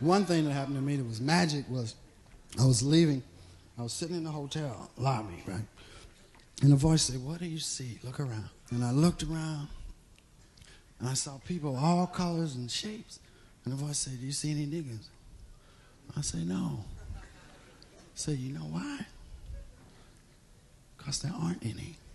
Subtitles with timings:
[0.00, 1.94] One thing that happened to me that was magic was
[2.58, 3.22] I was leaving.
[3.78, 5.62] I was sitting in the hotel lobby, right?
[6.62, 7.98] And a voice said, What do you see?
[8.02, 8.48] Look around.
[8.70, 9.68] And I looked around
[11.00, 13.20] and I saw people all colors and shapes.
[13.64, 15.06] And the voice said, Do you see any niggas?
[16.16, 16.84] I said, No.
[17.16, 17.20] I
[18.14, 19.00] said, You know why?
[20.96, 21.96] Because there aren't any.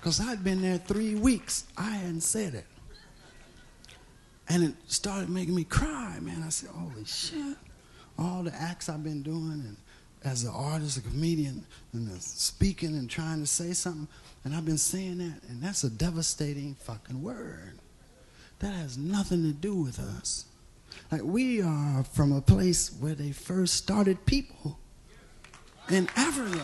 [0.00, 1.64] Because I'd been there three weeks.
[1.76, 2.64] I hadn't said it.
[4.52, 6.42] And it started making me cry, man.
[6.44, 7.56] I said, Holy shit.
[8.18, 9.76] All the acts I've been doing and
[10.24, 14.06] as an artist, a comedian, and speaking and trying to say something,
[14.44, 17.78] and I've been saying that, and that's a devastating fucking word.
[18.58, 20.44] That has nothing to do with us.
[21.10, 24.78] Like we are from a place where they first started people
[25.88, 26.62] in Africa,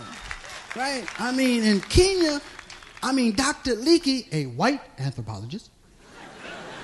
[0.77, 1.07] right?
[1.19, 2.43] I mean, in Kenya,
[3.03, 3.77] I mean, Dr.
[3.77, 5.71] Leakey, a white anthropologist.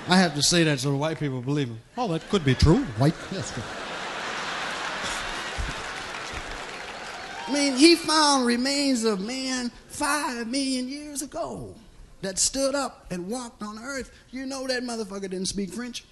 [0.07, 1.81] I have to say that so the white people believe him.
[1.97, 2.83] Oh, that could be true.
[2.97, 3.51] White, yes.
[7.47, 11.75] I mean, he found remains of man five million years ago
[12.21, 14.11] that stood up and walked on earth.
[14.31, 16.03] You know that motherfucker didn't speak French.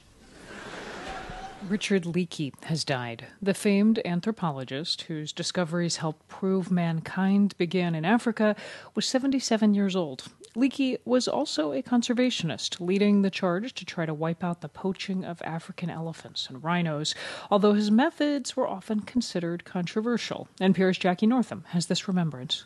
[1.70, 8.56] Richard Leakey has died, the famed anthropologist whose discoveries helped prove mankind began in Africa
[8.96, 10.26] was 77 years old.
[10.56, 15.24] Leakey was also a conservationist, leading the charge to try to wipe out the poaching
[15.24, 17.16] of African elephants and rhinos,
[17.50, 20.50] although his methods were often considered controversial.
[20.60, 22.66] and NPR's Jackie Northam has this remembrance.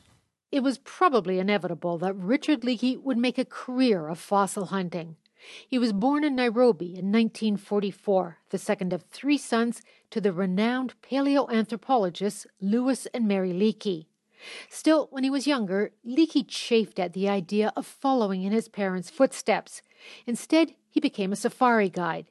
[0.51, 5.17] It was probably inevitable that Richard Leakey would make a career of fossil hunting.
[5.67, 9.81] He was born in Nairobi in 1944, the second of three sons
[10.11, 14.05] to the renowned paleoanthropologists Louis and Mary Leakey.
[14.69, 19.09] Still, when he was younger, Leakey chafed at the idea of following in his parents'
[19.09, 19.81] footsteps.
[20.25, 22.27] Instead, he became a safari guide.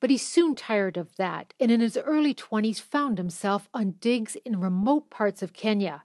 [0.00, 4.36] But he soon tired of that, and in his early 20s found himself on digs
[4.44, 6.04] in remote parts of Kenya.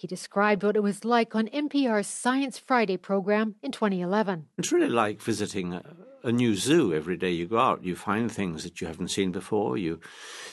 [0.00, 4.46] He described what it was like on NPR's Science Friday program in 2011.
[4.56, 5.82] It's really like visiting a,
[6.24, 7.84] a, new zoo every day you go out.
[7.84, 9.76] You find things that you haven't seen before.
[9.76, 10.00] You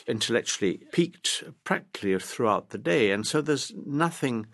[0.05, 3.11] intellectually peaked practically throughout the day.
[3.11, 4.47] And so there's nothing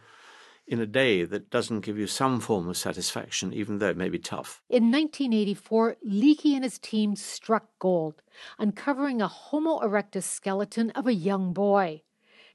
[0.67, 4.09] in a day that doesn't give you some form of satisfaction, even though it may
[4.09, 4.62] be tough.
[4.69, 8.22] In 1984, Leakey and his team struck gold,
[8.59, 12.03] uncovering a Homo erectus skeleton of a young boy.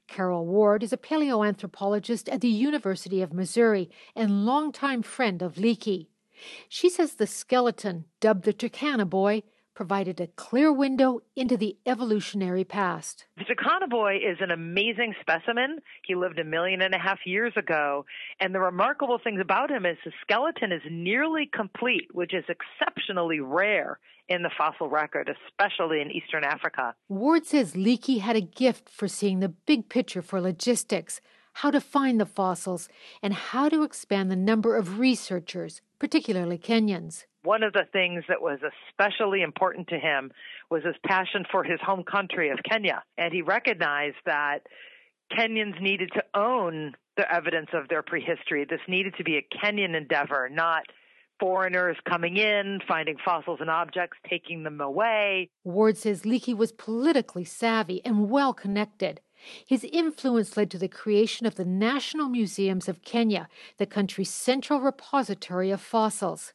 [0.09, 6.07] Carol Ward is a paleoanthropologist at the University of Missouri and longtime friend of Leakey.
[6.67, 9.43] She says the skeleton, dubbed the Turkana Boy,
[9.79, 13.23] provided a clear window into the evolutionary past.
[13.37, 15.79] The Turkana boy is an amazing specimen.
[16.05, 18.05] He lived a million and a half years ago.
[18.41, 23.39] And the remarkable things about him is his skeleton is nearly complete, which is exceptionally
[23.39, 26.93] rare in the fossil record, especially in Eastern Africa.
[27.07, 31.21] Ward says Leakey had a gift for seeing the big picture for logistics,
[31.61, 32.89] how to find the fossils,
[33.21, 38.41] and how to expand the number of researchers, particularly Kenyans one of the things that
[38.41, 38.59] was
[38.89, 40.31] especially important to him
[40.69, 43.03] was his passion for his home country of Kenya.
[43.17, 44.59] And he recognized that
[45.31, 48.65] Kenyans needed to own the evidence of their prehistory.
[48.69, 50.83] This needed to be a Kenyan endeavor, not
[51.39, 55.49] foreigners coming in, finding fossils and objects, taking them away.
[55.63, 59.21] Ward says Leakey was politically savvy and well connected.
[59.65, 64.81] His influence led to the creation of the National Museums of Kenya, the country's central
[64.81, 66.53] repository of fossils.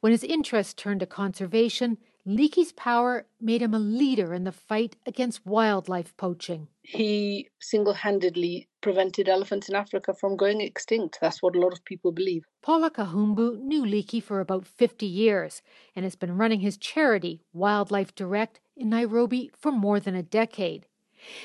[0.00, 4.96] When his interest turned to conservation, Leakey's power made him a leader in the fight
[5.04, 6.68] against wildlife poaching.
[6.82, 11.18] He single handedly prevented elephants in Africa from going extinct.
[11.20, 12.44] That's what a lot of people believe.
[12.62, 15.60] Paula Kahumbu knew Leakey for about 50 years
[15.94, 20.86] and has been running his charity, Wildlife Direct, in Nairobi for more than a decade.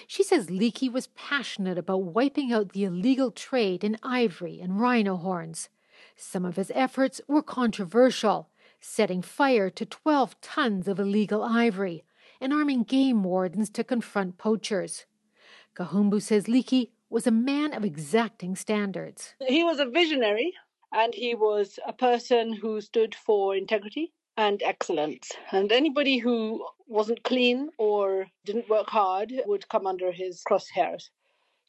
[0.08, 5.18] She says Leakey was passionate about wiping out the illegal trade in ivory and rhino
[5.18, 5.70] horns.
[6.16, 12.04] Some of his efforts were controversial, setting fire to 12 tons of illegal ivory
[12.42, 15.06] and arming game wardens to confront poachers.
[15.76, 19.34] Kahumbu says Leakey was a man of exacting standards.
[19.48, 20.54] He was a visionary
[20.92, 25.34] and he was a person who stood for integrity and excellence.
[25.52, 31.10] And anybody who wasn't clean or didn't work hard would come under his crosshairs.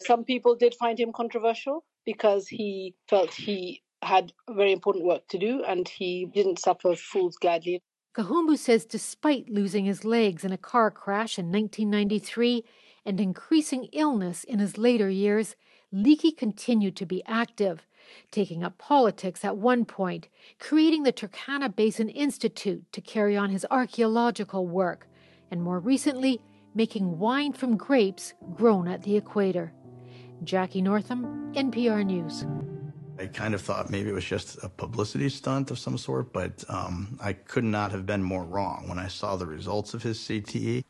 [0.02, 5.38] Some people did find him controversial because he felt he had very important work to
[5.38, 7.82] do and he didn't suffer fools gladly.
[8.16, 12.64] Kahumbu says despite losing his legs in a car crash in 1993
[13.04, 15.56] and increasing illness in his later years,
[15.92, 17.84] Leakey continued to be active,
[18.30, 20.28] taking up politics at one point,
[20.58, 25.06] creating the Turkana Basin Institute to carry on his archaeological work,
[25.50, 26.40] and more recently,
[26.74, 29.72] making wine from grapes grown at the equator.
[30.44, 32.46] Jackie Northam, NPR News.
[33.18, 36.64] I kind of thought maybe it was just a publicity stunt of some sort, but
[36.70, 40.18] um, I could not have been more wrong when I saw the results of his
[40.18, 40.84] CTE.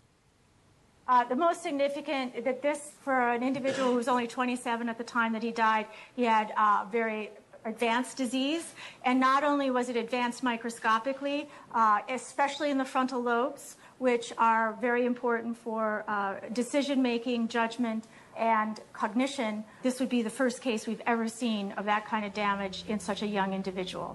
[1.10, 5.02] Uh, the most significant that this, for an individual who was only 27 at the
[5.02, 5.84] time that he died,
[6.14, 7.32] he had uh, very
[7.64, 8.74] advanced disease.
[9.04, 14.78] And not only was it advanced microscopically, uh, especially in the frontal lobes, which are
[14.80, 20.86] very important for uh, decision making, judgment, and cognition, this would be the first case
[20.86, 24.14] we've ever seen of that kind of damage in such a young individual.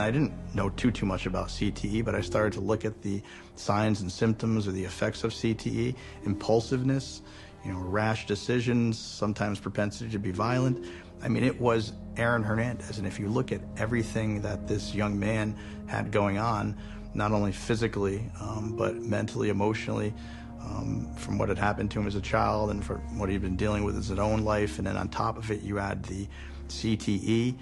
[0.00, 3.22] I didn't know too too much about CTE, but I started to look at the
[3.56, 7.22] signs and symptoms or the effects of CTE, impulsiveness,
[7.64, 10.86] you know, rash decisions, sometimes propensity to be violent.
[11.22, 15.18] I mean, it was Aaron Hernandez, and if you look at everything that this young
[15.18, 15.56] man
[15.86, 16.76] had going on,
[17.14, 20.14] not only physically, um, but mentally, emotionally,
[20.60, 23.56] um, from what had happened to him as a child and for what he'd been
[23.56, 24.78] dealing with his own life.
[24.78, 26.26] And then on top of it, you add the
[26.68, 27.54] CTE.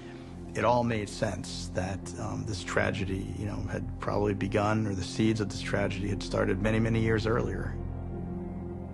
[0.56, 5.05] It all made sense that um, this tragedy, you know, had probably begun, or the
[5.05, 7.75] seeds of this tragedy had started many, many years earlier.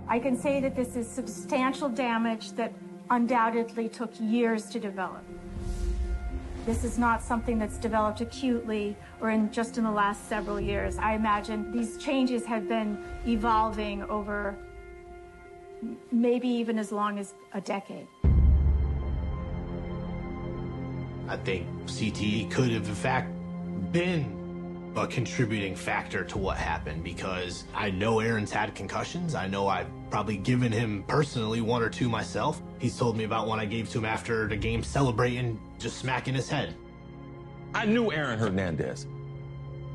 [0.08, 2.72] I can say that this is substantial damage that
[3.10, 5.22] undoubtedly took years to develop.
[6.66, 10.98] This is not something that's developed acutely or in just in the last several years.
[10.98, 14.56] I imagine these changes have been evolving over
[16.10, 18.08] maybe even as long as a decade.
[21.32, 23.32] I think CTE could have, in fact,
[23.90, 29.34] been a contributing factor to what happened because I know Aaron's had concussions.
[29.34, 32.60] I know I've probably given him personally one or two myself.
[32.78, 36.34] He's told me about one I gave to him after the game celebrating, just smacking
[36.34, 36.74] his head.
[37.74, 39.06] I knew Aaron Hernandez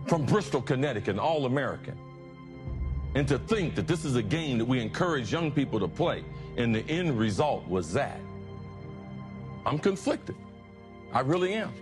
[0.08, 2.00] from Bristol, Connecticut, All American.
[3.14, 6.24] And to think that this is a game that we encourage young people to play,
[6.58, 8.20] and the end result was that.
[9.68, 10.36] I'm conflicted.
[11.18, 11.74] I really am.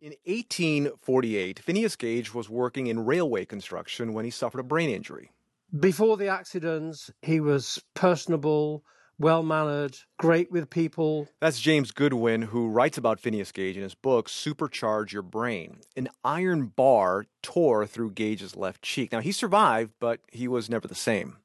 [0.00, 5.30] In 1848, Phineas Gage was working in railway construction when he suffered a brain injury.
[5.78, 8.82] Before the accidents, he was personable,
[9.18, 11.28] well mannered, great with people.
[11.38, 15.80] That's James Goodwin, who writes about Phineas Gage in his book, Supercharge Your Brain.
[15.94, 19.12] An iron bar tore through Gage's left cheek.
[19.12, 21.36] Now, he survived, but he was never the same.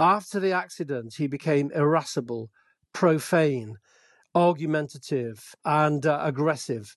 [0.00, 2.50] After the accident, he became irascible,
[2.92, 3.76] profane,
[4.34, 6.96] argumentative, and uh, aggressive.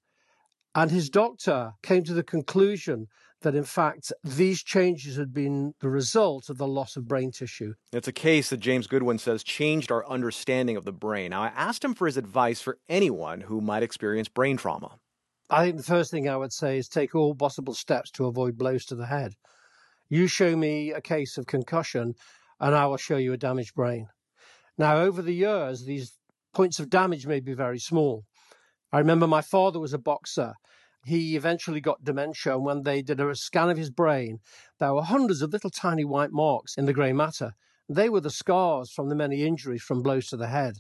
[0.75, 3.07] And his doctor came to the conclusion
[3.41, 7.73] that, in fact, these changes had been the result of the loss of brain tissue.
[7.91, 11.31] It's a case that James Goodwin says changed our understanding of the brain.
[11.31, 14.97] Now, I asked him for his advice for anyone who might experience brain trauma.
[15.49, 18.57] I think the first thing I would say is take all possible steps to avoid
[18.57, 19.33] blows to the head.
[20.09, 22.15] You show me a case of concussion,
[22.59, 24.07] and I will show you a damaged brain.
[24.77, 26.13] Now, over the years, these
[26.53, 28.23] points of damage may be very small.
[28.91, 30.53] I remember my father was a boxer.
[31.05, 34.39] He eventually got dementia, and when they did a scan of his brain,
[34.79, 37.53] there were hundreds of little tiny white marks in the grey matter.
[37.89, 40.75] They were the scars from the many injuries from blows to the head.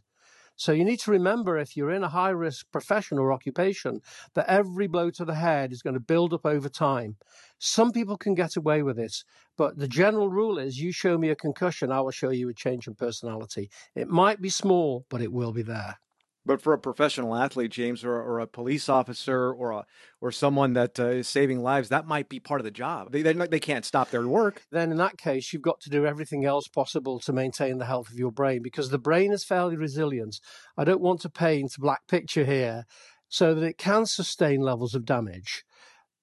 [0.55, 4.01] So you need to remember if you're in a high risk profession or occupation
[4.35, 7.17] that every blow to the head is going to build up over time.
[7.57, 9.23] Some people can get away with it,
[9.57, 12.53] but the general rule is you show me a concussion, I will show you a
[12.53, 13.69] change in personality.
[13.95, 15.97] It might be small, but it will be there.
[16.45, 19.85] But for a professional athlete, James, or, or a police officer, or a
[20.19, 23.11] or someone that uh, is saving lives, that might be part of the job.
[23.11, 24.63] They, they they can't stop their work.
[24.69, 28.09] Then, in that case, you've got to do everything else possible to maintain the health
[28.09, 30.39] of your brain because the brain is fairly resilient.
[30.77, 32.83] I don't want to paint a black picture here,
[33.29, 35.63] so that it can sustain levels of damage.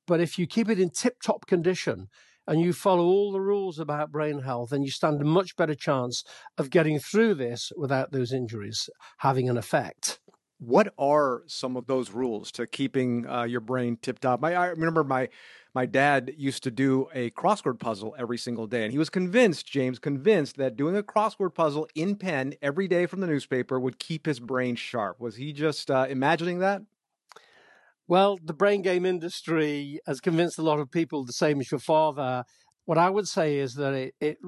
[0.07, 2.09] But if you keep it in tip-top condition,
[2.50, 5.75] and you follow all the rules about brain health, then you stand a much better
[5.75, 6.25] chance
[6.59, 10.19] of getting through this without those injuries having an effect.
[10.59, 14.45] What are some of those rules to keeping uh, your brain tip top?
[14.45, 15.28] I remember my
[15.75, 19.66] my dad used to do a crossword puzzle every single day, and he was convinced,
[19.66, 24.00] James, convinced that doing a crossword puzzle in pen every day from the newspaper would
[24.00, 25.21] keep his brain sharp.
[25.21, 26.83] Was he just uh, imagining that?
[28.11, 31.79] Well, the brain game industry has convinced a lot of people the same as your
[31.79, 32.43] father.
[32.85, 34.38] What I would say is that it, it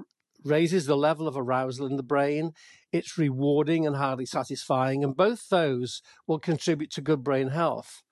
[0.45, 2.55] raises the level of arousal in the brain.
[2.91, 8.03] It's rewarding and highly satisfying, and both those will contribute to good brain health.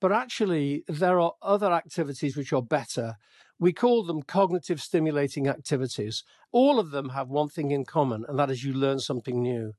[0.00, 3.14] But actually, there are other activities which are better.
[3.58, 6.22] We call them cognitive stimulating activities.
[6.52, 9.72] All of them have one thing in common, and that is you learn something new.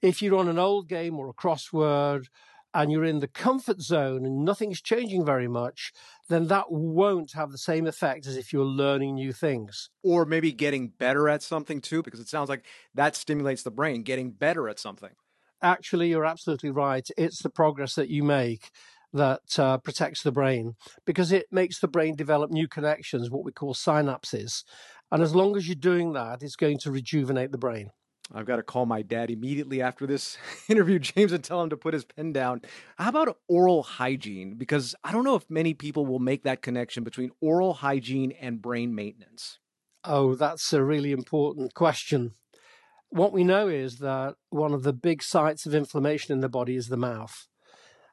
[0.00, 2.26] If you're on an old game or a crossword
[2.74, 5.92] and you're in the comfort zone and nothing's changing very much,
[6.28, 9.90] then that won't have the same effect as if you're learning new things.
[10.02, 14.02] Or maybe getting better at something too, because it sounds like that stimulates the brain,
[14.02, 15.12] getting better at something.
[15.62, 17.08] Actually, you're absolutely right.
[17.16, 18.70] It's the progress that you make
[19.12, 20.74] that uh, protects the brain
[21.06, 24.64] because it makes the brain develop new connections, what we call synapses.
[25.12, 27.90] And as long as you're doing that, it's going to rejuvenate the brain.
[28.32, 30.38] I've got to call my dad immediately after this
[30.68, 32.62] interview, James, and tell him to put his pen down.
[32.96, 34.54] How about oral hygiene?
[34.54, 38.62] Because I don't know if many people will make that connection between oral hygiene and
[38.62, 39.58] brain maintenance.
[40.04, 42.34] Oh, that's a really important question.
[43.10, 46.76] What we know is that one of the big sites of inflammation in the body
[46.76, 47.46] is the mouth.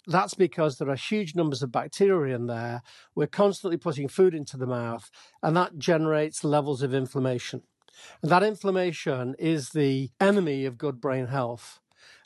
[0.07, 2.81] That's because there are huge numbers of bacteria in there.
[3.15, 5.09] We're constantly putting food into the mouth,
[5.43, 7.63] and that generates levels of inflammation.
[8.21, 11.79] And that inflammation is the enemy of good brain health.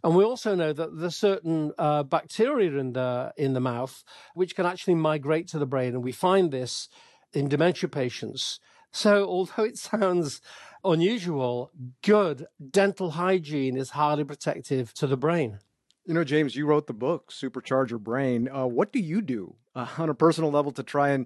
[0.03, 4.03] And we also know that there's certain uh, bacteria in the in the mouth
[4.33, 6.89] which can actually migrate to the brain, and we find this
[7.33, 8.59] in dementia patients.
[8.91, 10.41] So, although it sounds
[10.83, 11.71] unusual,
[12.03, 15.59] good dental hygiene is highly protective to the brain.
[16.05, 18.47] You know, James, you wrote the book Supercharge Your Brain.
[18.47, 21.25] Uh, what do you do uh, on a personal level to try and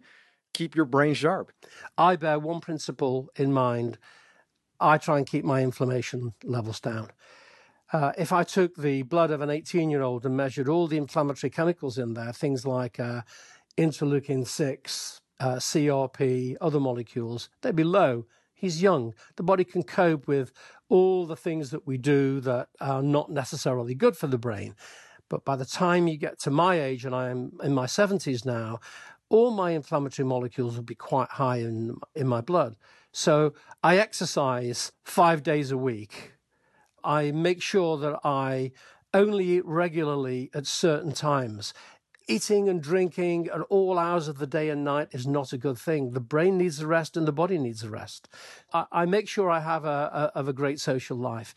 [0.53, 1.51] keep your brain sharp?
[1.97, 3.97] I bear one principle in mind
[4.79, 7.09] I try and keep my inflammation levels down.
[7.91, 10.97] Uh, if I took the blood of an 18 year old and measured all the
[10.97, 13.21] inflammatory chemicals in there, things like uh,
[13.77, 18.25] interleukin 6, uh, CRP, other molecules, they'd be low.
[18.53, 19.13] He's young.
[19.37, 20.51] The body can cope with
[20.89, 24.75] all the things that we do that are not necessarily good for the brain.
[25.29, 28.45] But by the time you get to my age, and I am in my 70s
[28.45, 28.79] now,
[29.29, 32.75] all my inflammatory molecules will be quite high in, in my blood.
[33.11, 36.33] So I exercise five days a week.
[37.03, 38.71] I make sure that I
[39.13, 41.73] only eat regularly at certain times.
[42.27, 45.79] Eating and drinking at all hours of the day and night is not a good
[45.79, 46.11] thing.
[46.11, 48.29] The brain needs a rest and the body needs a rest.
[48.71, 51.55] I, I make sure I have a, a, a great social life.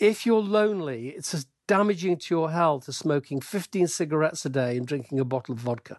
[0.00, 4.76] If you're lonely, it's as damaging to your health as smoking 15 cigarettes a day
[4.76, 5.98] and drinking a bottle of vodka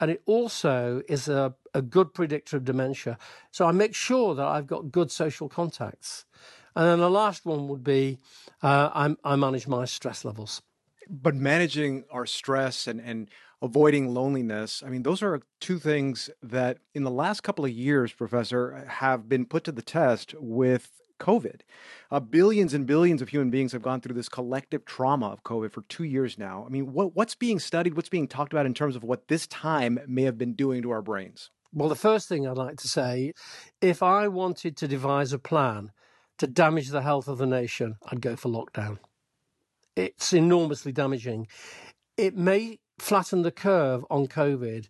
[0.00, 3.18] and it also is a, a good predictor of dementia.
[3.50, 6.24] So I make sure that I've got good social contacts.
[6.76, 8.18] And then the last one would be
[8.62, 10.62] uh, I, I manage my stress levels.
[11.08, 13.28] But managing our stress and, and
[13.60, 18.12] avoiding loneliness, I mean, those are two things that in the last couple of years,
[18.12, 21.60] Professor, have been put to the test with COVID.
[22.10, 25.72] Uh, billions and billions of human beings have gone through this collective trauma of COVID
[25.72, 26.64] for two years now.
[26.66, 29.46] I mean, what, what's being studied, what's being talked about in terms of what this
[29.46, 31.50] time may have been doing to our brains?
[31.72, 33.32] Well, the first thing I'd like to say
[33.80, 35.92] if I wanted to devise a plan
[36.38, 38.98] to damage the health of the nation, I'd go for lockdown.
[39.96, 41.46] It's enormously damaging.
[42.16, 44.88] It may flatten the curve on COVID,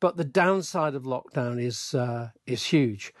[0.00, 3.12] but the downside of lockdown is uh, is huge.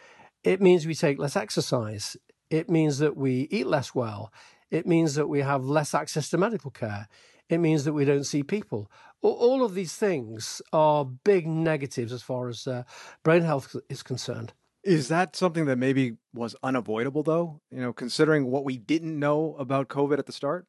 [0.44, 2.16] It means we take less exercise.
[2.50, 4.32] It means that we eat less well.
[4.70, 7.08] It means that we have less access to medical care.
[7.48, 8.90] It means that we don't see people.
[9.22, 12.82] All of these things are big negatives as far as uh,
[13.22, 14.52] brain health is concerned.
[14.82, 17.60] Is that something that maybe was unavoidable, though?
[17.70, 20.66] You know, considering what we didn't know about COVID at the start?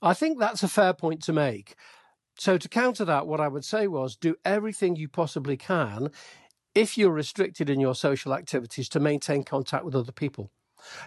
[0.00, 1.74] I think that's a fair point to make.
[2.38, 6.10] So, to counter that, what I would say was do everything you possibly can
[6.74, 10.52] if you're restricted in your social activities to maintain contact with other people.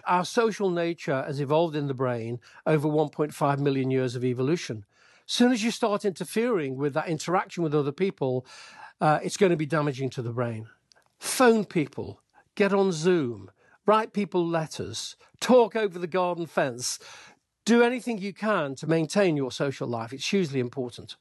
[0.06, 4.84] Our social nature has evolved in the brain over 1.5 million years of evolution.
[5.26, 8.44] Soon as you start interfering with that interaction with other people,
[9.00, 10.66] uh, it's going to be damaging to the brain.
[11.18, 12.20] Phone people,
[12.54, 13.50] get on Zoom,
[13.86, 16.98] write people letters, talk over the garden fence.
[17.64, 20.12] Do anything you can to maintain your social life.
[20.12, 21.16] It's hugely important.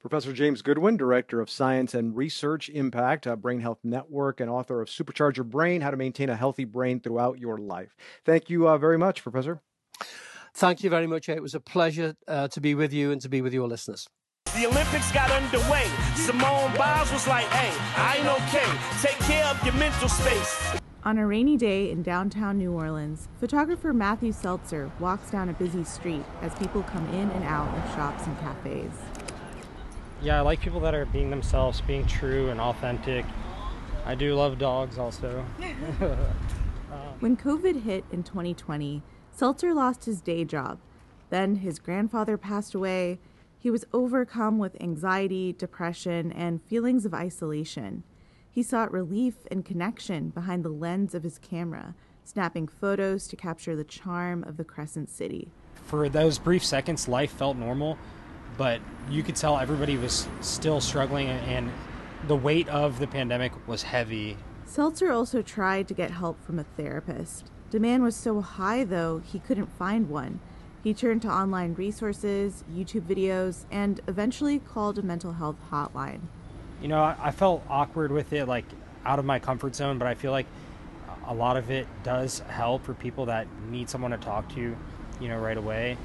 [0.00, 4.80] Professor James Goodwin, Director of Science and Research Impact, uh, Brain Health Network, and author
[4.80, 7.94] of Supercharge Your Brain How to Maintain a Healthy Brain Throughout Your Life.
[8.24, 9.60] Thank you uh, very much, Professor.
[10.54, 11.28] Thank you very much.
[11.28, 14.08] It was a pleasure uh, to be with you and to be with your listeners.
[14.54, 15.86] The Olympics got underway.
[16.16, 19.06] Simone Biles was like, hey, I ain't okay.
[19.06, 20.80] Take care of your mental space.
[21.04, 25.84] On a rainy day in downtown New Orleans, photographer Matthew Seltzer walks down a busy
[25.84, 28.92] street as people come in and out of shops and cafes
[30.22, 33.24] yeah, I like people that are being themselves, being true and authentic.
[34.04, 35.44] I do love dogs also.
[36.90, 39.00] Um, when COVID hit in 2020,
[39.30, 40.80] Seltzer lost his day job.
[41.28, 43.20] Then his grandfather passed away.
[43.56, 48.02] He was overcome with anxiety, depression, and feelings of isolation.
[48.50, 53.76] He sought relief and connection behind the lens of his camera, snapping photos to capture
[53.76, 55.52] the charm of the Crescent City.
[55.86, 57.96] For those brief seconds, life felt normal,
[58.60, 61.72] but you could tell everybody was still struggling and
[62.28, 64.36] the weight of the pandemic was heavy.
[64.66, 67.50] Seltzer also tried to get help from a therapist.
[67.70, 70.40] Demand was so high, though, he couldn't find one.
[70.84, 76.20] He turned to online resources, YouTube videos, and eventually called a mental health hotline.
[76.82, 78.66] You know, I, I felt awkward with it, like
[79.06, 80.46] out of my comfort zone, but I feel like
[81.26, 84.76] a lot of it does help for people that need someone to talk to,
[85.18, 85.96] you know, right away.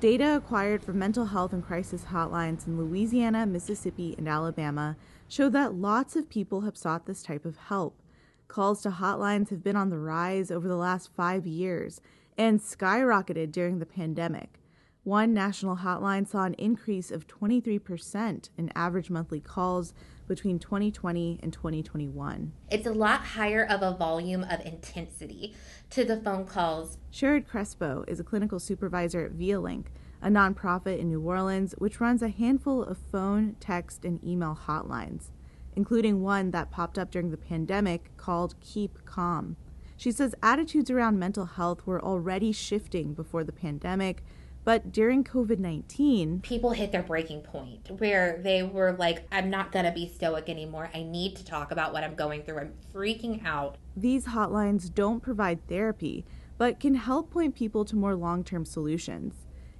[0.00, 4.96] Data acquired from mental health and crisis hotlines in Louisiana, Mississippi, and Alabama
[5.28, 8.00] show that lots of people have sought this type of help.
[8.48, 12.00] Calls to hotlines have been on the rise over the last five years
[12.38, 14.58] and skyrocketed during the pandemic.
[15.04, 19.92] One national hotline saw an increase of 23% in average monthly calls
[20.26, 22.52] between 2020 and 2021.
[22.70, 25.54] It's a lot higher of a volume of intensity
[25.90, 26.98] to the phone calls.
[27.12, 29.86] Sherrod Crespo is a clinical supervisor at ViaLink,
[30.22, 35.30] a nonprofit in New Orleans which runs a handful of phone, text, and email hotlines,
[35.74, 39.56] including one that popped up during the pandemic called Keep Calm.
[39.96, 44.24] She says attitudes around mental health were already shifting before the pandemic
[44.64, 49.72] but during COVID 19, people hit their breaking point where they were like, I'm not
[49.72, 50.90] going to be stoic anymore.
[50.94, 52.58] I need to talk about what I'm going through.
[52.58, 53.76] I'm freaking out.
[53.96, 56.24] These hotlines don't provide therapy,
[56.58, 59.34] but can help point people to more long term solutions.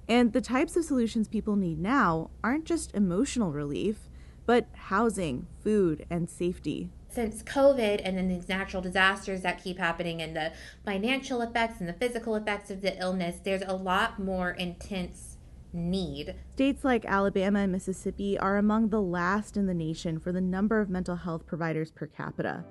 [0.09, 4.09] And the types of solutions people need now aren't just emotional relief,
[4.45, 10.21] but housing, food, and safety since COVID and then these natural disasters that keep happening
[10.21, 10.51] and the
[10.83, 15.37] financial effects and the physical effects of the illness, there's a lot more intense
[15.71, 16.35] need.
[16.53, 20.79] States like Alabama and Mississippi are among the last in the nation for the number
[20.79, 22.63] of mental health providers per capita.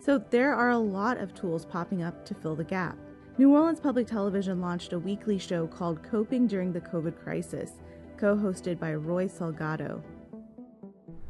[0.00, 2.96] So there are a lot of tools popping up to fill the gap.
[3.38, 7.72] New Orleans Public Television launched a weekly show called Coping During the COVID Crisis,
[8.18, 10.02] co hosted by Roy Salgado.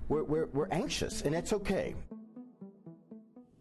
[0.08, 1.94] We're, we're, we're anxious, and it's okay.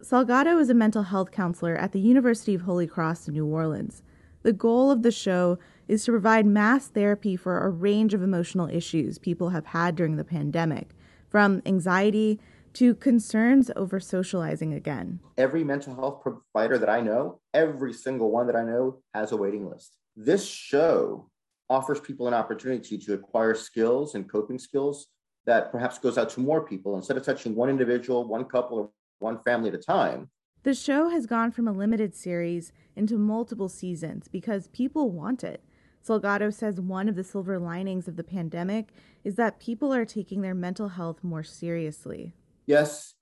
[0.02, 4.02] Salgado is a mental health counselor at the University of Holy Cross in New Orleans.
[4.44, 5.60] The goal of the show
[5.90, 10.16] is to provide mass therapy for a range of emotional issues people have had during
[10.16, 10.92] the pandemic,
[11.28, 12.40] from anxiety
[12.76, 15.20] to concerns over socializing again.
[15.38, 19.38] Every mental health provider that I know, every single one that I know, has a
[19.38, 19.98] waiting list.
[20.16, 21.30] This show
[21.70, 25.08] offers people an opportunity to acquire skills and coping skills
[25.46, 28.92] that perhaps goes out to more people instead of touching one individual, one couple, or
[29.20, 30.30] one family at a time.
[30.64, 35.64] The show has gone from a limited series into multiple seasons because people want it.
[36.06, 38.90] Salgado says one of the silver linings of the pandemic
[39.24, 42.34] is that people are taking their mental health more seriously.
[42.66, 43.16] Yes,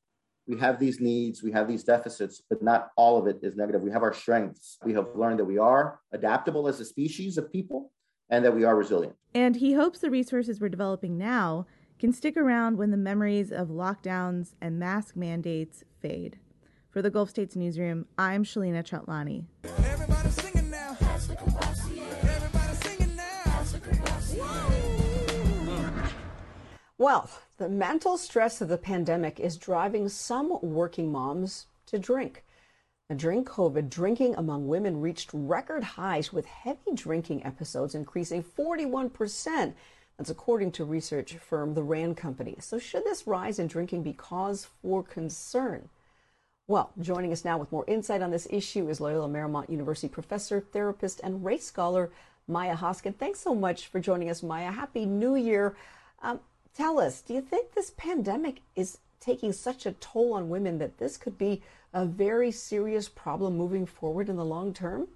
[0.48, 3.82] we have these needs, we have these deficits, but not all of it is negative.
[3.82, 4.78] We have our strengths.
[4.84, 7.92] We have learned that we are adaptable as a species of people
[8.30, 9.16] and that we are resilient.
[9.34, 11.66] And he hopes the resources we're developing now
[12.00, 16.38] can stick around when the memories of lockdowns and mask mandates fade.
[16.90, 19.46] For the Gulf States Newsroom, I'm Shalina Chatlani.
[27.00, 32.44] Well, the mental stress of the pandemic is driving some working moms to drink.
[33.16, 39.76] during COVID, drinking among women reached record highs with heavy drinking episodes increasing 41 percent
[40.18, 42.56] that's according to research firm The Rand Company.
[42.60, 45.90] So, should this rise in drinking be cause for concern?
[46.68, 50.60] Well, joining us now with more insight on this issue is Loyola Marymount University professor,
[50.60, 52.12] therapist, and race scholar
[52.48, 53.14] Maya Hoskin.
[53.14, 54.72] Thanks so much for joining us, Maya.
[54.72, 55.76] Happy New Year.
[56.22, 56.40] Um,
[56.74, 60.98] tell us, do you think this pandemic is taking such a toll on women that
[60.98, 61.62] this could be
[61.94, 65.08] a very serious problem moving forward in the long term?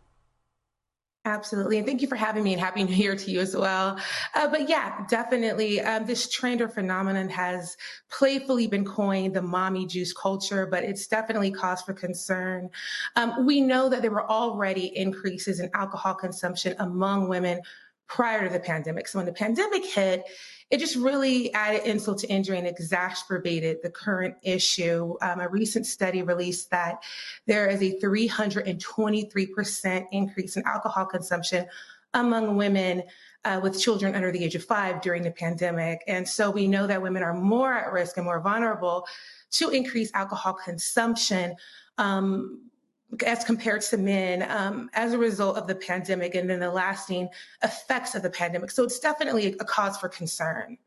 [1.24, 1.78] Absolutely.
[1.78, 4.00] And thank you for having me and happy new year to you as well.
[4.34, 5.80] Uh, but yeah, definitely.
[5.80, 7.78] Um, this trend or phenomenon has
[8.10, 12.70] playfully been coined the mommy juice culture, but it's definitely cause for concern.
[13.16, 17.62] Um, we know that there were already increases in alcohol consumption among women
[18.08, 19.08] prior to the pandemic.
[19.08, 20.26] So when the pandemic hit,
[20.72, 25.18] it just really added insult to injury and exacerbated the current issue.
[25.22, 27.04] Um, a recent study released that
[27.46, 31.66] there is a 323% increase in alcohol consumption
[32.14, 33.04] among women
[33.44, 36.04] uh, with children under the age of five during the pandemic.
[36.08, 39.06] And so we know that women are more at risk and more vulnerable
[39.52, 41.56] to increased alcohol consumption.
[41.98, 42.71] Um,
[43.26, 47.30] as compared to men um, as a result of the pandemic and then the lasting
[47.64, 48.72] effects of the pandemic.
[48.72, 50.78] So it's definitely a cause for concern.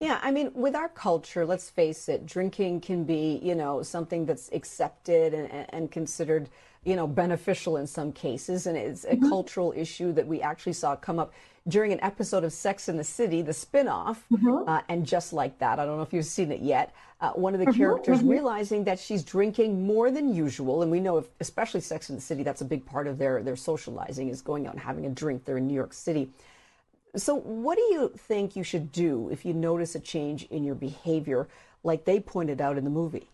[0.00, 4.24] Yeah, I mean, with our culture, let's face it, drinking can be, you know, something
[4.24, 6.48] that's accepted and, and considered,
[6.84, 8.66] you know, beneficial in some cases.
[8.66, 9.28] And it's a mm-hmm.
[9.28, 11.34] cultural issue that we actually saw come up
[11.68, 14.18] during an episode of Sex in the City, the spinoff.
[14.32, 14.68] Mm-hmm.
[14.68, 17.54] Uh, and just like that, I don't know if you've seen it yet, uh, one
[17.54, 17.76] of the mm-hmm.
[17.76, 18.30] characters mm-hmm.
[18.30, 20.82] realizing that she's drinking more than usual.
[20.82, 23.42] And we know, if, especially Sex in the City, that's a big part of their,
[23.42, 25.44] their socializing is going out and having a drink.
[25.44, 26.30] They're in New York City.
[27.16, 30.76] So, what do you think you should do if you notice a change in your
[30.76, 31.48] behavior,
[31.82, 33.28] like they pointed out in the movie?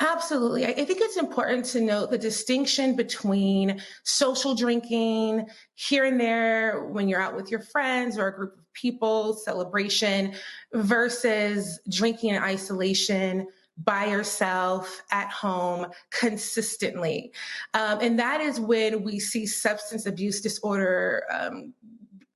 [0.00, 0.64] Absolutely.
[0.64, 7.06] I think it's important to note the distinction between social drinking here and there when
[7.06, 10.32] you're out with your friends or a group of people, celebration,
[10.72, 17.30] versus drinking in isolation by yourself at home consistently.
[17.74, 21.74] Um, and that is when we see substance abuse disorder um,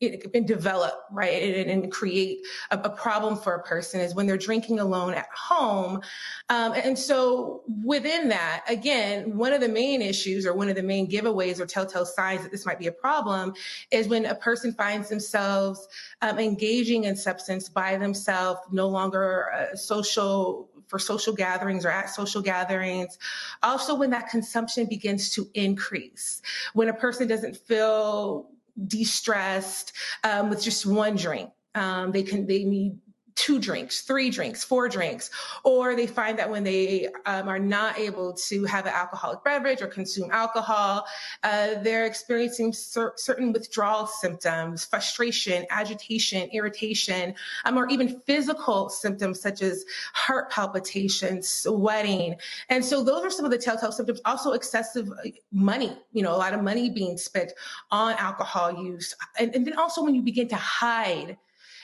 [0.03, 4.37] and develop, right, and, and create a, a, problem for a person is when they're
[4.37, 6.01] drinking alone at home.
[6.49, 10.83] Um, and so within that, again, one of the main issues or one of the
[10.83, 13.55] main giveaways or telltale signs that this might be a problem
[13.91, 15.87] is when a person finds themselves
[16.23, 22.11] um, engaging in substance by themselves, no longer uh, social for social gatherings or at
[22.11, 23.19] social gatherings.
[23.63, 26.43] Also, when that consumption begins to increase,
[26.75, 28.51] when a person doesn't feel
[28.87, 29.93] de-stressed
[30.25, 31.51] um, with just one drink.
[31.75, 32.99] Um, they can they need
[33.35, 35.31] two drinks, three drinks, four drinks,
[35.65, 39.83] or they find that when they um, are not able to have an alcoholic beverage
[39.83, 41.05] or consume alcohol,
[41.43, 49.41] uh, they're experiencing cer- certain withdrawal symptoms, frustration, agitation, irritation, um, or even physical symptoms
[49.41, 52.37] such as heart palpitations, sweating.
[52.69, 54.21] And so those are some of the telltale symptoms.
[54.25, 57.53] Also excessive uh, money, you know, a lot of money being spent
[57.91, 59.15] on alcohol use.
[59.39, 61.37] And, and then also when you begin to hide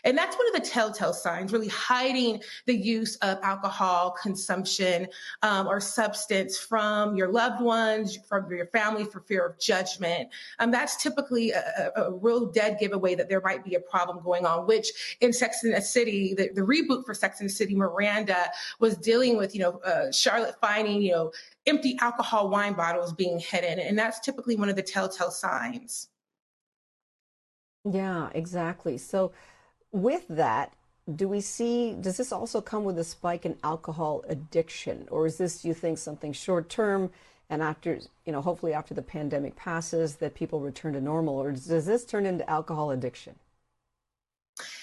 [0.05, 5.07] and that's one of the telltale signs, really hiding the use of alcohol consumption
[5.43, 10.29] um, or substance from your loved ones, from your family for fear of judgment.
[10.59, 14.47] Um, that's typically a, a, real dead giveaway that there might be a problem going
[14.47, 17.75] on, which in Sex and the City, the, the reboot for Sex and the City,
[17.75, 21.33] Miranda was dealing with, you know, uh, Charlotte finding, you know,
[21.67, 23.79] empty alcohol wine bottles being hidden.
[23.79, 26.09] And that's typically one of the telltale signs.
[27.91, 28.99] Yeah, exactly.
[28.99, 29.33] So
[29.93, 30.73] with that,
[31.17, 35.09] do we see, does this also come with a spike in alcohol addiction?
[35.11, 37.11] Or is this, you think, something short term
[37.49, 41.35] and after, you know, hopefully after the pandemic passes, that people return to normal?
[41.35, 43.35] Or does this turn into alcohol addiction?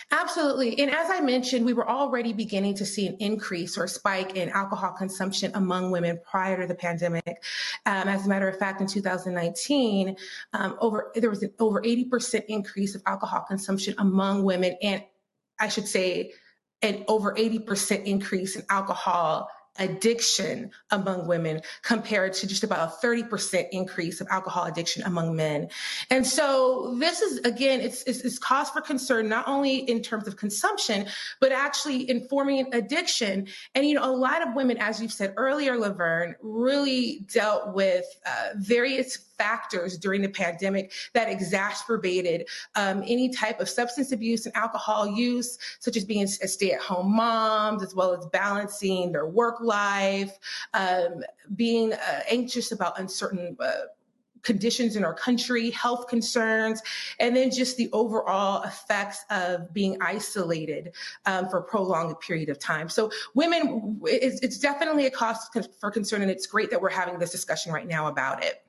[0.10, 0.80] Absolutely.
[0.80, 4.50] And as I mentioned, we were already beginning to see an increase or spike in
[4.50, 7.44] alcohol consumption among women prior to the pandemic.
[7.86, 10.16] Um, as a matter of fact, in 2019,
[10.54, 15.04] um, over there was an over 80% increase of alcohol consumption among women, and
[15.60, 16.32] I should say,
[16.82, 23.68] an over 80% increase in alcohol addiction among women compared to just about a 30%
[23.72, 25.70] increase of alcohol addiction among men.
[26.10, 30.28] And so this is, again, it's, it's, it's, cause for concern, not only in terms
[30.28, 31.08] of consumption,
[31.40, 33.48] but actually informing addiction.
[33.76, 38.06] And, you know, a lot of women, as you've said earlier, Laverne, really dealt with
[38.26, 44.56] uh, various factors during the pandemic that exacerbated um, any type of substance abuse and
[44.56, 49.28] alcohol use, such as being a stay at home moms, as well as balancing their
[49.28, 50.38] work life,
[50.74, 51.24] um,
[51.56, 53.56] being uh, anxious about uncertain.
[53.60, 53.72] Uh,
[54.44, 56.82] conditions in our country, health concerns,
[57.20, 60.94] and then just the overall effects of being isolated
[61.26, 62.88] um, for a prolonged period of time.
[62.88, 65.50] So, women, it's, it's definitely a cause
[65.82, 68.64] for concern, and it's great that we're having this discussion right now about it.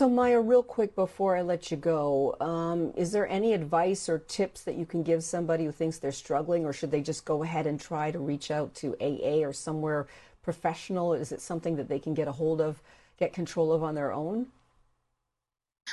[0.00, 4.18] So, Maya, real quick before I let you go, um, is there any advice or
[4.18, 7.42] tips that you can give somebody who thinks they're struggling, or should they just go
[7.42, 10.06] ahead and try to reach out to AA or somewhere
[10.42, 11.12] professional?
[11.12, 12.80] Is it something that they can get a hold of,
[13.18, 14.46] get control of on their own?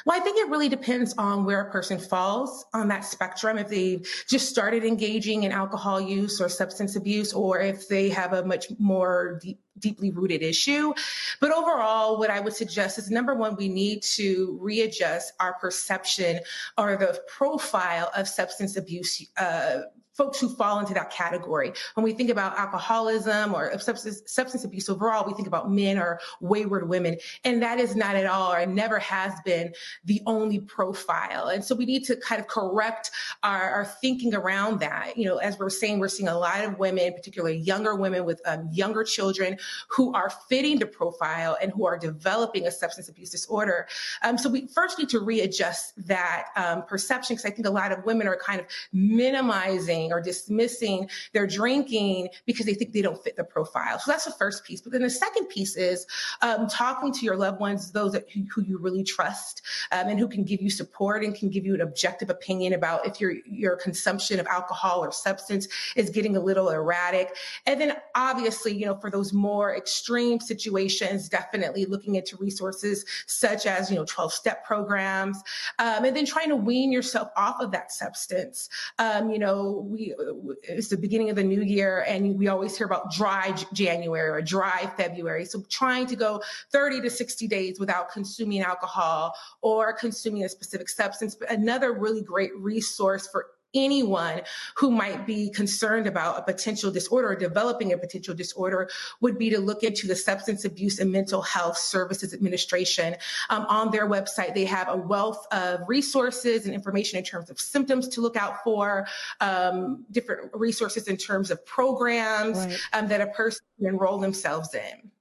[0.06, 3.58] Well, I think it really depends on where a person falls on that spectrum.
[3.58, 8.34] If they've just started engaging in alcohol use or substance abuse, or if they have
[8.34, 10.94] a much more deep, deeply rooted issue.
[11.40, 16.40] But overall, what I would suggest is number one, we need to readjust our perception
[16.78, 19.82] or the profile of substance abuse uh,
[20.18, 21.72] folks who fall into that category.
[21.94, 26.20] When we think about alcoholism or substance, substance abuse overall, we think about men or
[26.42, 27.18] wayward women.
[27.44, 29.74] And that is not at all or never has been
[30.06, 31.48] the only profile.
[31.48, 33.12] And so we need to kind of correct
[33.44, 35.18] our, our thinking around that.
[35.18, 38.42] You know, as we're saying, we're seeing a lot of women, particularly younger women with
[38.46, 39.58] um, younger children
[39.90, 43.88] who are fitting the profile and who are developing a substance abuse disorder.
[44.24, 47.92] Um, so we first need to readjust that um, perception because I think a lot
[47.92, 53.22] of women are kind of minimizing or dismissing their drinking because they think they don't
[53.24, 54.00] fit the profile.
[54.00, 54.82] So that's the first piece.
[54.82, 56.06] But then the second piece is
[56.42, 60.20] um, talking to your loved ones, those that, who, who you really trust, um, and
[60.20, 63.34] who can give you support and can give you an objective opinion about if your
[63.46, 67.36] your consumption of alcohol or substance is getting a little erratic.
[67.66, 73.66] And then obviously, you know, for those more extreme situations, definitely looking into resources such
[73.66, 75.38] as, you know, 12 step programs,
[75.80, 78.70] um, and then trying to wean yourself off of that substance.
[79.00, 82.78] Um, you know, we uh, it's the beginning of the new year, and we always
[82.78, 85.46] hear about dry January or dry February.
[85.46, 90.90] So trying to go 30 to 60 days without consuming alcohol or consuming a specific
[90.90, 91.36] substance.
[91.36, 94.42] But another really great resource for anyone
[94.76, 98.90] who might be concerned about a potential disorder or developing a potential disorder
[99.22, 103.16] would be to look into the Substance Abuse and Mental Health Services Administration.
[103.50, 107.60] Um, on their website, they have a wealth of resources and information in terms of
[107.60, 109.08] symptoms to look out for,
[109.42, 112.80] um, different resources in terms of programs right.
[112.94, 115.12] um, that a person can enroll themselves in.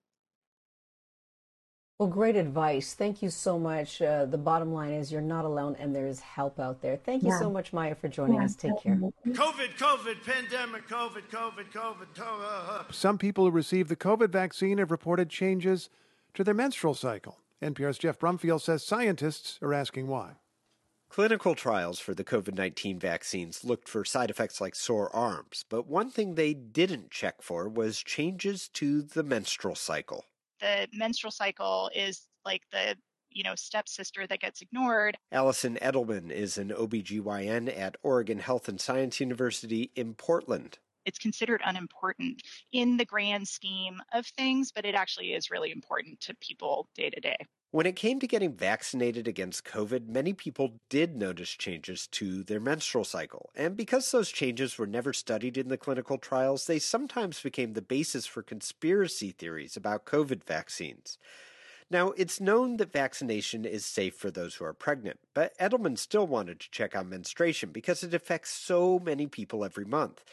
[1.99, 2.93] Well, great advice.
[2.93, 4.03] Thank you so much.
[4.03, 6.97] Uh, the bottom line is you're not alone and there is help out there.
[6.97, 7.39] Thank you yeah.
[7.39, 8.45] so much, Maya, for joining yeah.
[8.45, 8.55] us.
[8.55, 8.97] Take care.
[9.27, 12.15] COVID, COVID, pandemic, COVID, COVID, COVID.
[12.15, 12.93] COVID.
[12.93, 15.89] Some people who received the COVID vaccine have reported changes
[16.35, 17.39] to their menstrual cycle.
[17.63, 20.33] NPR's Geoff Brumfiel says scientists are asking why.
[21.09, 25.87] Clinical trials for the COVID 19 vaccines looked for side effects like sore arms, but
[25.87, 30.27] one thing they didn't check for was changes to the menstrual cycle
[30.61, 32.97] the menstrual cycle is like the
[33.31, 35.17] you know stepsister that gets ignored.
[35.31, 40.79] Alison Edelman is an OBGYN at Oregon Health and Science University in Portland.
[41.07, 42.43] It's considered unimportant
[42.73, 47.09] in the grand scheme of things, but it actually is really important to people day
[47.09, 47.37] to day.
[47.71, 52.61] When it came to getting vaccinated against COVID, many people did notice changes to their
[52.61, 53.51] menstrual cycle.
[53.55, 57.83] And because those changes were never studied in the clinical trials, they sometimes became the
[57.83, 61.19] basis for conspiracy theories about COVID vaccines.
[61.91, 66.27] Now, it's known that vaccination is safe for those who are pregnant, but Edelman still
[66.27, 70.25] wanted to check on menstruation because it affects so many people every month.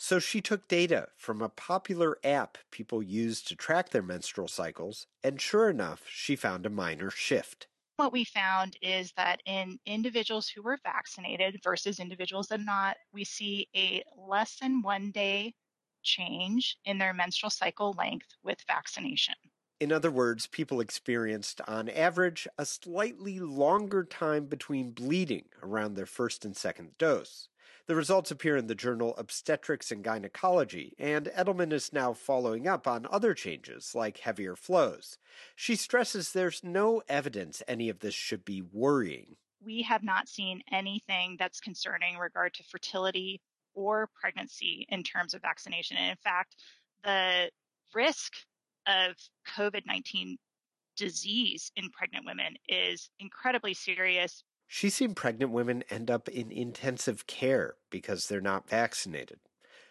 [0.00, 5.06] So she took data from a popular app people use to track their menstrual cycles,
[5.22, 7.68] and sure enough, she found a minor shift.
[7.94, 13.22] What we found is that in individuals who were vaccinated versus individuals that not, we
[13.22, 15.54] see a less than one day
[16.02, 19.36] change in their menstrual cycle length with vaccination.
[19.78, 26.06] In other words, people experienced, on average, a slightly longer time between bleeding around their
[26.06, 27.49] first and second dose.
[27.90, 32.86] The results appear in the journal Obstetrics and Gynecology, and Edelman is now following up
[32.86, 35.18] on other changes, like heavier flows.
[35.56, 39.34] She stresses there's no evidence any of this should be worrying.
[39.60, 43.40] We have not seen anything that's concerning regard to fertility
[43.74, 45.96] or pregnancy in terms of vaccination.
[45.96, 46.54] And in fact,
[47.02, 47.50] the
[47.92, 48.34] risk
[48.86, 49.16] of
[49.56, 50.38] COVID 19
[50.96, 57.26] disease in pregnant women is incredibly serious She's seen pregnant women end up in intensive
[57.26, 59.40] care because they're not vaccinated.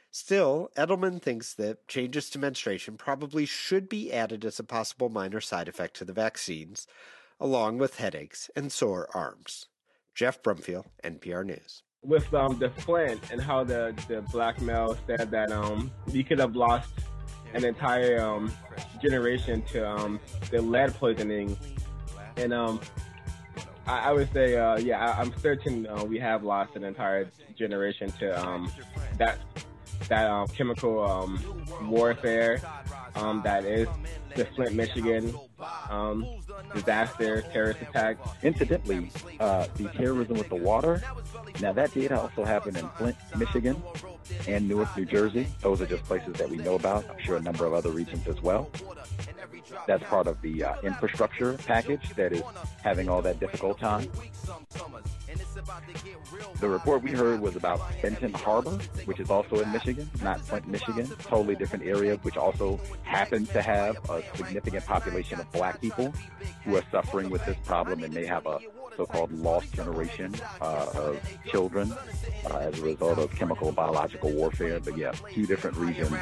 [0.10, 5.42] Still, Edelman thinks that changes to menstruation probably should be added as a possible minor
[5.42, 6.88] side effect to the vaccines,
[7.42, 9.66] along with headaches and sore arms.
[10.16, 11.84] Geoff Brumfiel, NPR News.
[12.02, 16.40] With um, the Flint and how the, the black male said that um, we could
[16.40, 16.94] have lost
[17.54, 18.50] an entire um,
[19.02, 21.58] generation to um, the lead poisoning.
[22.38, 22.80] And um,
[23.90, 27.28] I, I would say, uh, yeah, I, am certain uh, we have lost an entire
[27.58, 28.72] generation to um,
[29.18, 29.40] that
[30.08, 32.62] that um, chemical um, warfare
[33.16, 33.88] um, that is
[34.36, 35.34] the Flint, Michigan
[35.90, 36.26] um,
[36.74, 38.18] disaster, terrorist attack.
[38.44, 41.02] Incidentally, uh, the terrorism with the water,
[41.60, 43.82] now that did also happen in Flint, Michigan,
[44.48, 45.48] and Newark, New Jersey.
[45.62, 47.10] Those are just places that we know about.
[47.10, 48.70] I'm sure a number of other regions as well.
[49.90, 52.44] That's part of the uh, infrastructure package that is
[52.84, 54.08] having all that difficult time.
[56.60, 60.68] The report we heard was about Benton Harbor, which is also in Michigan, not Flint,
[60.68, 66.14] Michigan, totally different area, which also happens to have a significant population of black people
[66.66, 68.60] who are suffering with this problem and may have a
[68.96, 71.92] so-called lost generation uh, of children
[72.52, 74.80] uh, as a result of chemical biological warfare.
[74.80, 76.14] But yeah, two different regions.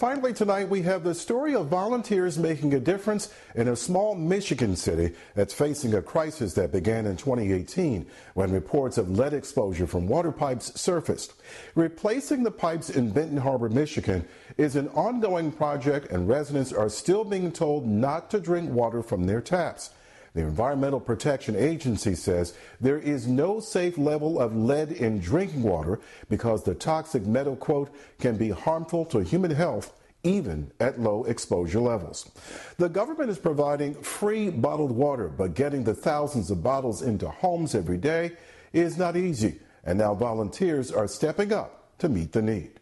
[0.00, 4.74] Finally, tonight we have the story of volunteers making a difference in a small Michigan
[4.74, 10.08] city that's facing a crisis that began in 2018 when reports of lead exposure from
[10.08, 11.34] water pipes surfaced.
[11.74, 17.22] Replacing the pipes in Benton Harbor, Michigan is an ongoing project, and residents are still
[17.22, 19.90] being told not to drink water from their taps.
[20.34, 25.98] The Environmental Protection Agency says there is no safe level of lead in drinking water
[26.28, 27.90] because the toxic metal, quote,
[28.20, 32.30] can be harmful to human health even at low exposure levels.
[32.76, 37.74] The government is providing free bottled water, but getting the thousands of bottles into homes
[37.74, 38.32] every day
[38.72, 39.58] is not easy.
[39.84, 42.79] And now volunteers are stepping up to meet the need.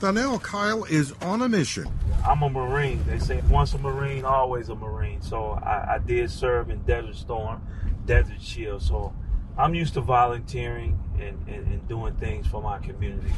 [0.00, 1.86] Donnell Kyle is on a mission.
[2.26, 3.04] I'm a Marine.
[3.06, 5.20] They say once a Marine, always a Marine.
[5.20, 7.60] So I, I did serve in Desert Storm,
[8.06, 8.80] Desert Shield.
[8.80, 9.12] So
[9.58, 13.30] I'm used to volunteering and, and, and doing things for my community.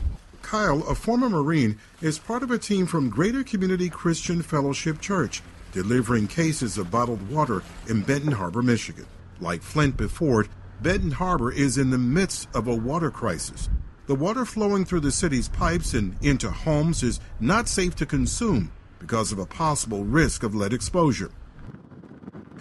[0.43, 5.43] Kyle, a former Marine, is part of a team from Greater Community Christian Fellowship Church,
[5.73, 9.07] delivering cases of bottled water in Benton Harbor, Michigan.
[9.41, 10.49] Like Flint before it,
[10.81, 13.69] Benton Harbor is in the midst of a water crisis.
[14.13, 18.71] The water flowing through the city's pipes and into homes is not safe to consume
[18.99, 21.31] because of a possible risk of lead exposure.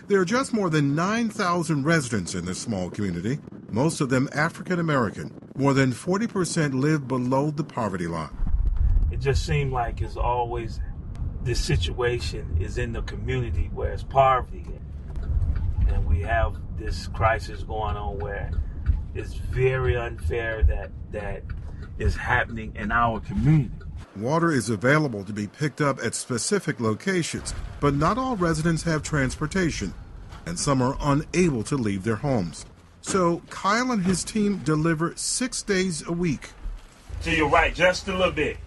[0.08, 4.80] There are just more than 9,000 residents in this small community, most of them African
[4.80, 5.34] American.
[5.58, 8.30] More than 40% live below the poverty line.
[9.12, 10.80] It just seemed like it's always
[11.44, 14.66] this situation is in the community where it's poverty.
[15.90, 18.52] And we have this crisis going on where
[19.16, 21.44] it's very unfair that that
[22.00, 23.72] is happening in our community.
[24.16, 29.04] Water is available to be picked up at specific locations, but not all residents have
[29.04, 29.94] transportation,
[30.46, 32.66] and some are unable to leave their homes.
[33.02, 36.50] So Kyle and his team deliver six days a week.
[37.24, 38.58] To your right, just a little bit.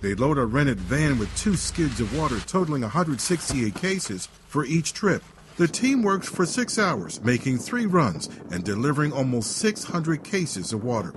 [0.00, 4.92] They load a rented van with two skids of water, totaling 168 cases for each
[4.92, 5.22] trip.
[5.56, 10.84] The team works for six hours, making three runs and delivering almost 600 cases of
[10.84, 11.14] water.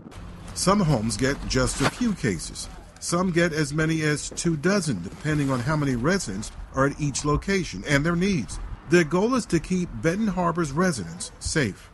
[0.54, 2.69] Some homes get just a few cases.
[3.02, 7.25] Some get as many as two dozen, depending on how many residents are at each
[7.25, 8.60] location and their needs.
[8.89, 11.89] Their goal is to keep Benton Harbor's residents safe.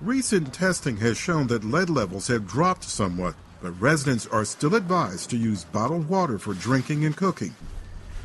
[0.00, 5.30] Recent testing has shown that lead levels have dropped somewhat, but residents are still advised
[5.30, 7.54] to use bottled water for drinking and cooking.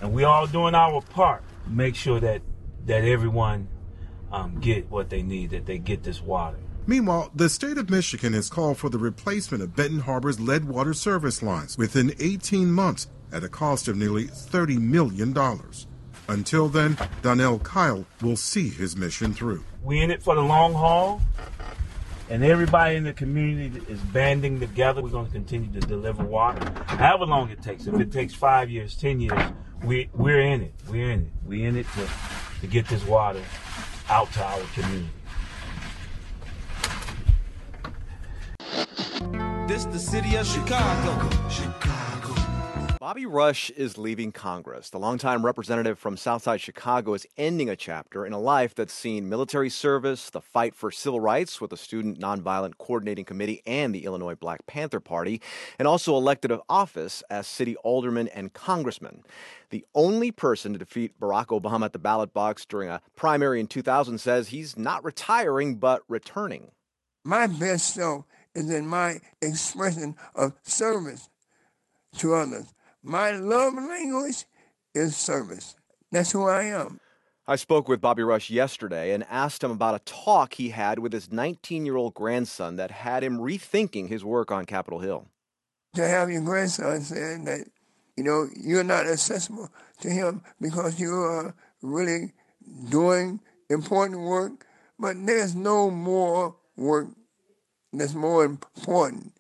[0.02, 1.44] And we all doing our part.
[1.68, 2.42] Make sure that
[2.86, 3.68] that everyone
[4.32, 6.58] um, get what they need, that they get this water.
[6.88, 10.94] Meanwhile, the state of Michigan has called for the replacement of Benton Harbor's lead water
[10.94, 15.38] service lines within 18 months at a cost of nearly $30 million.
[16.28, 19.64] Until then, Donnell Kyle will see his mission through.
[19.84, 21.22] We're in it for the long haul,
[22.30, 25.02] and everybody in the community is banding together.
[25.02, 27.86] We're going to continue to deliver water, however long it takes.
[27.86, 29.40] If it takes five years, ten years,
[29.84, 30.74] we we're in it.
[30.90, 31.28] We're in it.
[31.46, 32.08] We're in it to
[32.62, 33.44] to get this water
[34.10, 35.10] out to our community.
[39.68, 41.30] This the city of Chicago.
[41.50, 42.11] Chicago.
[43.02, 44.92] Bobby Rush is leaving Congress.
[44.92, 49.28] The longtime representative from Southside Chicago is ending a chapter in a life that's seen
[49.28, 54.06] military service, the fight for civil rights with the Student Nonviolent Coordinating Committee and the
[54.06, 55.42] Illinois Black Panther Party,
[55.80, 59.24] and also elected of office as city alderman and congressman.
[59.72, 63.66] The only person to defeat Barack Obama at the ballot box during a primary in
[63.66, 66.70] 2000 says he's not retiring but returning.
[67.24, 71.30] My best self is in my expression of service
[72.18, 72.72] to others.
[73.04, 74.46] My love language
[74.94, 75.76] is service.
[76.12, 77.00] That's who I am.
[77.48, 81.12] I spoke with Bobby Rush yesterday and asked him about a talk he had with
[81.12, 85.28] his 19 year old grandson that had him rethinking his work on Capitol Hill.
[85.96, 87.66] To have your grandson saying that,
[88.16, 89.70] you know, you're not accessible
[90.02, 92.34] to him because you are really
[92.90, 94.66] doing important work,
[95.00, 97.08] but there's no more work
[97.92, 99.34] that's more important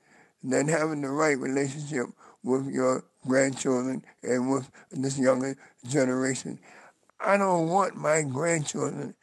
[0.43, 2.07] than having the right relationship
[2.43, 5.55] with your grandchildren and with this younger
[5.87, 6.59] generation.
[7.19, 9.15] I don't want my grandchildren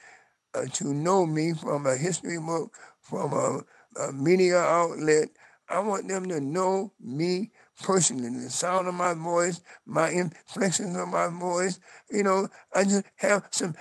[0.54, 5.28] uh, to know me from a history book, from a, a, media outlet.
[5.68, 7.50] I want them to know me
[7.82, 11.80] personally, the sound of my voice, my inflections of my voice.
[12.10, 13.74] You know, I just have some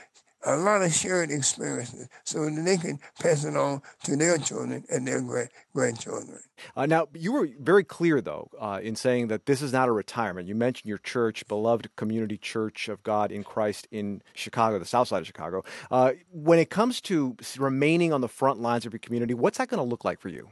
[0.46, 4.84] a lot of shared experiences so that they can pass it on to their children
[4.90, 6.40] and their grand- grandchildren.
[6.76, 9.92] Uh, now, you were very clear, though, uh, in saying that this is not a
[9.92, 10.48] retirement.
[10.48, 15.08] You mentioned your church, beloved community church of God in Christ in Chicago, the south
[15.08, 15.64] side of Chicago.
[15.92, 19.68] Uh, when it comes to remaining on the front lines of your community, what's that
[19.68, 20.50] going to look like for you?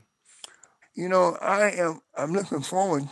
[0.96, 2.02] You know, I am.
[2.18, 3.10] I'm looking forward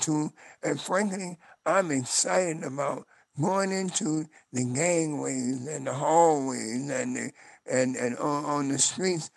[0.00, 3.06] to, and frankly, I'm excited about
[3.40, 7.32] going into the gangways and the hallways and the,
[7.70, 9.30] and and on, on the streets.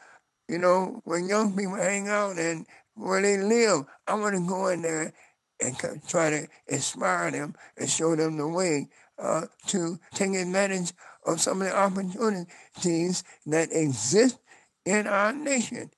[0.47, 3.85] You know, where young people hang out and where they live.
[4.07, 5.13] I want to go in there
[5.61, 5.75] and
[6.07, 10.93] try to inspire them and show them the way uh, to take advantage
[11.25, 14.39] of some of the opportunities that exist
[14.85, 15.91] in our nation.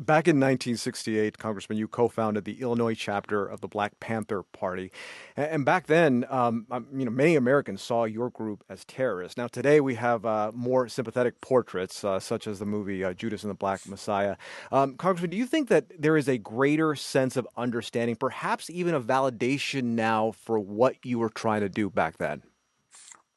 [0.00, 4.92] Back in 1968, Congressman, you co-founded the Illinois chapter of the Black Panther Party,
[5.36, 9.36] and back then, um, um, you know, many Americans saw your group as terrorists.
[9.36, 13.42] Now, today we have uh, more sympathetic portraits, uh, such as the movie uh, Judas
[13.42, 14.36] and the Black Messiah.
[14.70, 18.94] Um, Congressman, do you think that there is a greater sense of understanding, perhaps even
[18.94, 22.42] a validation now for what you were trying to do back then?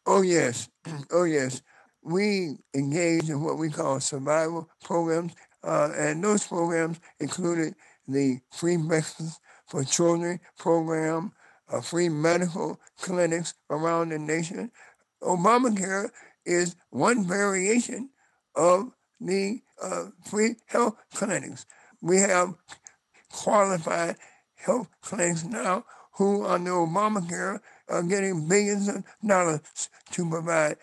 [0.05, 0.69] Oh yes,
[1.11, 1.63] oh yes.
[2.03, 5.33] We engaged in what we call survival programs
[5.63, 7.75] uh, and those programs included
[8.07, 11.31] the Free Breakfast for Children program,
[11.69, 14.71] uh, free medical clinics around the nation.
[15.21, 16.09] Obamacare
[16.45, 18.09] is one variation
[18.55, 21.65] of the uh, free health clinics.
[22.01, 22.55] We have
[23.31, 24.17] qualified
[24.55, 30.77] health clinics now who, under Obamacare, are getting billions of dollars to provide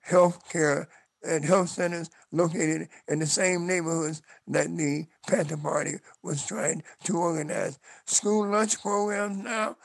[0.00, 0.88] health care
[1.24, 7.16] at health centers located in the same neighborhoods that the Panther Party was trying to
[7.16, 7.78] organize.
[8.06, 9.76] School lunch programs now,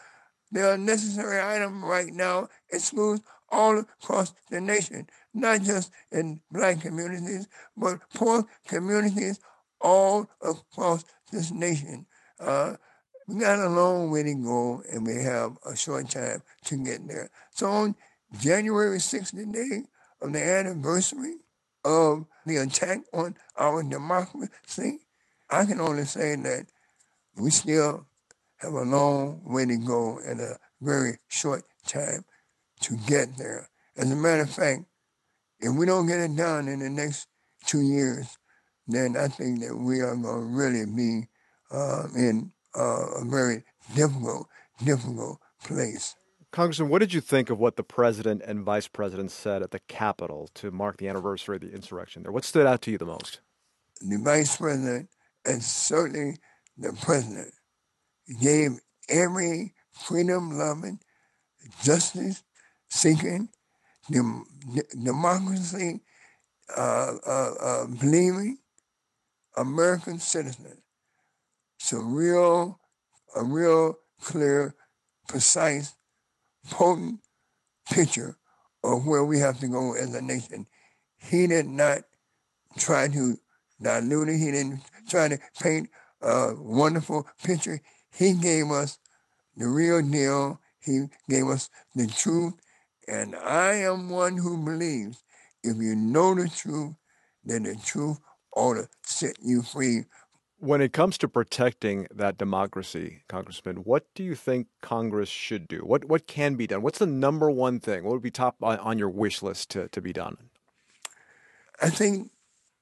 [0.52, 6.42] they're a necessary item right now in schools all across the nation, not just in
[6.52, 9.40] black communities, but poor communities
[9.82, 12.06] all across this nation.
[12.40, 12.76] Uh,
[13.28, 17.06] we got a long way to go, and we have a short time to get
[17.08, 17.30] there.
[17.52, 17.96] So on
[18.40, 19.84] January 6th, the day
[20.22, 21.36] of the anniversary
[21.84, 25.00] of the attack on our democracy,
[25.50, 26.66] I can only say that
[27.36, 28.06] we still
[28.58, 32.26] have a long way to go and a very short time
[32.82, 33.70] to get there.
[33.96, 34.84] As a matter of fact,
[35.60, 37.28] if we don't get it done in the next
[37.66, 38.38] two years,
[38.88, 41.28] then I think that we are going to really be
[41.72, 43.64] uh, in uh, a very
[43.96, 44.48] difficult,
[44.84, 46.16] difficult place.
[46.52, 49.80] Congressman, what did you think of what the president and vice president said at the
[49.88, 52.32] Capitol to mark the anniversary of the insurrection there?
[52.32, 53.42] What stood out to you the most?
[54.02, 55.10] The vice president
[55.46, 56.38] and certainly
[56.78, 57.54] the president
[58.42, 58.80] gave
[59.10, 61.00] every freedom loving,
[61.84, 62.44] justice
[62.90, 63.50] seeking,
[64.10, 64.46] dem-
[65.04, 66.02] democracy
[66.76, 68.58] uh, uh, uh, believing
[69.56, 70.82] American citizen
[71.80, 72.80] some real,
[73.36, 74.76] a real clear,
[75.28, 75.94] precise
[76.70, 77.20] potent
[77.90, 78.38] picture
[78.84, 80.68] of where we have to go as a nation.
[81.18, 82.00] He did not
[82.78, 83.38] try to
[83.82, 84.38] dilute it.
[84.38, 85.90] He didn't try to paint
[86.22, 87.82] a wonderful picture.
[88.14, 89.00] He gave us
[89.56, 90.60] the real deal.
[90.80, 92.54] He gave us the truth.
[93.08, 95.24] And I am one who believes
[95.64, 96.94] if you know the truth,
[97.44, 98.20] then the truth
[98.56, 100.06] ought to set you free
[100.60, 105.80] when it comes to protecting that democracy, Congressman, what do you think Congress should do?
[105.80, 106.82] What what can be done?
[106.82, 108.04] What's the number one thing?
[108.04, 110.38] What would be top on, on your wish list to, to be done?
[111.82, 112.32] I think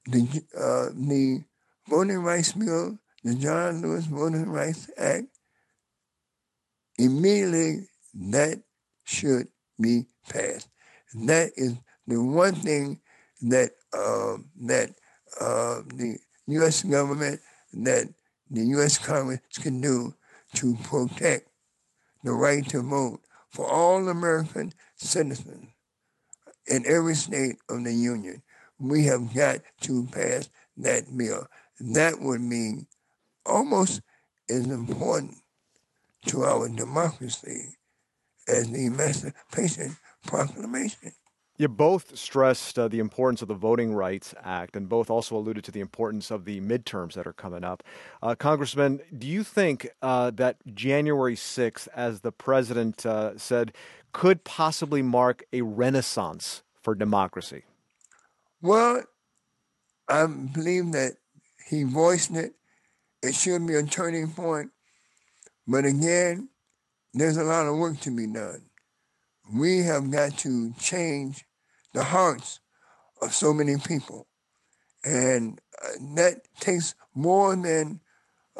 [0.06, 0.22] the
[0.56, 1.44] uh, the
[1.88, 5.26] Voting Rights Bill, the John Lewis Voting Rights Act,
[6.98, 8.62] immediately that
[9.04, 9.48] should
[9.80, 10.68] be passed.
[11.26, 11.74] That is
[12.06, 13.00] the one thing
[13.42, 14.94] that uh, that
[15.40, 16.18] uh, the
[16.48, 16.82] U.S.
[16.82, 17.40] government
[17.72, 18.08] that
[18.50, 18.98] the U.S.
[18.98, 20.14] Congress can do
[20.54, 21.48] to protect
[22.22, 25.68] the right to vote for all American citizens
[26.66, 28.42] in every state of the Union.
[28.78, 31.46] We have got to pass that bill.
[31.80, 32.86] That would mean
[33.44, 34.02] almost
[34.48, 35.36] as important
[36.26, 37.76] to our democracy
[38.48, 39.96] as the Emancipation
[40.26, 41.12] Proclamation.
[41.58, 45.64] You both stressed uh, the importance of the Voting Rights Act, and both also alluded
[45.64, 47.82] to the importance of the midterms that are coming up.
[48.22, 53.72] Uh, Congressman, do you think uh, that January 6th, as the president uh, said,
[54.12, 57.62] could possibly mark a renaissance for democracy?
[58.60, 59.04] Well,
[60.08, 61.12] I believe that
[61.68, 62.52] he voiced it.
[63.22, 64.72] It should be a turning point.
[65.66, 66.50] But again,
[67.14, 68.62] there's a lot of work to be done
[69.52, 71.44] we have got to change
[71.92, 72.60] the hearts
[73.22, 74.26] of so many people.
[75.04, 78.00] And uh, that takes more than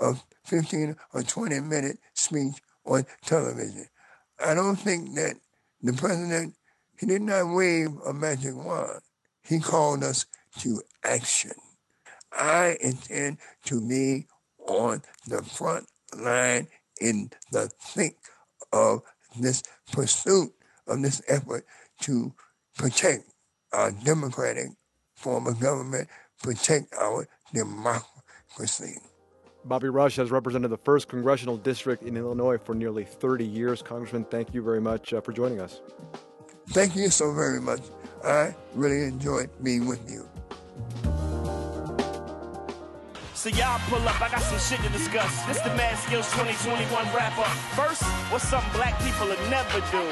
[0.00, 0.14] a
[0.44, 3.88] 15 or 20 minute speech on television.
[4.44, 5.36] I don't think that
[5.82, 6.54] the president,
[6.98, 9.00] he did not wave a magic wand.
[9.42, 10.26] He called us
[10.60, 11.52] to action.
[12.32, 14.26] I intend to be
[14.66, 16.68] on the front line
[17.00, 18.16] in the thick
[18.72, 19.02] of
[19.38, 19.62] this
[19.92, 20.52] pursuit
[20.86, 21.64] of this effort
[22.02, 22.32] to
[22.76, 23.24] protect
[23.72, 24.68] our democratic
[25.14, 26.08] form of government,
[26.42, 28.98] protect our democracy.
[29.64, 33.82] Bobby Rush has represented the 1st Congressional District in Illinois for nearly 30 years.
[33.82, 35.80] Congressman, thank you very much uh, for joining us.
[36.68, 37.80] Thank you so very much.
[38.24, 40.28] I really enjoyed being with you.
[43.46, 45.44] So y'all pull up, I got some shit to discuss.
[45.44, 47.46] This the Mad Skillz 2021 wrap up.
[47.78, 50.02] First, what's something black people would never do?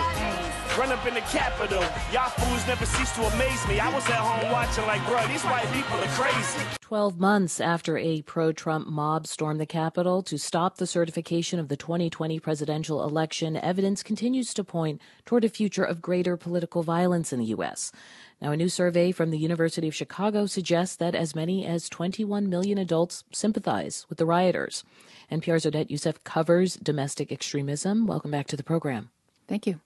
[0.78, 1.82] Run up in the Capitol.
[2.12, 3.80] Y'all fools never cease to amaze me.
[3.80, 6.64] I was at home watching like, bro, these white people are crazy.
[6.80, 11.66] 12 months after a pro Trump mob stormed the Capitol to stop the certification of
[11.66, 17.32] the 2020 presidential election, evidence continues to point toward a future of greater political violence
[17.32, 17.91] in the U.S.
[18.45, 22.47] Now, a new survey from the University of Chicago suggests that as many as 21
[22.47, 24.84] million adults sympathize with the rioters.
[25.32, 28.07] NPR's Odette Yousef covers domestic extremism.
[28.07, 29.09] Welcome back to the program.
[29.49, 29.80] Thank you.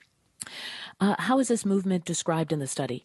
[1.00, 3.04] Uh, how is this movement described in the study?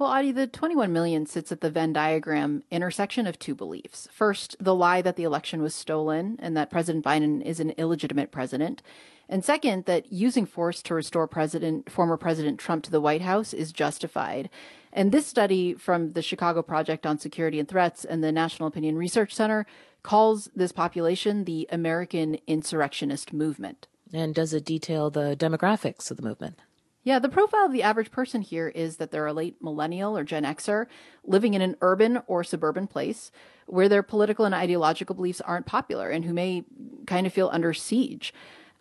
[0.00, 4.08] Well, Audie, the 21 million sits at the Venn diagram intersection of two beliefs.
[4.10, 8.32] First, the lie that the election was stolen and that President Biden is an illegitimate
[8.32, 8.82] president.
[9.28, 13.52] And second, that using force to restore President, former President Trump to the White House
[13.52, 14.48] is justified.
[14.92, 18.96] And this study from the Chicago Project on Security and Threats and the National Opinion
[18.96, 19.66] Research Center
[20.02, 23.86] calls this population the American insurrectionist movement.
[24.12, 26.58] And does it detail the demographics of the movement?
[27.04, 30.24] Yeah, the profile of the average person here is that they're a late millennial or
[30.24, 30.86] Gen Xer
[31.24, 33.30] living in an urban or suburban place
[33.66, 36.64] where their political and ideological beliefs aren't popular and who may
[37.06, 38.34] kind of feel under siege.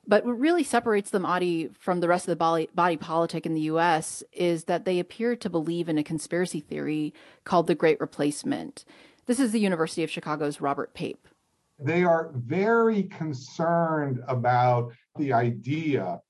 [0.07, 3.53] But what really separates them, Audie, from the rest of the body, body politic in
[3.53, 4.23] the U.S.
[4.31, 8.85] is that they appear to believe in a conspiracy theory called the Great Replacement.
[9.25, 11.27] This is the University of Chicago's Robert Pape.
[11.77, 16.21] They are very concerned about the idea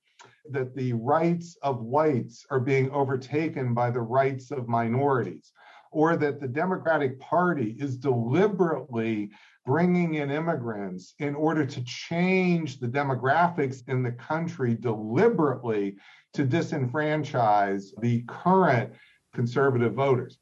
[0.50, 5.52] that the rights of whites are being overtaken by the rights of minorities,
[5.92, 9.30] or that the Democratic Party is deliberately
[9.68, 15.94] bringing in immigrants in order to change the demographics in the country deliberately
[16.32, 18.90] to disenfranchise the current
[19.34, 20.38] conservative voters.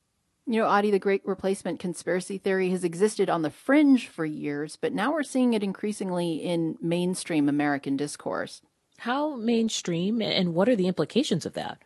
[0.47, 4.79] You know, Audie, the great replacement conspiracy theory has existed on the fringe for years,
[4.81, 8.63] but now we're seeing it increasingly in mainstream American discourse.
[8.99, 11.83] How mainstream, and what are the implications of that?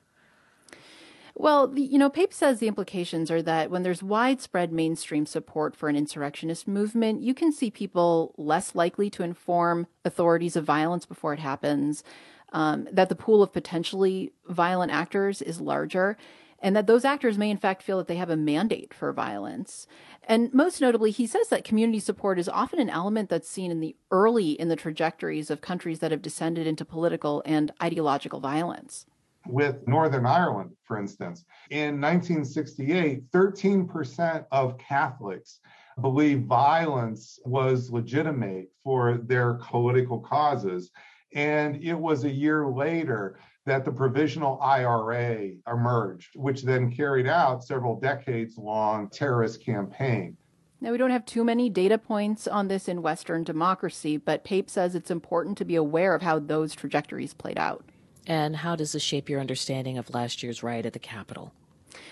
[1.41, 5.89] Well, you know, Pape says the implications are that when there's widespread mainstream support for
[5.89, 11.33] an insurrectionist movement, you can see people less likely to inform authorities of violence before
[11.33, 12.05] it happens,
[12.53, 16.19] um, that the pool of potentially violent actors is larger,
[16.59, 19.87] and that those actors may in fact feel that they have a mandate for violence.
[20.25, 23.81] And most notably, he says that community support is often an element that's seen in
[23.81, 29.07] the early in the trajectories of countries that have descended into political and ideological violence
[29.47, 31.45] with Northern Ireland, for instance.
[31.71, 35.61] In 1968, 13% of Catholics
[36.01, 40.91] believed violence was legitimate for their political causes.
[41.35, 47.63] And it was a year later that the provisional IRA emerged, which then carried out
[47.63, 50.37] several decades long terrorist campaign.
[50.81, 54.71] Now, we don't have too many data points on this in Western democracy, but Pape
[54.71, 57.85] says it's important to be aware of how those trajectories played out.
[58.31, 61.53] And how does this shape your understanding of last year's riot at the Capitol?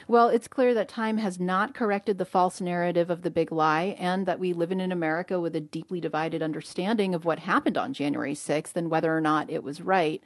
[0.09, 3.95] Well, it's clear that time has not corrected the false narrative of the big lie,
[4.01, 7.79] and that we live in an America with a deeply divided understanding of what happened
[7.79, 10.21] on January 6th and whether or not it was right.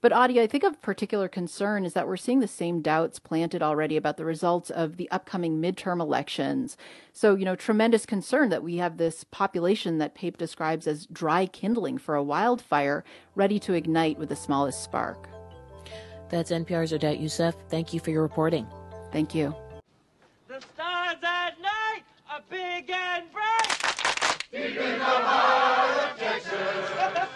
[0.00, 3.62] But Audie, I think of particular concern is that we're seeing the same doubts planted
[3.62, 6.78] already about the results of the upcoming midterm elections.
[7.12, 11.44] So, you know, tremendous concern that we have this population that Pape describes as dry
[11.44, 15.28] kindling for a wildfire ready to ignite with the smallest spark.
[16.30, 17.54] That's NPR's Odette Yousef.
[17.68, 18.66] Thank you for your reporting.
[19.12, 19.54] Thank you.
[20.48, 24.38] The stars at night are big and bright.
[24.50, 27.33] Deep in the heart of Texas.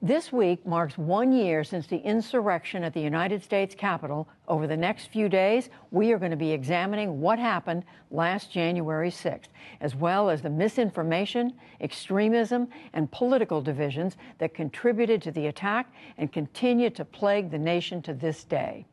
[0.00, 4.28] This week marks one year since the insurrection at the United States Capitol.
[4.46, 7.82] Over the next few days, we are going to be examining what happened
[8.12, 9.48] last January 6th,
[9.80, 16.32] as well as the misinformation, extremism, and political divisions that contributed to the attack and
[16.32, 18.86] continue to plague the nation to this day.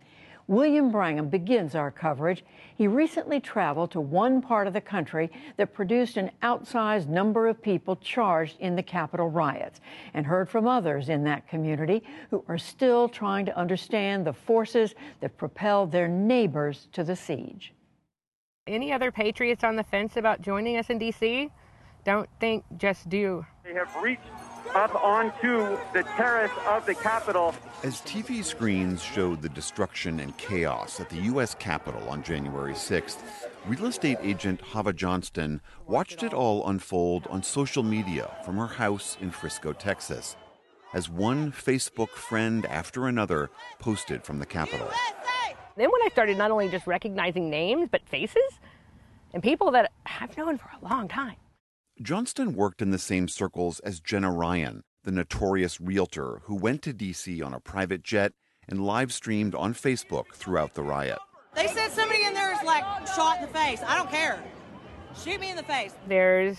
[0.48, 2.44] William Brangham begins our coverage.
[2.78, 7.62] He recently traveled to one part of the country that produced an outsized number of
[7.62, 9.82] people charged in the Capitol riots
[10.14, 14.94] and heard from others in that community who are still trying to understand the forces
[15.20, 17.74] that propelled their neighbors to the siege.
[18.68, 21.50] Any other patriots on the fence about joining us in D.C.?
[22.04, 23.46] Don't think, just do.
[23.64, 24.22] They have reached
[24.74, 27.54] up onto the terrace of the Capitol.
[27.84, 31.56] As TV screens showed the destruction and chaos at the U.S.
[31.56, 33.18] Capitol on January 6th,
[33.66, 39.18] real estate agent Hava Johnston watched it all unfold on social media from her house
[39.22, 40.36] in Frisco, Texas,
[40.94, 43.50] as one Facebook friend after another
[43.80, 44.90] posted from the Capitol.
[45.78, 48.60] Then when I started not only just recognizing names, but faces
[49.34, 51.36] and people that I've known for a long time.
[52.02, 56.92] Johnston worked in the same circles as Jenna Ryan, the notorious realtor who went to
[56.92, 57.42] D.C.
[57.42, 58.34] on a private jet
[58.68, 61.20] and live streamed on Facebook throughout the riot.
[61.56, 63.82] They said somebody in there is like shot in the face.
[63.88, 64.44] I don't care.
[65.24, 65.94] Shoot me in the face.
[66.06, 66.58] There's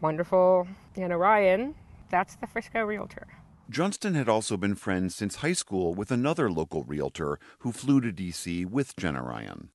[0.00, 1.74] wonderful Jenna Ryan.
[2.08, 3.26] That's the Frisco realtor.
[3.68, 8.12] Johnston had also been friends since high school with another local realtor who flew to
[8.12, 8.64] D.C.
[8.64, 9.68] with Jenna Ryan.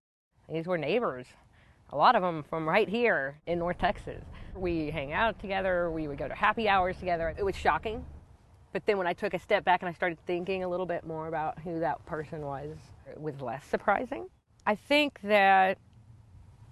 [0.49, 1.27] These were neighbors
[1.93, 4.23] a lot of them from right here in North Texas.
[4.55, 7.35] We hang out together, we would go to happy hours together.
[7.37, 8.03] It was shocking.
[8.71, 11.05] But then when I took a step back and I started thinking a little bit
[11.05, 12.75] more about who that person was,
[13.07, 14.27] it was less surprising.
[14.65, 15.77] I think that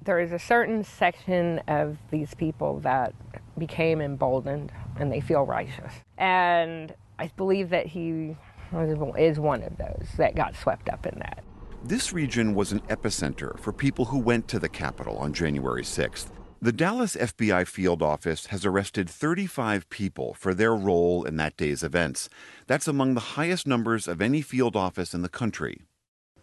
[0.04, 3.14] there is a certain section of these people that
[3.60, 5.94] became emboldened and they feel righteous.
[6.18, 8.36] And I believe that he
[8.74, 11.44] is one of those that got swept up in that.
[11.84, 16.28] This region was an epicenter for people who went to the Capitol on January 6th.
[16.62, 21.82] The Dallas FBI field office has arrested 35 people for their role in that day's
[21.82, 22.30] events.
[22.68, 25.82] That's among the highest numbers of any field office in the country.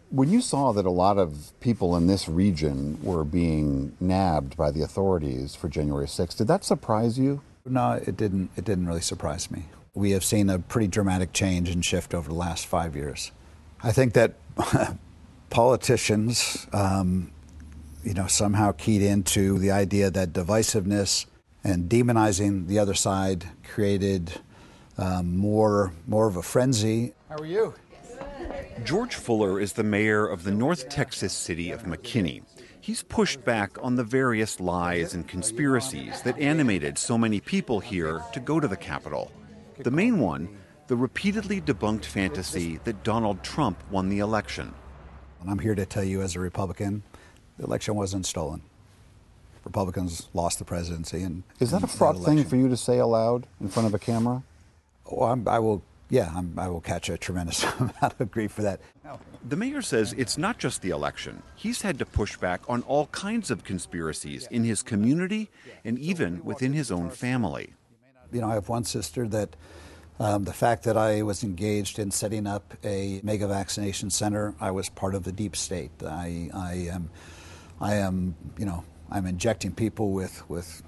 [0.09, 4.71] When you saw that a lot of people in this region were being nabbed by
[4.71, 7.39] the authorities for January 6th, did that surprise you?
[7.65, 8.49] No, it didn't.
[8.57, 9.65] It didn't really surprise me.
[9.93, 13.31] We have seen a pretty dramatic change and shift over the last five years.
[13.81, 14.33] I think that
[15.49, 17.31] politicians, um,
[18.03, 21.25] you know, somehow keyed into the idea that divisiveness
[21.63, 24.39] and demonizing the other side created
[24.97, 27.13] um, more more of a frenzy.
[27.29, 27.73] How are you?
[28.83, 32.43] George Fuller is the mayor of the North Texas city of McKinney.
[32.81, 38.23] He's pushed back on the various lies and conspiracies that animated so many people here
[38.33, 39.31] to go to the Capitol.
[39.77, 40.49] The main one,
[40.87, 44.73] the repeatedly debunked fantasy that Donald Trump won the election.
[45.41, 47.03] And I'm here to tell you, as a Republican,
[47.57, 48.61] the election wasn't stolen.
[49.65, 52.97] Republicans lost the presidency, and is that a fraught that thing for you to say
[52.97, 54.43] aloud in front of a camera?
[55.05, 55.83] Oh, I'm, i will.
[56.11, 58.79] Yeah, I'm, i will catch a tremendous amount of grief for that.
[59.47, 61.43] The mayor says it's not just the election.
[61.55, 65.49] He's had to push back on all kinds of conspiracies in his community
[65.85, 67.73] and even within his own family.
[68.31, 69.55] You know, I have one sister that
[70.19, 74.71] um, the fact that I was engaged in setting up a mega vaccination center, I
[74.71, 75.91] was part of the deep state.
[76.03, 77.09] I, I am,
[77.79, 80.83] I am, you know, I'm injecting people with with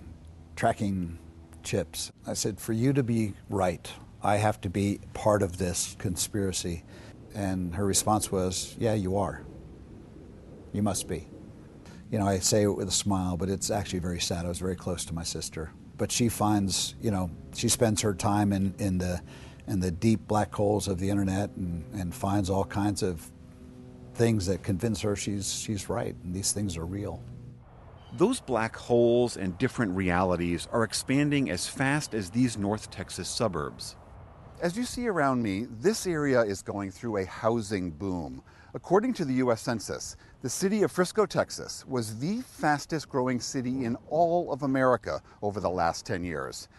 [0.56, 1.18] tracking
[1.64, 2.12] chips.
[2.28, 3.90] I said, for you to be right,
[4.22, 6.84] I have to be part of this conspiracy.
[7.34, 9.44] And her response was, yeah, you are.
[10.74, 11.28] You must be.
[12.12, 14.46] You know, I say it with a smile, but it's actually very sad.
[14.46, 15.72] I was very close to my sister
[16.02, 19.22] but she finds, you know, she spends her time in, in the
[19.68, 23.32] in the deep black holes of the internet and, and finds all kinds of
[24.16, 27.22] things that convince her she's she's right and these things are real.
[28.14, 33.96] Those black holes and different realities are expanding as fast as these North Texas suburbs.
[34.60, 38.42] As you see around me, this area is going through a housing boom.
[38.74, 39.62] According to the U.S.
[39.62, 45.22] Census, the city of Frisco, Texas was the fastest growing city in all of America
[45.42, 46.70] over the last 10 years.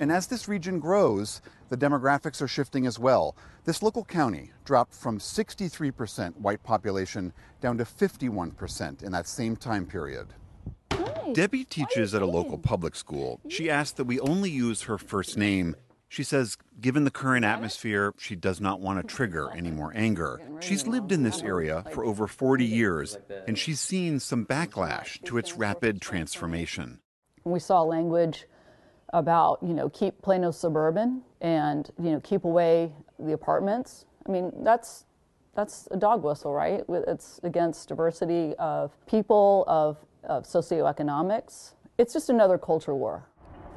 [0.00, 3.36] And as this region grows, the demographics are shifting as well.
[3.64, 9.86] This local county dropped from 63% white population down to 51% in that same time
[9.86, 10.34] period.
[11.34, 13.40] Debbie teaches at a local public school.
[13.48, 15.76] She asked that we only use her first name
[16.08, 20.40] she says, given the current atmosphere, she does not want to trigger any more anger.
[20.60, 25.36] She's lived in this area for over 40 years, and she's seen some backlash to
[25.36, 27.00] its rapid transformation.
[27.44, 28.46] We saw language
[29.12, 34.06] about, you know, keep Plano suburban and, you know, keep away the apartments.
[34.26, 35.04] I mean, that's
[35.54, 36.84] that's a dog whistle, right?
[36.88, 41.72] It's against diversity of people, of, of socioeconomics.
[41.98, 43.27] It's just another culture war.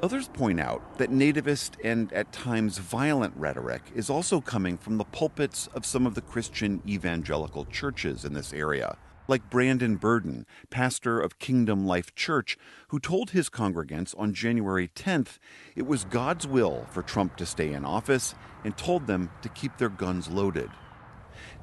[0.02, 5.04] Others point out that nativist and at times violent rhetoric is also coming from the
[5.04, 8.96] pulpits of some of the Christian evangelical churches in this area,
[9.28, 15.38] like Brandon Burden, pastor of Kingdom Life Church, who told his congregants on January 10th
[15.76, 18.34] it was God's will for Trump to stay in office
[18.64, 20.70] and told them to keep their guns loaded.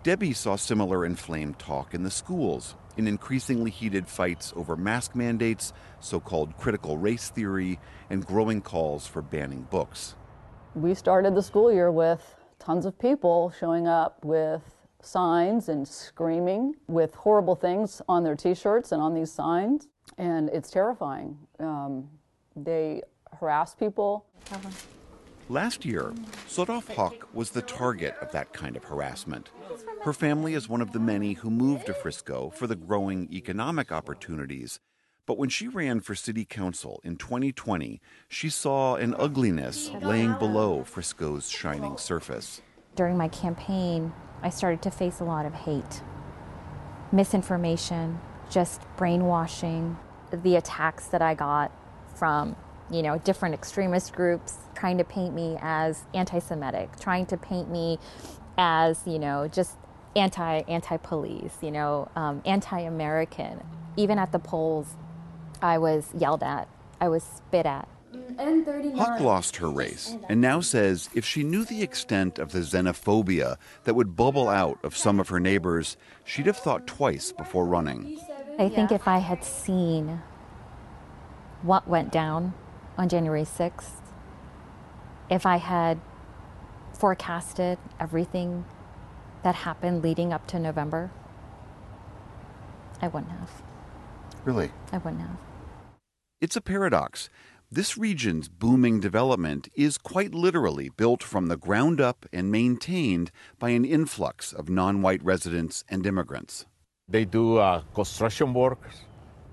[0.02, 5.74] Debbie saw similar inflamed talk in the schools, in increasingly heated fights over mask mandates,
[6.00, 7.80] so called critical race theory,
[8.10, 10.16] and growing calls for banning books.
[10.74, 14.62] We started the school year with tons of people showing up with
[15.02, 20.50] signs and screaming with horrible things on their t shirts and on these signs, and
[20.50, 21.38] it's terrifying.
[21.60, 22.08] Um,
[22.56, 23.02] they
[23.38, 24.26] harass people.
[25.52, 26.14] Last year,
[26.48, 29.50] Sodaf Hawk was the target of that kind of harassment.
[30.04, 33.92] Her family is one of the many who moved to Frisco for the growing economic
[33.92, 34.80] opportunities.
[35.26, 40.84] But when she ran for city council in 2020, she saw an ugliness laying below
[40.84, 42.62] Frisco's shining surface.
[42.96, 46.04] During my campaign, I started to face a lot of hate,
[47.12, 48.20] misinformation,
[48.52, 49.98] just brainwashing,
[50.32, 51.72] the attacks that I got
[52.14, 52.56] from
[52.92, 58.00] you know, different extremist groups trying to paint me as anti-Semitic, trying to paint me
[58.58, 59.78] as, you know, just
[60.16, 63.62] anti anti police, you know, um, anti-American.
[63.96, 64.96] Even at the polls,
[65.62, 66.68] I was yelled at,
[67.00, 67.88] I was spit at.
[68.96, 73.58] Hawk lost her race and now says if she knew the extent of the xenophobia
[73.84, 78.20] that would bubble out of some of her neighbors, she'd have thought twice before running.
[78.58, 80.22] I think if I had seen
[81.62, 82.54] what went down
[83.00, 84.02] on January 6th,
[85.30, 86.02] if I had
[86.92, 88.66] forecasted everything
[89.42, 91.10] that happened leading up to November,
[93.02, 93.62] I wouldn't have.
[94.44, 94.72] Really?
[94.92, 95.38] I wouldn't have.
[96.42, 97.30] It's a paradox.
[97.72, 103.70] This region's booming development is quite literally built from the ground up and maintained by
[103.70, 106.66] an influx of non white residents and immigrants.
[107.08, 108.90] They do uh, construction work,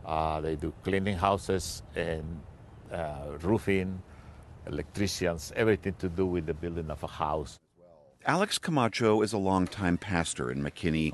[0.05, 2.41] uh, they do cleaning houses, and
[2.93, 4.03] uh, roofing,
[4.67, 7.59] electricians, everything to do with the building of a house.
[8.27, 11.13] Alex Camacho is a longtime pastor in McKinney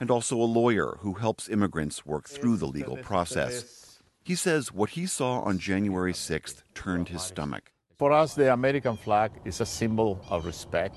[0.00, 4.00] and also a lawyer who helps immigrants work through the legal process.
[4.24, 7.70] He says what he saw on January 6th turned his stomach.
[7.96, 10.96] For us, the American flag is a symbol of respect.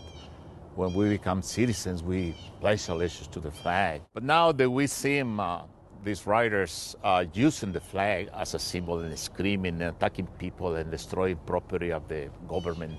[0.74, 4.02] When we become citizens, we pledge allegiance to the flag.
[4.16, 5.62] But now that we see him uh,
[6.06, 10.90] these riders uh, using the flag as a symbol and screaming and attacking people and
[10.92, 12.94] destroying property of the government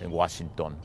[0.00, 0.76] in Washington.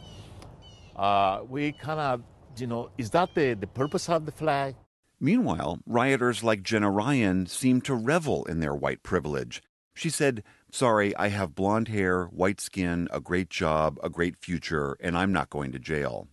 [0.95, 2.23] Uh, we kind of,
[2.57, 4.75] you know, is that the, the purpose of the flag?
[5.19, 9.63] Meanwhile, rioters like Jenna Ryan seem to revel in their white privilege.
[9.93, 14.97] She said, Sorry, I have blonde hair, white skin, a great job, a great future,
[14.99, 16.27] and I'm not going to jail.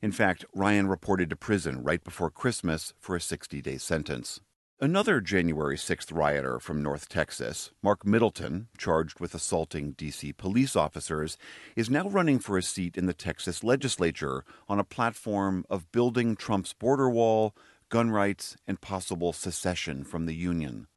[0.00, 4.40] In fact, Ryan reported to prison right before Christmas for a 60 day sentence.
[4.82, 10.32] Another January 6th rioter from North Texas, Mark Middleton, charged with assaulting D.C.
[10.32, 11.38] police officers,
[11.76, 16.34] is now running for a seat in the Texas legislature on a platform of building
[16.34, 17.54] Trump's border wall,
[17.90, 20.88] gun rights, and possible secession from the Union.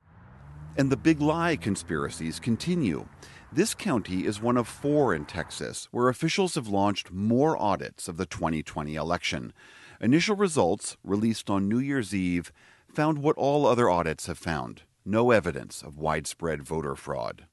[0.76, 3.06] And the big lie conspiracies continue.
[3.54, 8.18] This county is one of four in Texas where officials have launched more audits of
[8.18, 9.54] the 2020 election.
[10.02, 12.52] Initial results, released on New Year's Eve,
[12.96, 17.46] found what all other audits have found no evidence of widespread voter fraud.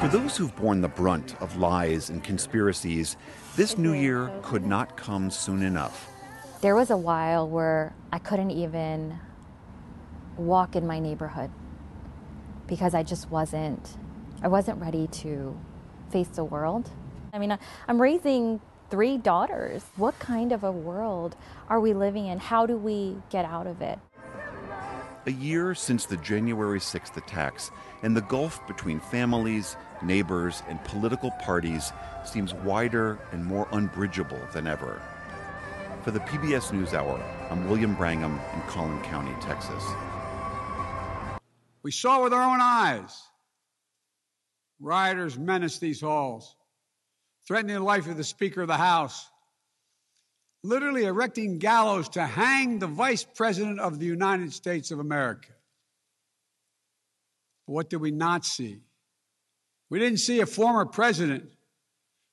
[0.00, 3.16] For those who've borne the brunt of lies and conspiracies,
[3.54, 6.10] this new year could not come soon enough.
[6.60, 9.18] There was a while where I couldn't even
[10.36, 11.50] walk in my neighborhood
[12.66, 13.96] because I just wasn't
[14.42, 15.56] I wasn't ready to
[16.10, 16.90] face the world.
[17.32, 18.60] I mean, I'm raising
[18.92, 19.82] three daughters.
[19.96, 21.34] What kind of a world
[21.70, 22.38] are we living in?
[22.38, 23.98] How do we get out of it?
[25.24, 27.70] A year since the January 6th attacks,
[28.02, 31.90] and the gulf between families, neighbors, and political parties
[32.22, 35.00] seems wider and more unbridgeable than ever.
[36.02, 39.82] For the PBS NewsHour, I'm William Brangham in Collin County, Texas.
[41.82, 43.22] We saw with our own eyes
[44.80, 46.56] rioters menace these halls
[47.46, 49.28] threatening the life of the Speaker of the House,
[50.62, 55.52] literally erecting gallows to hang the Vice President of the United States of America.
[57.66, 58.80] What did we not see?
[59.90, 61.50] We didn't see a former president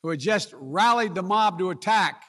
[0.01, 2.24] who had just rallied the mob to attack,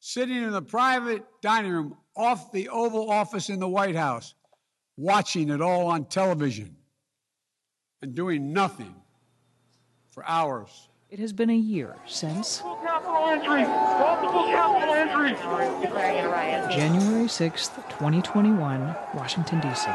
[0.00, 4.34] sitting in the private dining room off the Oval Office in the White House,
[4.96, 6.76] watching it all on television
[8.00, 8.94] and doing nothing
[10.10, 10.88] for hours.
[11.12, 12.60] It has been a year since!
[16.70, 19.90] January 6th, 2021, Washington, D.C.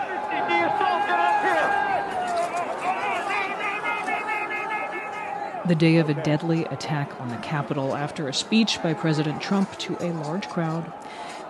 [5.67, 9.75] The day of a deadly attack on the Capitol after a speech by President Trump
[9.79, 10.93] to a large crowd.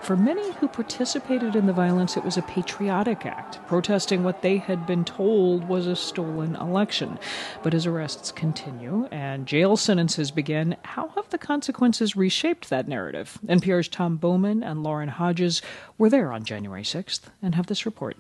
[0.01, 4.57] For many who participated in the violence, it was a patriotic act, protesting what they
[4.57, 7.19] had been told was a stolen election.
[7.61, 13.37] But as arrests continue and jail sentences begin, how have the consequences reshaped that narrative?
[13.47, 15.61] NPR's Tom Bowman and Lauren Hodges
[15.97, 18.15] were there on January 6th and have this report.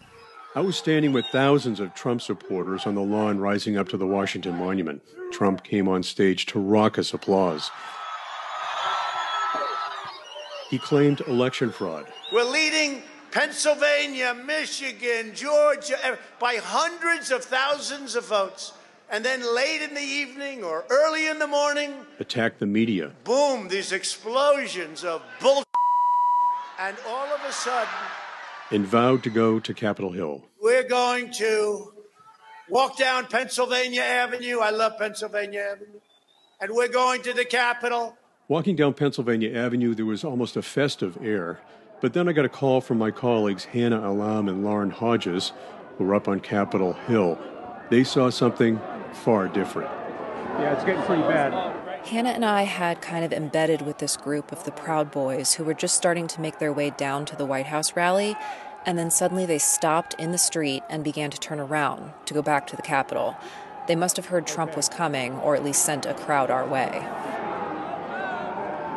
[0.55, 4.07] I was standing with thousands of Trump supporters on the lawn rising up to the
[4.07, 5.03] Washington Monument.
[5.31, 7.69] Trump came on stage to raucous applause.
[10.69, 12.05] He claimed election fraud.
[12.31, 18.73] We're leading Pennsylvania, Michigan, Georgia by hundreds of thousands of votes.
[19.09, 23.11] And then late in the evening or early in the morning, attack the media.
[23.23, 25.63] boom, these explosions of bull.
[26.79, 27.89] And all of a sudden,
[28.69, 30.43] and vowed to go to Capitol Hill.
[30.61, 31.93] we're going to
[32.69, 34.59] walk down Pennsylvania Avenue.
[34.59, 35.99] I love Pennsylvania Avenue.
[36.61, 38.15] And we're going to the Capitol.
[38.49, 41.59] Walking down Pennsylvania Avenue, there was almost a festive air.
[41.99, 45.51] But then I got a call from my colleagues Hannah Allam and Lauren Hodges,
[45.97, 47.37] who were up on Capitol Hill.
[47.89, 48.79] They saw something
[49.11, 49.89] far different.
[50.59, 51.51] Yeah, it's getting pretty bad.
[52.05, 55.65] Hannah and I had kind of embedded with this group of the Proud Boys who
[55.65, 58.37] were just starting to make their way down to the White House rally,
[58.85, 62.41] and then suddenly they stopped in the street and began to turn around to go
[62.41, 63.35] back to the Capitol.
[63.89, 67.05] They must have heard Trump was coming, or at least sent a crowd our way.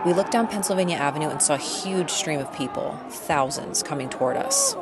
[0.07, 4.39] We looked down Pennsylvania Avenue and saw a huge stream of people, thousands, coming toward
[4.39, 4.75] us.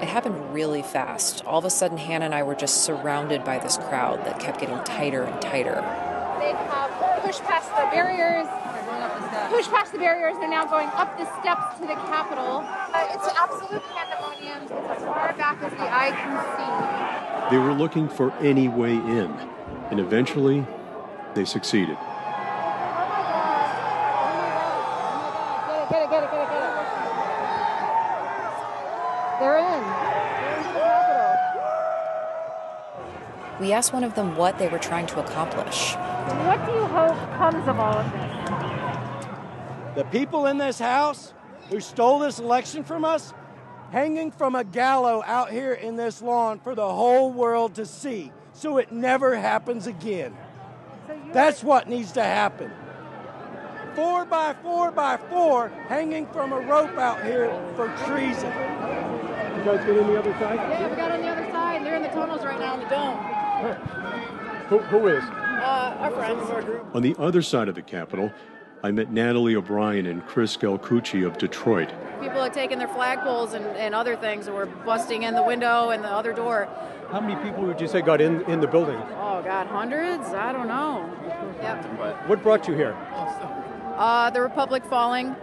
[0.00, 1.44] It happened really fast.
[1.44, 4.60] All of a sudden, Hannah and I were just surrounded by this crowd that kept
[4.60, 5.82] getting tighter and tighter.
[6.40, 8.46] They have pushed past the barriers.
[9.50, 10.36] Pushed past the barriers.
[10.38, 12.64] They're now going up the steps to the Capitol.
[12.64, 14.62] Uh, it's absolute pandemonium.
[14.62, 17.54] It's as far back as the eye can see.
[17.54, 19.30] They were looking for any way in,
[19.90, 20.66] and eventually
[21.34, 21.98] they succeeded.
[25.78, 25.94] see.
[25.94, 26.88] Get it, get it, get it, get it.
[29.40, 29.82] They're in.
[29.82, 31.78] They're into the Capitol.
[33.60, 35.94] We asked one of them what they were trying to accomplish.
[35.94, 39.96] What do you hope comes of all of this?
[39.96, 41.34] The people in this house
[41.70, 43.34] who stole this election from us,
[43.90, 48.30] hanging from a gallows out here in this lawn for the whole world to see,
[48.52, 50.36] so it never happens again.
[51.32, 52.70] That's what needs to happen.
[53.96, 58.52] Four by four by four hanging from a rope out here for treason.
[59.58, 60.54] You guys get in the other side?
[60.54, 61.84] Yeah, we got on the other side.
[61.84, 63.47] They're in the tunnels right now in the dome.
[63.58, 65.24] Who, who is?
[65.24, 66.94] Uh, our friends.
[66.94, 68.32] On the other side of the Capitol,
[68.84, 71.90] I met Natalie O'Brien and Chris Galcucci of Detroit.
[72.20, 75.90] People had taken their flagpoles and, and other things and were busting in the window
[75.90, 76.68] and the other door.
[77.10, 78.96] How many people would you say got in, in the building?
[78.96, 80.28] Oh, God, hundreds?
[80.28, 81.10] I don't know.
[81.60, 82.28] Yep.
[82.28, 82.94] What brought you here?
[83.98, 85.34] Uh, the republic falling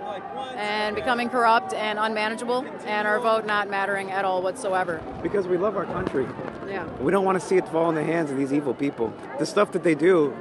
[0.56, 5.04] and becoming corrupt and unmanageable, and our vote not mattering at all whatsoever.
[5.22, 6.26] Because we love our country.
[6.66, 6.88] Yeah.
[7.02, 9.14] We don't want to see it fall in the hands of these evil people.
[9.40, 10.34] The stuff that they do,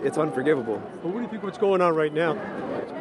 [0.00, 0.80] it's unforgivable.
[1.02, 2.38] Well, what do you think what's going on right now?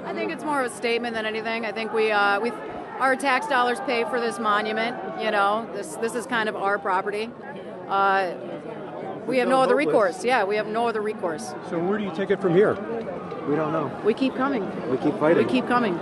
[0.05, 1.67] I think it's more of a statement than anything.
[1.67, 2.51] I think we uh, we
[2.99, 4.97] our tax dollars pay for this monument.
[5.21, 7.29] You know, this this is kind of our property.
[7.87, 8.33] Uh,
[9.27, 10.25] we have no other recourse.
[10.25, 11.53] Yeah, we have no other recourse.
[11.69, 12.73] So where do you take it from here?
[13.47, 13.91] We don't know.
[14.03, 14.63] We keep coming.
[14.89, 15.45] We keep fighting.
[15.45, 15.97] We keep coming.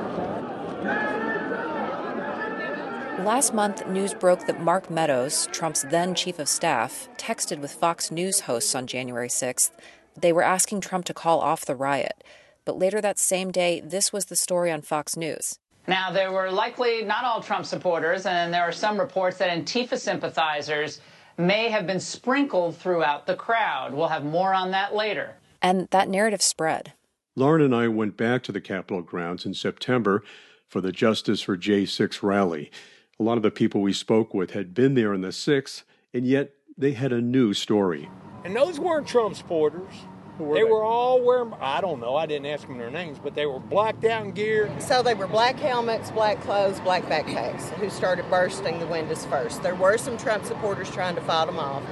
[3.24, 8.12] Last month, news broke that Mark Meadows, Trump's then chief of staff, texted with Fox
[8.12, 9.72] News hosts on January 6th.
[10.16, 12.24] They were asking Trump to call off the riot.
[12.64, 15.60] But later that same day, this was the story on Fox News.
[15.88, 19.98] Now, there were likely not all Trump supporters, and there are some reports that Antifa
[19.98, 21.02] sympathizers
[21.38, 23.94] may have been sprinkled throughout the crowd.
[23.94, 25.36] We'll have more on that later.
[25.62, 26.94] And that narrative spread.
[27.38, 30.24] Lauren and I went back to the Capitol grounds in September
[30.68, 32.72] for the Justice for J6 rally.
[33.20, 35.84] A lot of the people we spoke with had been there in the 6th,
[36.16, 38.10] and yet they had a new story.
[38.44, 39.94] And those weren't Trump supporters.
[40.40, 40.68] were they, they?
[40.68, 43.60] were all wearing, I don't know, I didn't ask them their names, but they were
[43.60, 44.72] blacked out in gear.
[44.80, 49.62] So they were black helmets, black clothes, black backpacks who started bursting the windows first.
[49.62, 51.84] There were some Trump supporters trying to fight them off,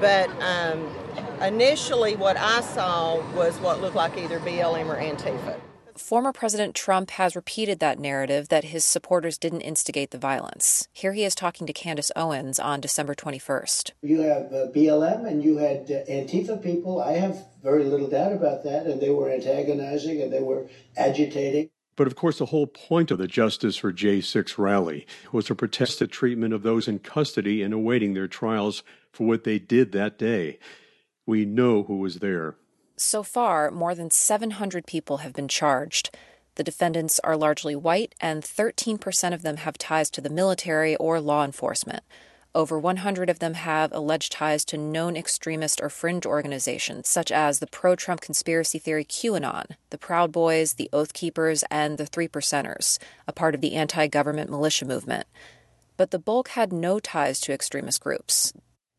[0.00, 0.88] but um,
[1.42, 5.58] initially what I saw was what looked like either BLM or Antifa.
[5.98, 10.88] Former President Trump has repeated that narrative that his supporters didn't instigate the violence.
[10.92, 13.92] Here he is talking to Candace Owens on December 21st.
[14.02, 17.00] You have uh, BLM and you had uh, Antifa people.
[17.00, 18.86] I have very little doubt about that.
[18.86, 21.70] And they were antagonizing and they were agitating.
[21.96, 25.98] But of course, the whole point of the Justice for J6 rally was to protest
[25.98, 30.18] the treatment of those in custody and awaiting their trials for what they did that
[30.18, 30.58] day.
[31.26, 32.54] We know who was there.
[32.96, 36.10] So far, more than 700 people have been charged.
[36.54, 41.20] The defendants are largely white, and 13% of them have ties to the military or
[41.20, 42.02] law enforcement.
[42.54, 47.58] Over 100 of them have alleged ties to known extremist or fringe organizations, such as
[47.58, 52.28] the pro Trump conspiracy theory QAnon, the Proud Boys, the Oath Keepers, and the Three
[52.28, 52.98] Percenters,
[53.28, 55.26] a part of the anti government militia movement.
[55.98, 58.54] But the bulk had no ties to extremist groups.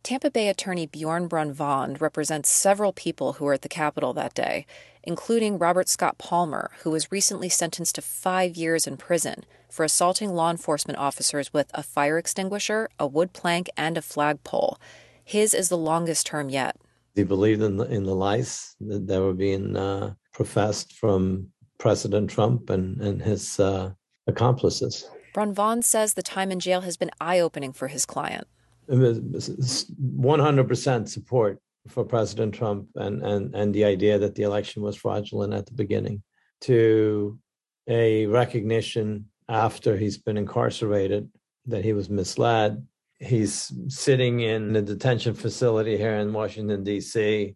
[0.08, 4.66] Tampa Bay attorney Bjorn Brunvand represents several people who were at the Capitol that day,
[5.04, 10.30] including Robert Scott Palmer, who was recently sentenced to five years in prison for assaulting
[10.30, 14.78] law enforcement officers with a fire extinguisher, a wood plank, and a flagpole.
[15.26, 16.78] His is the longest term yet.
[17.14, 21.50] He believed in the, in the lies that, that were being uh, professed from
[21.80, 23.92] President Trump and, and his uh,
[24.26, 25.06] accomplices.
[25.34, 28.48] Brunvand says the time in jail has been eye opening for his client.
[28.90, 35.54] 100% support for President Trump and, and, and the idea that the election was fraudulent
[35.54, 36.22] at the beginning,
[36.62, 37.40] to
[37.88, 41.30] a recognition after he's been incarcerated
[41.66, 42.86] that he was misled.
[43.20, 47.56] He's sitting in a detention facility here in Washington, D.C.,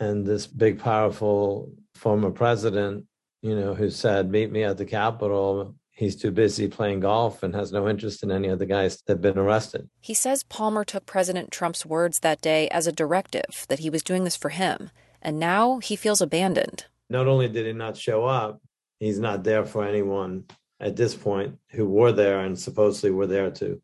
[0.00, 3.04] and this big, powerful former president,
[3.40, 7.54] you know, who said, Meet me at the Capitol, he's too busy playing golf and
[7.54, 9.88] has no interest in any of the guys that have been arrested.
[10.00, 14.02] He says Palmer took President Trump's words that day as a directive that he was
[14.02, 14.90] doing this for him,
[15.20, 16.86] and now he feels abandoned.
[17.08, 18.60] Not only did he not show up,
[18.98, 20.44] he's not there for anyone
[20.80, 23.80] at this point who were there and supposedly were there to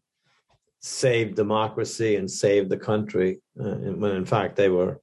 [0.81, 5.01] save democracy and save the country, uh, when in fact they were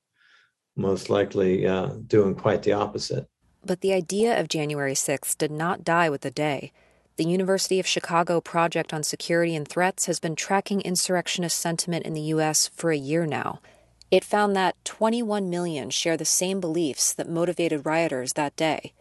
[0.75, 3.27] most likely uh, doing quite the opposite.
[3.63, 6.71] But the idea of January 6th did not die with the day.
[7.17, 12.13] The University of Chicago Project on Security and Threats has been tracking insurrectionist sentiment in
[12.13, 12.67] the U.S.
[12.67, 13.61] for a year now.
[14.11, 18.91] It found that 21 million share the same beliefs that motivated rioters that day.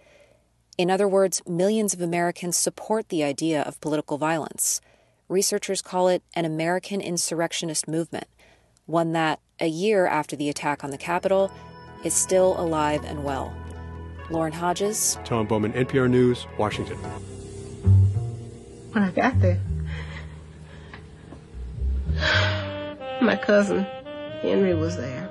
[0.78, 4.80] In other words, millions of Americans support the idea of political violence.
[5.28, 8.28] Researchers call it an American insurrectionist movement,
[8.86, 11.50] one that, a year after the attack on the Capitol,
[12.04, 13.52] is still alive and well.
[14.30, 16.96] Lauren Hodges, Tom Bowman, NPR News, Washington
[18.94, 19.60] when I got there.
[23.20, 23.84] My cousin
[24.40, 25.28] Henry was there,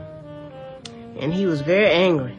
[1.19, 2.37] and he was very angry.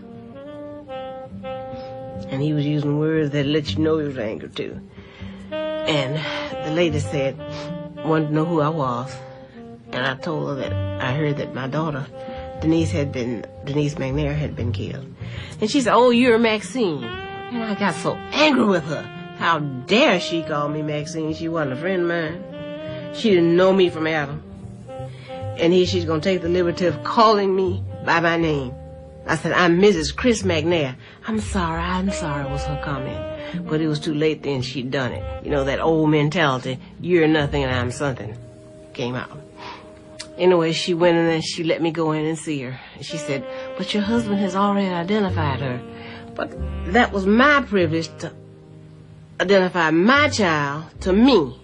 [2.29, 4.81] And he was using words that let you know he was angry too.
[5.51, 6.17] And
[6.67, 7.39] the lady said,
[8.05, 9.15] wanted to know who I was.
[9.93, 12.07] And I told her that I heard that my daughter,
[12.61, 15.15] Denise had been, Denise McNair had been killed.
[15.61, 17.05] And she said, oh, you're Maxine.
[17.05, 19.24] And I got so angry with her.
[19.45, 21.35] How dare she call me Maxine?
[21.35, 23.15] She wasn't a friend of mine.
[23.15, 24.43] She didn't know me from Adam.
[25.59, 28.73] And here she's gonna take the liberty of calling me by my name.
[29.27, 30.17] I said, I'm Mrs.
[30.17, 30.97] Chris McNair.
[31.27, 33.69] I'm sorry, I'm sorry was her comment.
[33.69, 35.45] But it was too late then, she'd done it.
[35.45, 38.35] You know, that old mentality, you're nothing and I'm something,
[38.95, 39.39] came out.
[40.39, 42.81] Anyway, she went in and she let me go in and see her.
[43.03, 43.45] She said,
[43.77, 45.83] but your husband has already identified her.
[46.35, 46.51] But
[46.95, 48.33] that was my privilege to
[49.41, 51.61] identify my child to me.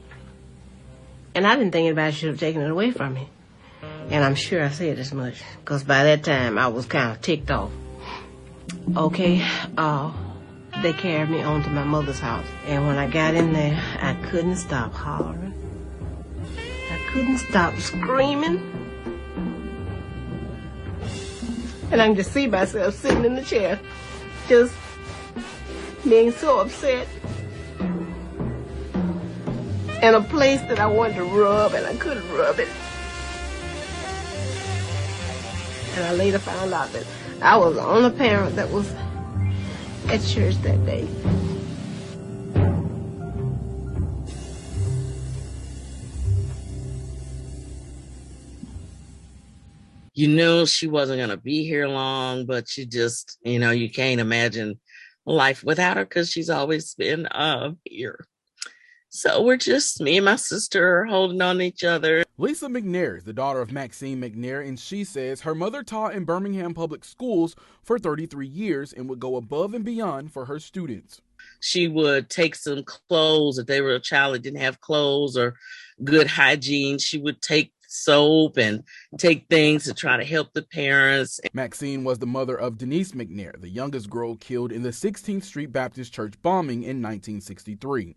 [1.35, 3.29] And I didn't think anybody should have taken it away from me.
[4.11, 7.23] And I'm sure I said as much, because by that time I was kind of
[7.23, 7.71] ticked off.
[8.97, 9.47] Okay,
[9.77, 10.13] uh,
[10.83, 12.47] they carried me on to my mother's house.
[12.67, 15.55] And when I got in there, I couldn't stop hollering.
[16.91, 18.67] I couldn't stop screaming.
[21.93, 23.79] And I can just see myself sitting in the chair,
[24.49, 24.75] just
[26.05, 27.07] being so upset
[30.03, 32.69] and a place that I wanted to rub and I couldn't rub it.
[35.95, 37.05] And I later found out that
[37.43, 38.91] I was the only parent that was
[40.09, 41.07] at church that day.
[50.15, 53.91] You knew she wasn't going to be here long, but you just, you know, you
[53.91, 54.79] can't imagine
[55.27, 58.27] life without her because she's always been uh, here.
[59.13, 62.23] So we're just me and my sister holding on to each other.
[62.39, 66.25] Lisa McNair is the daughter of Maxine McNair, and she says her mother taught in
[66.25, 71.21] Birmingham Public Schools for 33 years and would go above and beyond for her students.
[71.59, 75.57] She would take some clothes if they were a child that didn't have clothes or
[76.05, 76.99] good hygiene.
[76.99, 78.85] She would take soap and
[79.19, 81.41] take things to try to help the parents.
[81.53, 85.73] Maxine was the mother of Denise McNair, the youngest girl killed in the 16th Street
[85.73, 88.15] Baptist Church bombing in 1963.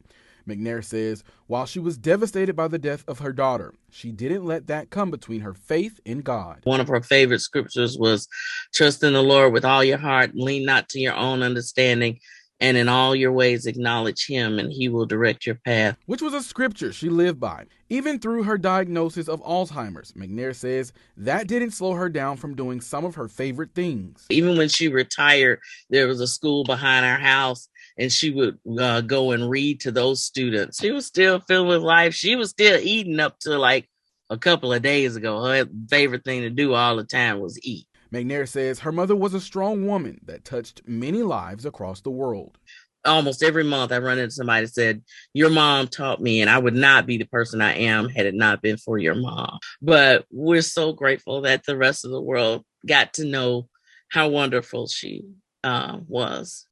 [0.48, 4.68] McNair says while she was devastated by the death of her daughter, she didn't let
[4.68, 6.62] that come between her faith in God.
[6.64, 8.28] One of her favorite scriptures was
[8.74, 12.20] trust in the Lord with all your heart, lean not to your own understanding,
[12.60, 15.98] and in all your ways acknowledge him and he will direct your path.
[16.06, 17.66] Which was a scripture she lived by.
[17.90, 22.80] Even through her diagnosis of Alzheimer's, McNair says that didn't slow her down from doing
[22.80, 24.26] some of her favorite things.
[24.30, 27.68] Even when she retired, there was a school behind our house
[27.98, 30.80] and she would uh, go and read to those students.
[30.80, 32.14] She was still filled with life.
[32.14, 33.88] She was still eating up to like
[34.30, 35.44] a couple of days ago.
[35.44, 37.86] Her favorite thing to do all the time was eat.
[38.14, 42.58] McNair says her mother was a strong woman that touched many lives across the world.
[43.06, 46.58] Almost every month, I run into somebody that said, Your mom taught me, and I
[46.58, 49.60] would not be the person I am had it not been for your mom.
[49.82, 53.68] But we're so grateful that the rest of the world got to know
[54.10, 55.26] how wonderful she
[55.66, 56.66] uh, was.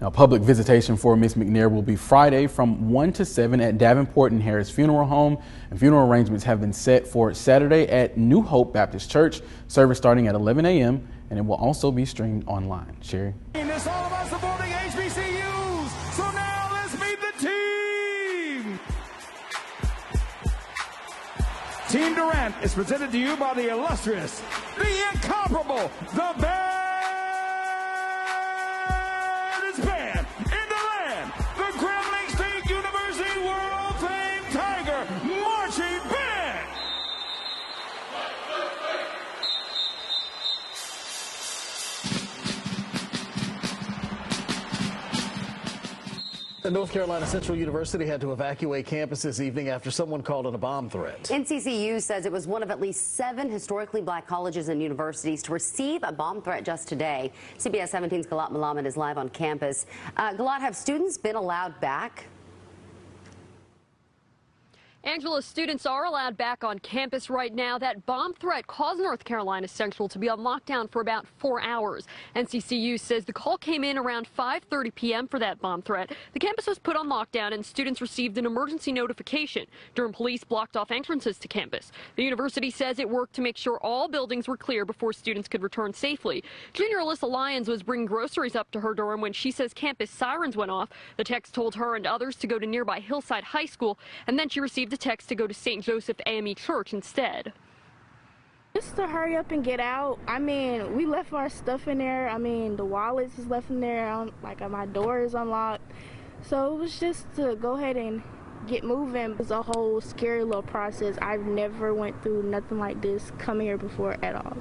[0.00, 4.32] Now, public visitation for Miss McNair will be Friday from 1 to 7 at Davenport
[4.32, 5.36] and Harris Funeral Home,
[5.70, 10.26] and funeral arrangements have been set for Saturday at New Hope Baptist Church, service starting
[10.26, 12.96] at 11 a.m., and it will also be streamed online.
[13.02, 13.34] Sherry?
[13.54, 16.14] It's all about supporting HBCUs.
[16.14, 18.80] So now let's meet the team.
[21.90, 24.42] Team Durant is presented to you by the illustrious,
[24.78, 26.89] the incomparable, the best.
[46.62, 50.54] The North Carolina Central University had to evacuate campus this evening after someone called in
[50.54, 51.22] a bomb threat.
[51.22, 55.52] NCCU says it was one of at least seven historically black colleges and universities to
[55.52, 57.32] receive a bomb threat just today.
[57.56, 59.86] CBS 17's Gilat Malamed is live on campus.
[60.18, 62.26] Uh, Gilat, have students been allowed back?
[65.02, 67.78] Angela, students are allowed back on campus right now.
[67.78, 72.06] That bomb threat caused North Carolina Central to be on lockdown for about four hours.
[72.36, 75.26] NCCU says the call came in around 5.30 p.m.
[75.26, 76.12] for that bomb threat.
[76.34, 79.64] The campus was put on lockdown and students received an emergency notification.
[79.94, 81.92] Durham police blocked off entrances to campus.
[82.16, 85.62] The university says it worked to make sure all buildings were clear before students could
[85.62, 86.44] return safely.
[86.74, 90.58] Junior Alyssa Lyons was bringing groceries up to her dorm when she says campus sirens
[90.58, 90.90] went off.
[91.16, 94.50] The text told her and others to go to nearby Hillside High School, and then
[94.50, 95.84] she received a text to go to St.
[95.84, 97.52] Joseph AME Church instead.
[98.74, 100.18] Just to hurry up and get out.
[100.28, 102.28] I mean, we left our stuff in there.
[102.28, 104.28] I mean, the wallets is left in there.
[104.42, 105.90] Like my door is unlocked.
[106.42, 108.22] So it was just to go ahead and
[108.66, 109.36] get moving.
[109.38, 111.18] It's a whole scary little process.
[111.20, 114.58] I've never went through nothing like this coming here before at all.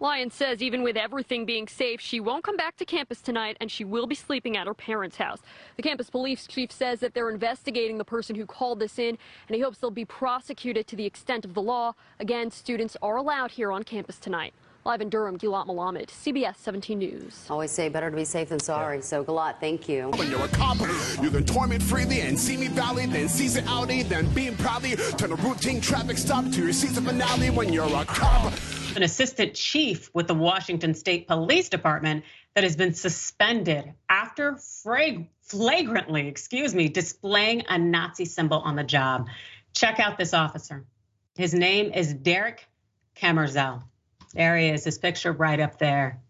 [0.00, 3.70] Lyon says even with everything being safe, she won't come back to campus tonight and
[3.70, 5.40] she will be sleeping at her parents' house.
[5.76, 9.16] The campus police chief says that they're investigating the person who called this in
[9.48, 11.94] and he hopes they'll be prosecuted to the extent of the law.
[12.18, 14.52] Again, students are allowed here on campus tonight.
[14.84, 17.46] Live in Durham, Gilat Malamed, CBS 17 News.
[17.48, 19.00] Always say better to be safe than sorry.
[19.00, 20.10] So, Gilat, thank you.
[20.10, 20.78] When you're a cop,
[21.22, 24.54] you can torment freely and see me valley, then seize it Audi, eh, then beam
[24.58, 28.52] proudly, turn a routine traffic stop to your season finale when you're a cop.
[28.96, 32.24] An assistant chief with the Washington State Police Department
[32.54, 38.84] that has been suspended after frag- flagrantly, excuse me, displaying a Nazi symbol on the
[38.84, 39.28] job.
[39.74, 40.84] Check out this officer.
[41.36, 42.68] His name is Derek
[43.16, 43.82] Kammerzell.
[44.34, 46.20] There he is, his picture right up there.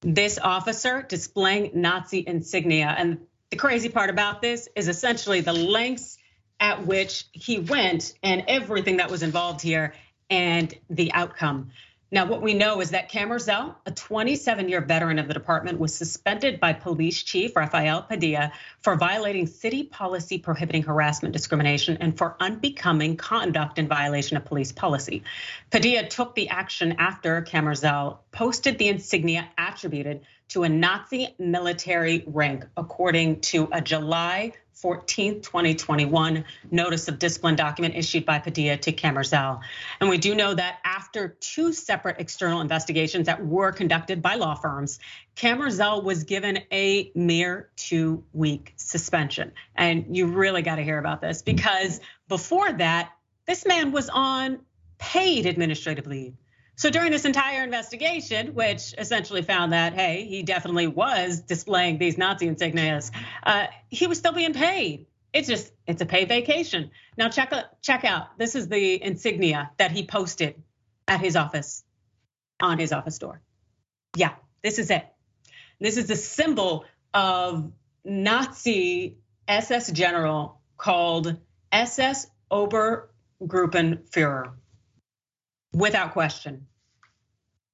[0.00, 2.92] This officer displaying Nazi insignia.
[2.96, 6.18] And the crazy part about this is essentially the lengths
[6.58, 9.94] at which he went and everything that was involved here
[10.32, 11.72] and the outcome.
[12.10, 15.94] Now, what we know is that Kammerzell, a 27 year veteran of the department, was
[15.94, 22.36] suspended by police chief Rafael Padilla for violating city policy prohibiting harassment, discrimination, and for
[22.40, 25.22] unbecoming conduct in violation of police policy.
[25.70, 32.66] Padilla took the action after Kammerzell posted the insignia attributed to a Nazi military rank,
[32.76, 39.60] according to a July 14th, 2021, notice of discipline document issued by Padilla to Kammerzell.
[40.00, 44.54] And we do know that after two separate external investigations that were conducted by law
[44.54, 44.98] firms,
[45.36, 49.52] Kammerzell was given a mere two week suspension.
[49.74, 53.12] And you really got to hear about this because before that,
[53.46, 54.60] this man was on
[54.98, 56.34] paid administrative leave.
[56.76, 62.16] So during this entire investigation, which essentially found that, hey, he definitely was displaying these
[62.16, 63.10] Nazi insignias,
[63.42, 65.06] uh, he was still being paid.
[65.32, 66.90] It's just, it's a paid vacation.
[67.16, 68.38] Now check out, check out.
[68.38, 70.62] This is the insignia that he posted
[71.06, 71.84] at his office,
[72.60, 73.40] on his office door.
[74.16, 75.06] Yeah, this is it.
[75.80, 77.72] This is a symbol of
[78.04, 79.18] Nazi
[79.48, 81.36] SS general called
[81.70, 84.52] SS Obergruppenführer
[85.72, 86.66] without question.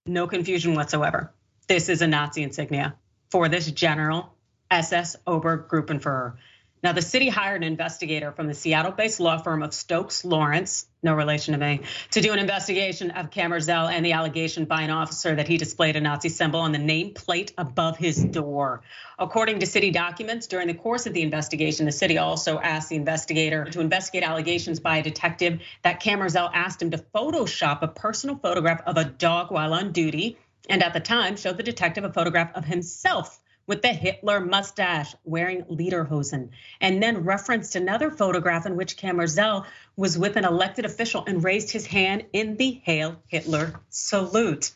[0.07, 1.33] No confusion whatsoever.
[1.67, 2.97] This is a Nazi insignia
[3.31, 4.35] for this general
[4.71, 6.37] SS Obergruppenführer.
[6.81, 10.87] Now, the city hired an investigator from the Seattle based law firm of Stokes Lawrence,
[11.03, 11.81] no relation to me,
[12.13, 15.97] to do an investigation of Kammerzell and the allegation by an officer that he displayed
[15.97, 18.83] a Nazi symbol on the nameplate above his door.
[19.19, 22.97] According to city documents, during the course of the investigation, the city also asked the
[22.97, 28.37] investigator to investigate allegations by a detective that Kammerzell asked him to Photoshop a personal
[28.37, 30.39] photograph of a dog while on duty,
[30.69, 35.15] and at the time showed the detective a photograph of himself with the Hitler mustache
[35.25, 36.49] wearing lederhosen,
[36.81, 39.67] and then referenced another photograph in which Kammerzell
[39.97, 44.73] was with an elected official and raised his hand in the Hail Hitler salute.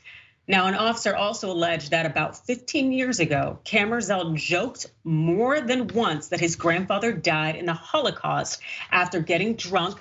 [0.47, 6.29] Now, an officer also alleged that about 15 years ago, Kammerzell joked more than once
[6.29, 8.61] that his grandfather died in the Holocaust
[8.91, 9.99] after getting drunk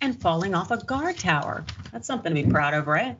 [0.00, 1.64] and falling off a guard tower.
[1.92, 3.18] That's something to be proud of, right?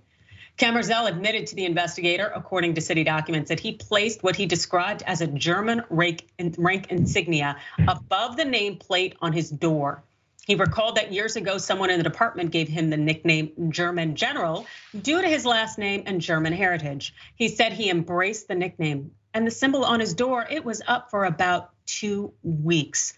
[0.56, 5.02] Kammerzell admitted to the investigator, according to city documents, that he placed what he described
[5.06, 7.56] as a German rank, rank insignia
[7.89, 10.05] above the nameplate on his door.
[10.47, 14.66] He recalled that years ago, someone in the department gave him the nickname German General
[15.01, 17.14] due to his last name and German heritage.
[17.35, 21.10] He said he embraced the nickname and the symbol on his door, it was up
[21.10, 23.14] for about two weeks.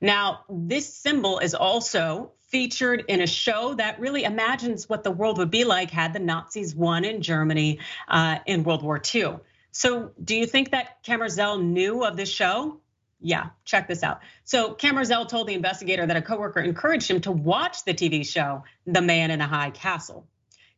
[0.00, 5.38] Now, this symbol is also featured in a show that really imagines what the world
[5.38, 9.40] would be like had the Nazis won in Germany uh, in World War II.
[9.72, 12.78] So, do you think that Kammerzell knew of this show?
[13.20, 14.20] Yeah, check this out.
[14.44, 18.62] So, Kammerzell told the investigator that a coworker encouraged him to watch the TV show,
[18.86, 20.24] The Man in the High Castle.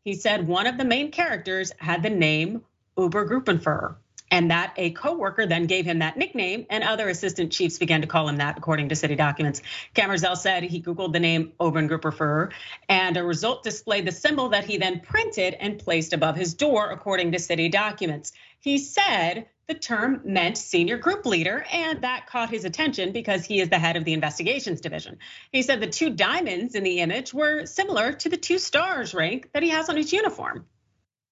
[0.02, 2.62] He said one of the main characters had the name
[2.96, 3.96] Obergruppenführer
[4.30, 8.06] and that a coworker then gave him that nickname, and other assistant chiefs began to
[8.06, 9.62] call him that, according to city documents.
[9.94, 12.52] Kammerzell said he Googled the name Obergruppenführer,
[12.88, 16.90] and a result displayed the symbol that he then printed and placed above his door,
[16.90, 18.32] according to city documents.
[18.58, 23.60] He said the term meant senior group leader, and that caught his attention because he
[23.60, 25.18] is the head of the investigations division.
[25.50, 29.50] He said the two diamonds in the image were similar to the two stars rank
[29.52, 30.66] that he has on his uniform.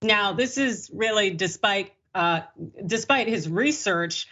[0.02, 2.40] Now, this is really despite uh,
[2.84, 4.28] despite his research,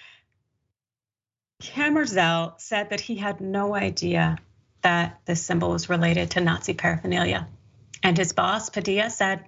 [1.63, 4.39] Kammerzell said that he had no idea
[4.83, 7.49] that this symbol was related to Nazi paraphernalia.
[8.03, 9.45] And his boss, Padilla, said,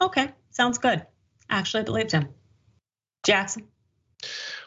[0.00, 1.06] okay, sounds good.
[1.48, 2.28] Actually believed him.
[3.24, 3.66] Jackson?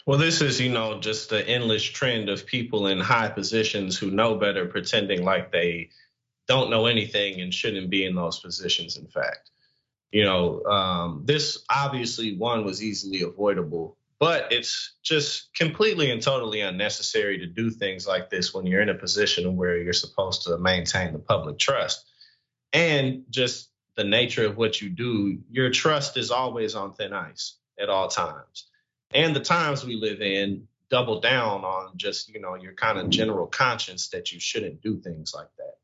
[0.06, 4.10] Well, this is, you know, just the endless trend of people in high positions who
[4.10, 5.89] know better pretending like they
[6.48, 9.52] don't know anything and shouldn't be in those positions, in fact.
[10.12, 16.62] You know, um, this obviously one was easily avoidable, but it's just completely and totally
[16.62, 20.58] unnecessary to do things like this when you're in a position where you're supposed to
[20.58, 22.06] maintain the public trust.
[22.74, 27.56] And just the nature of what you do, your trust is always on thin ice
[27.80, 28.68] at all times.
[29.12, 33.10] And the times we live in double down on just, you know, your kind of
[33.10, 35.76] general conscience that you shouldn't do things like that.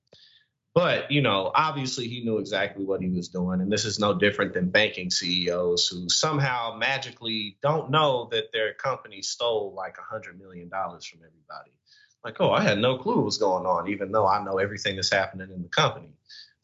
[0.74, 3.62] But, you know, obviously he knew exactly what he was doing.
[3.62, 8.74] And this is no different than banking CEOs who somehow magically don't know that their
[8.74, 11.72] company stole like a $100 million from everybody.
[12.24, 14.96] Like, oh, I had no clue what was going on, even though I know everything
[14.96, 16.10] that's happening in the company.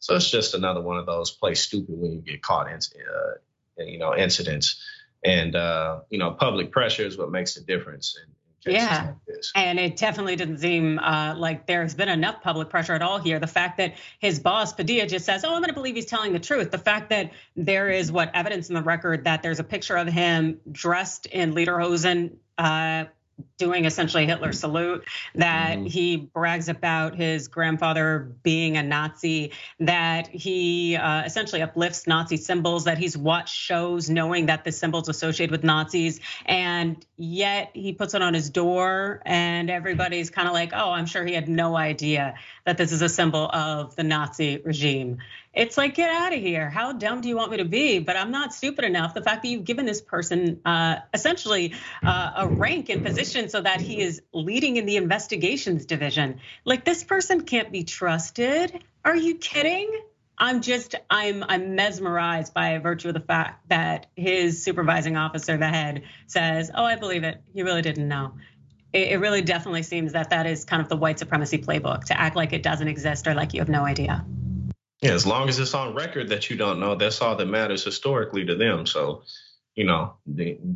[0.00, 3.84] So it's just another one of those play stupid when you get caught in, uh,
[3.84, 4.82] you know, incidents.
[5.22, 8.18] And, uh, you know, public pressure is what makes the difference.
[8.20, 8.34] And,
[8.66, 9.12] yeah.
[9.26, 13.18] Like and it definitely didn't seem uh, like there's been enough public pressure at all
[13.18, 13.38] here.
[13.38, 16.32] The fact that his boss, Padilla, just says, Oh, I'm going to believe he's telling
[16.32, 16.70] the truth.
[16.70, 20.08] The fact that there is what evidence in the record that there's a picture of
[20.08, 23.04] him dressed in lederhosen, uh,
[23.60, 25.04] doing essentially Hitler salute,
[25.36, 25.86] that mm-hmm.
[25.86, 32.84] he brags about his grandfather being a Nazi, that he uh, essentially uplifts Nazi symbols,
[32.84, 38.14] that he's watched shows knowing that the symbols associated with Nazis, and yet he puts
[38.14, 41.76] it on his door, and everybody's kind of like, oh, I'm sure he had no
[41.76, 42.34] idea
[42.64, 45.18] that this is a symbol of the Nazi regime.
[45.52, 46.70] It's like, get out of here.
[46.70, 47.98] How dumb do you want me to be?
[47.98, 49.14] But I'm not stupid enough.
[49.14, 51.74] The fact that you've given this person uh, essentially
[52.04, 56.84] uh, a rank and position so that he is leading in the investigations division, like
[56.84, 58.84] this person can't be trusted.
[59.04, 59.90] Are you kidding?
[60.40, 65.68] I'm just I'm I'm mesmerized by virtue of the fact that his supervising officer, the
[65.68, 67.42] head, says, "Oh, I believe it.
[67.52, 68.32] He really didn't know."
[68.92, 72.18] It, it really definitely seems that that is kind of the white supremacy playbook to
[72.18, 74.24] act like it doesn't exist or like you have no idea.
[75.02, 77.84] Yeah, as long as it's on record that you don't know, that's all that matters
[77.84, 78.86] historically to them.
[78.86, 79.22] So,
[79.74, 80.14] you know,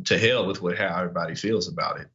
[0.05, 2.07] to hell with what how everybody feels about it.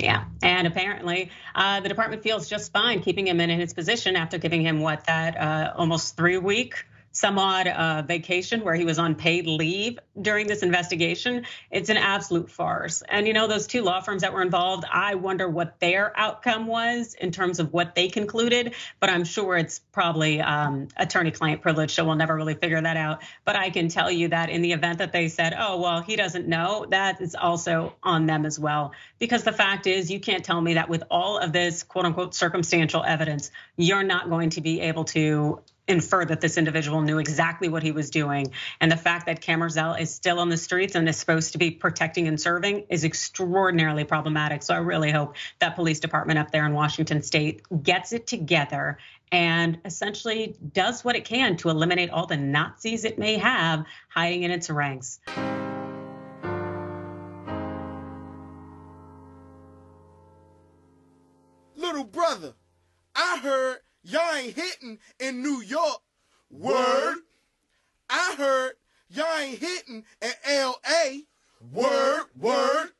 [0.00, 4.38] Yeah, and apparently uh, the department feels just fine keeping him in his position after
[4.38, 8.98] giving him what that uh, almost three week some odd uh, vacation where he was
[8.98, 11.44] on paid leave during this investigation.
[11.70, 13.02] It's an absolute farce.
[13.08, 16.66] And you know, those two law firms that were involved, I wonder what their outcome
[16.66, 21.62] was in terms of what they concluded, but I'm sure it's probably um, attorney client
[21.62, 23.22] privilege, so we'll never really figure that out.
[23.44, 26.16] But I can tell you that in the event that they said, oh, well, he
[26.16, 28.92] doesn't know, that is also on them as well.
[29.18, 32.34] Because the fact is, you can't tell me that with all of this quote unquote
[32.34, 35.60] circumstantial evidence, you're not going to be able to
[35.90, 38.52] infer that this individual knew exactly what he was doing.
[38.80, 39.60] And the fact that Cameron
[40.00, 44.04] is still on the streets and is supposed to be protecting and serving is extraordinarily
[44.04, 44.62] problematic.
[44.62, 48.98] So I really hope that police department up there in Washington state gets it together
[49.32, 54.42] and essentially does what it can to eliminate all the Nazis it may have hiding
[54.42, 55.20] in its ranks.
[64.56, 66.00] Hitting in New York.
[66.50, 67.18] Word.
[68.08, 68.72] I heard
[69.08, 71.24] y'all ain't hitting in L.A.
[71.72, 72.90] Word, word.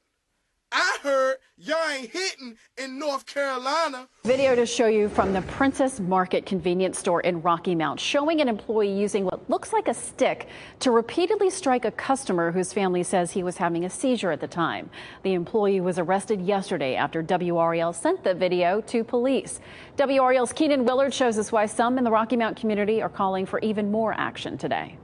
[0.70, 4.08] I heard y'all ain't hitting in North Carolina.
[4.24, 8.48] Video to show you from the Princess Market convenience store in Rocky Mount, showing an
[8.48, 13.30] employee using what looks like a stick to repeatedly strike a customer whose family says
[13.30, 14.88] he was having a seizure at the time.
[15.22, 19.60] The employee was arrested yesterday after WRAL sent the video to police.
[19.98, 23.58] WRAL's Keenan Willard shows us why some in the Rocky Mount community are calling for
[23.58, 24.96] even more action today.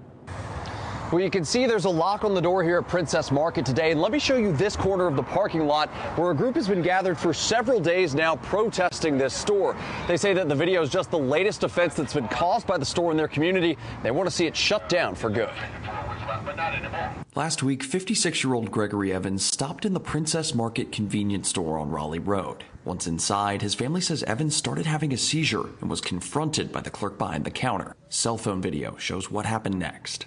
[1.13, 3.93] Well, you can see there's a lock on the door here at Princess Market today.
[3.93, 5.89] And let me show you this corner of the parking lot
[6.19, 9.77] where a group has been gathered for several days now protesting this store.
[10.09, 12.85] They say that the video is just the latest offense that's been caused by the
[12.85, 13.79] store in their community.
[14.03, 15.53] They want to see it shut down for good.
[17.37, 21.89] Last week, 56 year old Gregory Evans stopped in the Princess Market convenience store on
[21.89, 22.65] Raleigh Road.
[22.85, 26.91] Once inside, his family says Evans started having a seizure and was confronted by the
[26.91, 27.95] clerk behind the counter.
[28.09, 30.27] Cell phone video shows what happened next.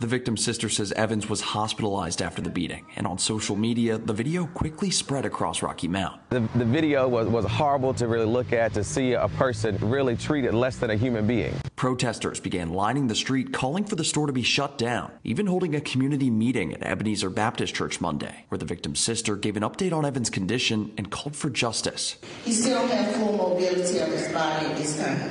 [0.00, 4.14] The victim's sister says Evans was hospitalized after the beating, and on social media, the
[4.14, 6.22] video quickly spread across Rocky Mount.
[6.30, 10.16] The, the video was, was horrible to really look at, to see a person really
[10.16, 11.52] treated less than a human being.
[11.76, 15.74] Protesters began lining the street, calling for the store to be shut down, even holding
[15.74, 19.92] a community meeting at Ebenezer Baptist Church Monday, where the victim's sister gave an update
[19.92, 22.16] on Evans' condition and called for justice.
[22.42, 25.30] He still has full mobility of his body at this time,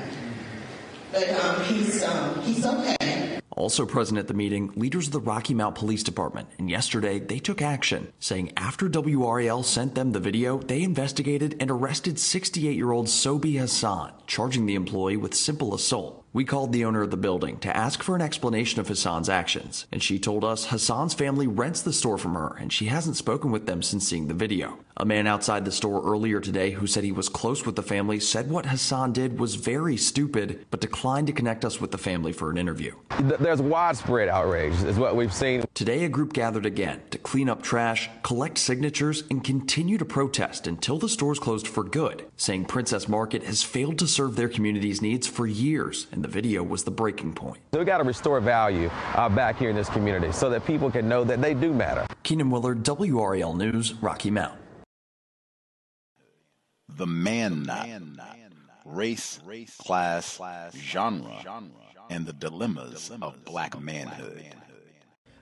[1.12, 2.96] but um, he's, um, he's okay.
[3.60, 7.40] Also present at the meeting, leaders of the Rocky Mount Police Department, and yesterday they
[7.40, 12.94] took action, saying after WRAL sent them the video, they investigated and arrested 68 year
[12.94, 16.24] old Sobi Hassan, charging the employee with simple assault.
[16.32, 19.88] We called the owner of the building to ask for an explanation of Hassan's actions,
[19.92, 23.50] and she told us Hassan's family rents the store from her and she hasn't spoken
[23.50, 24.78] with them since seeing the video.
[24.96, 28.20] A man outside the store earlier today who said he was close with the family
[28.20, 32.34] said what Hassan did was very stupid, but declined to connect us with the family
[32.34, 32.94] for an interview.
[33.22, 35.64] There's widespread outrage, is what we've seen.
[35.74, 40.68] Today, a group gathered again to clean up trash, collect signatures, and continue to protest
[40.68, 45.02] until the stores closed for good, saying Princess Market has failed to serve their community's
[45.02, 47.62] needs for years, and the video was the breaking point.
[47.72, 51.08] We got to restore value uh, back here in this community so that people can
[51.08, 52.06] know that they do matter.
[52.24, 54.60] Keenan Willard, WRAL News, Rocky Mount
[56.98, 57.88] the Man-Not,
[58.84, 59.40] race,
[59.78, 60.42] class,
[60.76, 61.64] genre,
[62.10, 64.44] and the dilemmas of black manhood.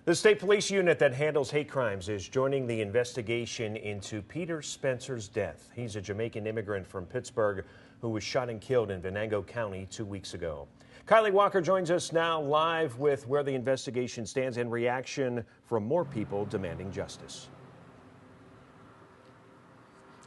[0.05, 5.27] The state police unit that handles hate crimes is joining the investigation into Peter Spencer's
[5.27, 5.69] death.
[5.73, 7.65] He's a Jamaican immigrant from Pittsburgh
[8.01, 10.67] who was shot and killed in Venango County two weeks ago.
[11.05, 16.03] Kylie Walker joins us now live with where the investigation stands and reaction from more
[16.03, 17.47] people demanding justice.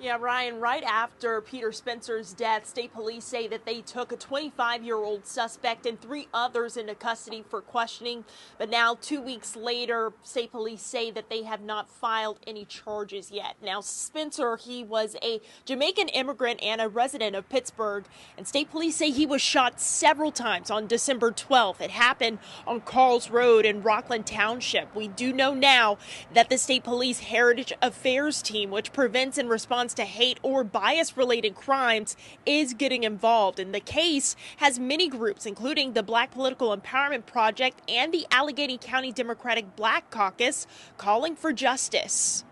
[0.02, 4.82] Yeah, Ryan, right after Peter Spencer's death, state police say that they took a 25
[4.82, 8.24] year old suspect and three others into custody for questioning.
[8.56, 13.30] But now, two weeks later, state police say that they have not filed any charges
[13.30, 13.56] yet.
[13.62, 18.06] Now, Spencer, he was a Jamaican immigrant and a resident of Pittsburgh,
[18.38, 21.82] and state police say he was shot several times on December 12th.
[21.82, 24.94] It happened on Carl's Road in Rockland Township.
[24.94, 25.98] We do know now
[26.32, 31.16] that the state police heritage affairs team, which prevents and responds to hate or bias
[31.16, 33.58] related crimes is getting involved.
[33.58, 38.78] And the case has many groups, including the Black Political Empowerment Project and the Allegheny
[38.78, 42.44] County Democratic Black Caucus, calling for justice.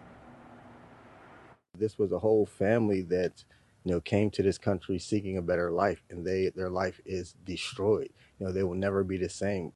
[1.77, 3.45] This was a whole family that
[3.85, 7.37] you know came to this country seeking a better life and they their life is
[7.47, 9.73] destroyed you know they will never be the same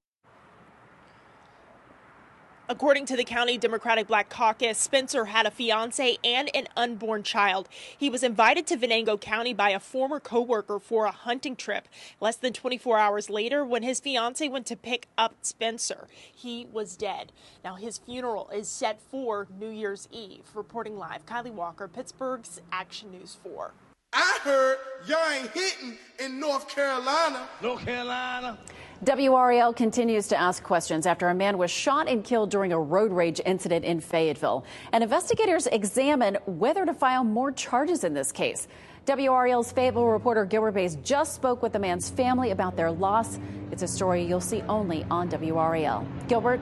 [2.68, 7.68] According to the County Democratic Black Caucus, Spencer had a fiance and an unborn child.
[7.98, 11.88] He was invited to Venango County by a former coworker for a hunting trip.
[12.20, 16.96] Less than 24 hours later, when his fiance went to pick up Spencer, he was
[16.96, 17.32] dead.
[17.64, 20.44] Now, his funeral is set for New Year's Eve.
[20.54, 23.72] Reporting live, Kylie Walker, Pittsburgh's Action News 4.
[24.12, 27.48] I heard y'all ain't hitting in North Carolina.
[27.62, 28.58] North Carolina.
[29.04, 33.10] WRAL continues to ask questions after a man was shot and killed during a road
[33.10, 34.64] rage incident in Fayetteville.
[34.92, 38.68] And investigators examine whether to file more charges in this case.
[39.06, 43.40] WRAL's Fayetteville reporter Gilbert Baez just spoke with the man's family about their loss.
[43.72, 46.06] It's a story you'll see only on WRAL.
[46.28, 46.60] Gilbert?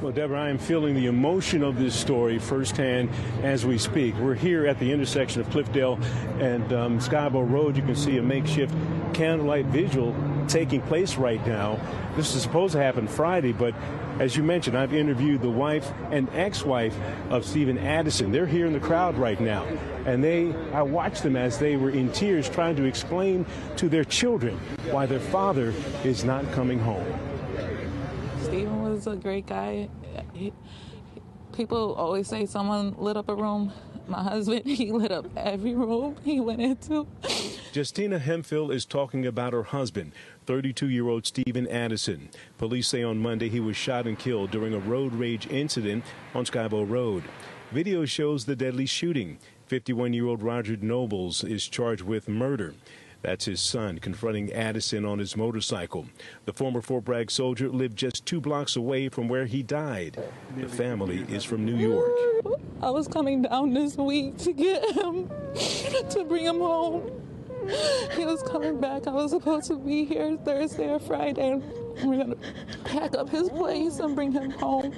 [0.00, 3.10] Well, Deborah, I am feeling the emotion of this story firsthand
[3.42, 4.14] as we speak.
[4.14, 6.02] We're here at the intersection of Cliffdale
[6.40, 7.76] and um, Road.
[7.76, 8.74] You can see a makeshift
[9.12, 10.16] candlelight vigil
[10.48, 11.78] taking place right now.
[12.16, 13.74] This is supposed to happen Friday, but
[14.18, 16.96] as you mentioned, I've interviewed the wife and ex-wife
[17.28, 18.32] of Stephen Addison.
[18.32, 19.66] They're here in the crowd right now,
[20.06, 23.44] and they I watched them as they were in tears trying to explain
[23.76, 24.58] to their children
[24.90, 25.74] why their father
[26.04, 27.29] is not coming home.
[28.60, 29.88] Stephen was a great guy.
[30.34, 30.52] He,
[31.54, 33.72] people always say someone lit up a room.
[34.06, 37.06] My husband, he lit up every room he went into.
[37.72, 40.12] Justina Hemphill is talking about her husband,
[40.44, 42.28] 32 year old Stephen Addison.
[42.58, 46.04] Police say on Monday he was shot and killed during a road rage incident
[46.34, 47.24] on Skibo Road.
[47.72, 49.38] Video shows the deadly shooting.
[49.68, 52.74] 51 year old Roger Nobles is charged with murder.
[53.22, 56.06] That's his son confronting Addison on his motorcycle.
[56.46, 60.22] The former Fort Bragg soldier lived just two blocks away from where he died.
[60.56, 62.10] The family is from New York.
[62.82, 65.28] I was coming down this week to get him,
[66.10, 67.10] to bring him home.
[68.16, 69.06] He was coming back.
[69.06, 71.60] I was supposed to be here Thursday or Friday.
[72.02, 72.38] We're going to
[72.84, 74.94] pack up his place and bring him home.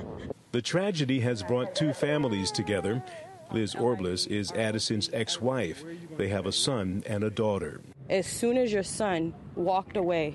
[0.53, 3.03] The tragedy has brought two families together.
[3.51, 5.85] Liz Orbliss is Addison's ex wife.
[6.17, 7.81] They have a son and a daughter.
[8.09, 10.35] As soon as your son walked away,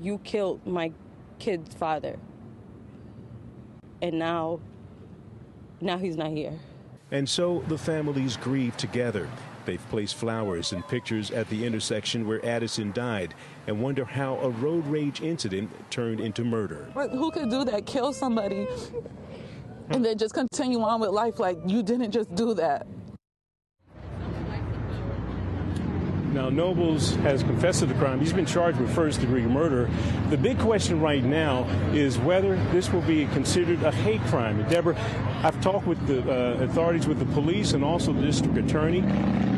[0.00, 0.92] you killed my
[1.38, 2.16] kid's father.
[4.00, 4.60] And now,
[5.80, 6.58] now he's not here.
[7.10, 9.28] And so the families grieve together.
[9.64, 13.34] They've placed flowers and pictures at the intersection where Addison died
[13.66, 16.90] and wonder how a road rage incident turned into murder.
[16.94, 17.86] But who could do that?
[17.86, 18.66] Kill somebody
[19.90, 22.86] and then just continue on with life like you didn't just do that.
[26.32, 28.18] Now, Nobles has confessed to the crime.
[28.18, 29.90] He's been charged with first degree murder.
[30.30, 34.66] The big question right now is whether this will be considered a hate crime.
[34.70, 34.96] Deborah,
[35.42, 39.02] I've talked with the uh, authorities, with the police, and also the district attorney.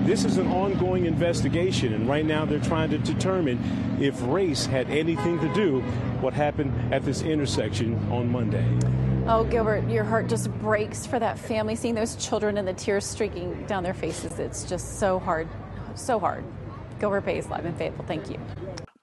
[0.05, 4.90] This is an ongoing investigation, and right now they're trying to determine if race had
[4.90, 5.80] anything to do
[6.20, 8.66] what happened at this intersection on Monday.
[9.28, 13.06] Oh, Gilbert, your heart just breaks for that family, seeing those children and the tears
[13.06, 14.40] streaking down their faces.
[14.40, 15.48] It's just so hard,
[15.94, 16.44] so hard.
[17.05, 18.06] Gilbert Baez, live in Fayetteville.
[18.06, 18.39] Thank you.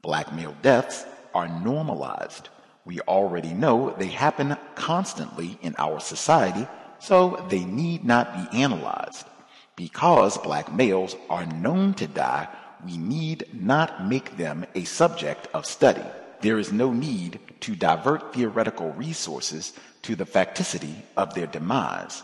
[0.02, 1.06] Black male deaths
[1.36, 2.50] are normalized.
[2.84, 6.66] We already know they happen constantly in our society,
[6.98, 9.28] so they need not be analyzed.
[9.76, 12.48] Because black males are known to die,
[12.84, 16.08] we need not make them a subject of study.
[16.42, 22.24] There is no need to divert theoretical resources to the facticity of their demise.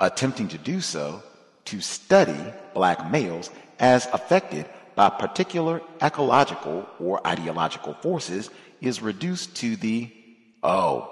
[0.00, 1.22] Attempting to do so,
[1.64, 3.48] to study black males
[3.78, 8.50] as affected by particular ecological or ideological forces
[8.80, 10.12] is reduced to the,
[10.62, 11.10] oh,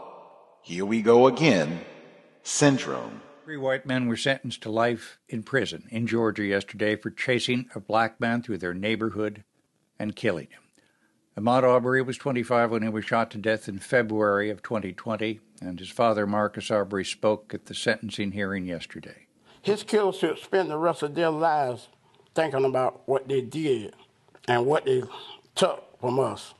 [0.62, 1.80] here we go again,
[2.42, 3.22] syndrome.
[3.44, 7.80] Three white men were sentenced to life in prison in Georgia yesterday for chasing a
[7.80, 9.42] black man through their neighborhood
[9.98, 10.62] and killing him.
[11.36, 15.78] Ahmaud Arbery was 25 when he was shot to death in February of 2020, and
[15.78, 19.26] his father, Marcus Arbery, spoke at the sentencing hearing yesterday.
[19.62, 21.88] His killers should spend the rest of their lives
[22.34, 23.94] thinking about what they did
[24.48, 25.02] and what they
[25.54, 26.54] took from us.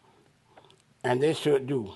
[1.04, 1.92] And they should do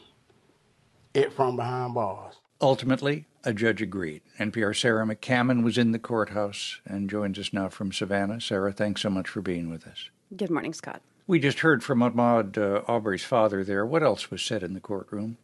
[1.15, 2.35] it from behind bars.
[2.61, 4.23] Ultimately, a judge agreed.
[4.39, 8.41] NPR Sarah McCammon was in the courthouse and joins us now from Savannah.
[8.41, 10.11] Sarah, thanks so much for being with us.
[10.37, 11.03] Good morning, Scott.
[11.29, 13.85] We just heard from Ahmaud uh, Arbery's father there.
[13.87, 15.39] What else was said in the courtroom?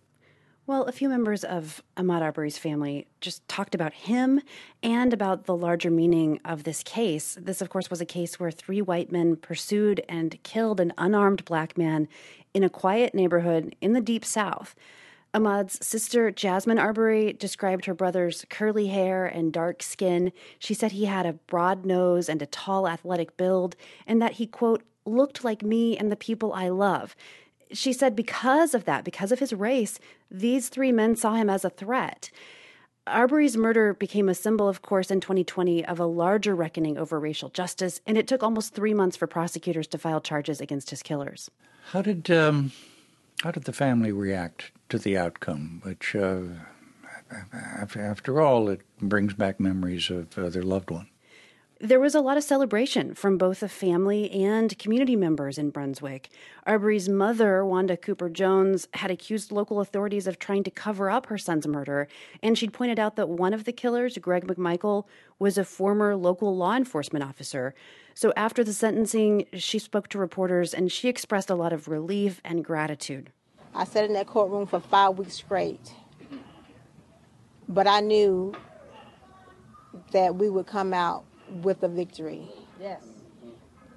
[0.65, 4.41] Well, a few members of Ahmaud Arbery's family just talked about him
[4.81, 7.37] and about the larger meaning of this case.
[7.41, 11.45] This, of course, was a case where three white men pursued and killed an unarmed
[11.45, 12.07] black man
[12.55, 14.77] in a quiet neighborhood in the Deep South.
[15.35, 20.31] Ahmaud's sister, Jasmine Arbery, described her brother's curly hair and dark skin.
[20.61, 23.75] She said he had a broad nose and a tall, athletic build,
[24.07, 27.17] and that he, quote, looked like me and the people I love.
[27.73, 29.99] She said because of that, because of his race,
[30.31, 32.31] these three men saw him as a threat.
[33.07, 37.49] Arbery's murder became a symbol, of course, in 2020 of a larger reckoning over racial
[37.49, 41.51] justice, and it took almost three months for prosecutors to file charges against his killers.
[41.91, 42.71] How did um,
[43.43, 45.81] how did the family react to the outcome?
[45.83, 46.43] Which, uh,
[47.95, 51.09] after all, it brings back memories of uh, their loved one.
[51.83, 56.31] There was a lot of celebration from both the family and community members in Brunswick.
[56.65, 61.37] Arbery's mother, Wanda Cooper Jones, had accused local authorities of trying to cover up her
[61.37, 62.07] son's murder,
[62.41, 65.07] and she'd pointed out that one of the killers, Greg McMichael,
[65.41, 67.75] was a former local law enforcement officer.
[68.15, 72.41] So after the sentencing, she spoke to reporters and she expressed a lot of relief
[72.45, 73.33] and gratitude.
[73.75, 75.93] I sat in that courtroom for five weeks straight,
[77.69, 78.55] but I knew
[80.13, 82.49] that we would come out with a victory.
[82.81, 83.03] Yes.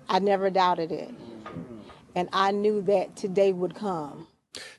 [0.08, 1.14] I never doubted it.
[2.14, 4.28] And I knew that today would come.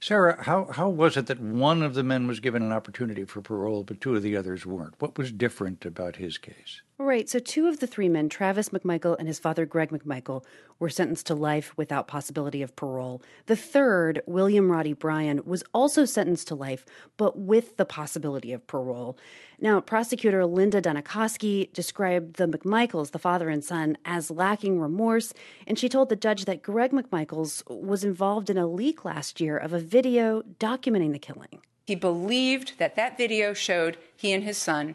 [0.00, 3.42] Sarah, how, how was it that one of the men was given an opportunity for
[3.42, 4.94] parole, but two of the others weren't?
[4.98, 6.82] What was different about his case?
[6.98, 7.28] Right.
[7.28, 10.43] So, two of the three men, Travis McMichael and his father, Greg McMichael,
[10.78, 13.20] were sentenced to life without possibility of parole.
[13.47, 16.86] The third, William Roddie Bryan, was also sentenced to life,
[17.18, 19.18] but with the possibility of parole.
[19.60, 25.35] Now, prosecutor Linda Dunikoski described the McMichaels, the father and son, as lacking remorse,
[25.66, 29.59] and she told the judge that Greg McMichaels was involved in a leak last year
[29.59, 31.60] of a video documenting the killing.
[31.85, 34.94] He believed that that video showed he and his son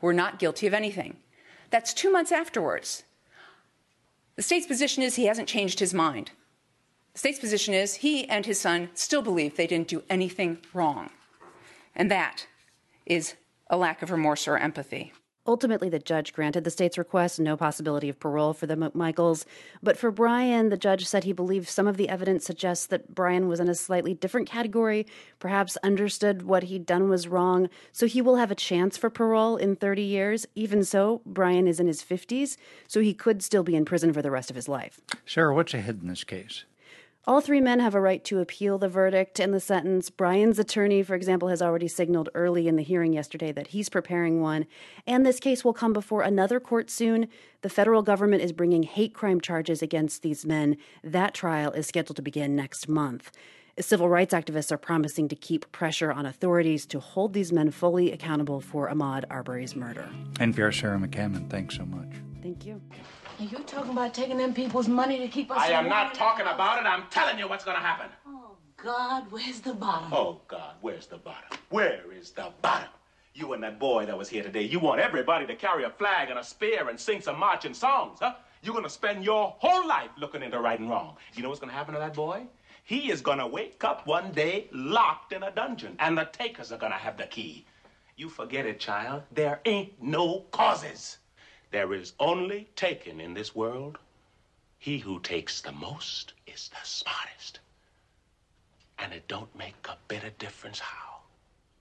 [0.00, 1.16] were not guilty of anything.
[1.70, 3.04] That's two months afterwards.
[4.36, 6.30] The state's position is he hasn't changed his mind.
[7.14, 11.10] The state's position is he and his son still believe they didn't do anything wrong.
[11.96, 12.46] And that
[13.04, 13.34] is
[13.68, 15.12] a lack of remorse or empathy.
[15.48, 19.46] Ultimately, the judge granted the state's request, no possibility of parole for the McMichaels.
[19.82, 23.48] But for Bryan, the judge said he believed some of the evidence suggests that Bryan
[23.48, 25.06] was in a slightly different category,
[25.38, 29.56] perhaps understood what he'd done was wrong, so he will have a chance for parole
[29.56, 30.44] in 30 years.
[30.54, 34.20] Even so, Bryan is in his 50s, so he could still be in prison for
[34.20, 35.00] the rest of his life.
[35.24, 36.66] Sarah, what's ahead in this case?
[37.28, 40.08] All three men have a right to appeal the verdict and the sentence.
[40.08, 44.40] Bryan's attorney, for example, has already signaled early in the hearing yesterday that he's preparing
[44.40, 44.64] one.
[45.06, 47.28] And this case will come before another court soon.
[47.60, 50.78] The federal government is bringing hate crime charges against these men.
[51.04, 53.30] That trial is scheduled to begin next month.
[53.78, 58.10] Civil rights activists are promising to keep pressure on authorities to hold these men fully
[58.10, 60.08] accountable for Ahmaud Arbery's murder.
[60.36, 62.08] NPR Sarah McCammon, thanks so much.
[62.42, 62.80] Thank you.
[63.38, 65.58] Are you talking about taking them people's money to keep us?
[65.58, 66.86] I am not talking about it.
[66.86, 68.08] I'm telling you what's going to happen.
[68.26, 70.12] Oh God, where's the bottom?
[70.12, 71.56] Oh God, where's the bottom?
[71.68, 72.88] Where is the bottom?
[73.34, 76.30] You and that boy that was here today, you want everybody to carry a flag
[76.30, 78.34] and a spear and sing some marching songs, huh?
[78.62, 81.14] You're going to spend your whole life looking into right and wrong.
[81.34, 82.42] You know what's going to happen to that boy?
[82.82, 86.72] He is going to wake up one day locked in a dungeon, and the takers
[86.72, 87.66] are going to have the key.
[88.16, 89.22] You forget it, child.
[89.30, 91.17] There ain't no causes.
[91.70, 93.98] There is only taken in this world.
[94.78, 97.60] He who takes the most is the smartest.
[98.98, 101.08] And it don't make a bit of difference how.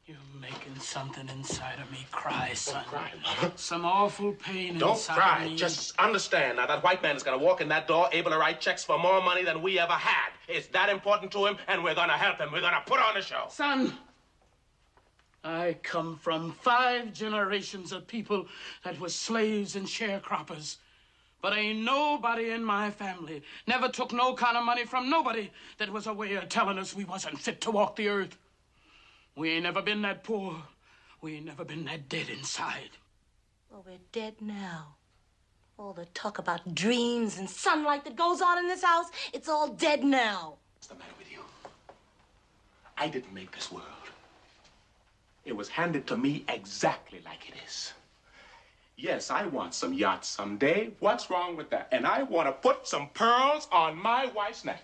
[0.05, 2.75] You're making something inside of me cry, son.
[2.75, 3.11] Don't cry,
[3.41, 3.51] Mother.
[3.57, 5.43] Some awful pain Don't inside cry.
[5.43, 5.57] of me.
[5.57, 8.37] Just understand now that white man is going to walk in that door able to
[8.37, 10.31] write checks for more money than we ever had.
[10.47, 12.53] It's that important to him, and we're going to help him.
[12.53, 13.47] We're going to put on a show.
[13.49, 13.97] Son,
[15.47, 18.47] I come from five generations of people
[18.83, 20.75] that was slaves and sharecroppers.
[21.41, 25.89] But ain't nobody in my family never took no kind of money from nobody that
[25.89, 28.37] was a way of telling us we wasn't fit to walk the earth.
[29.37, 30.63] We ain't never been that poor.
[31.21, 32.89] We ain't never been that dead inside.
[33.71, 34.95] Well, we're dead now.
[35.79, 39.69] All the talk about dreams and sunlight that goes on in this house, it's all
[39.69, 40.57] dead now.
[40.75, 41.39] What's the matter with you?
[42.97, 43.85] I didn't make this world.
[45.47, 47.93] It was handed to me exactly like it is.
[48.97, 50.91] Yes, I want some yachts someday.
[50.99, 51.87] What's wrong with that?
[51.93, 54.83] And I want to put some pearls on my wife's neck.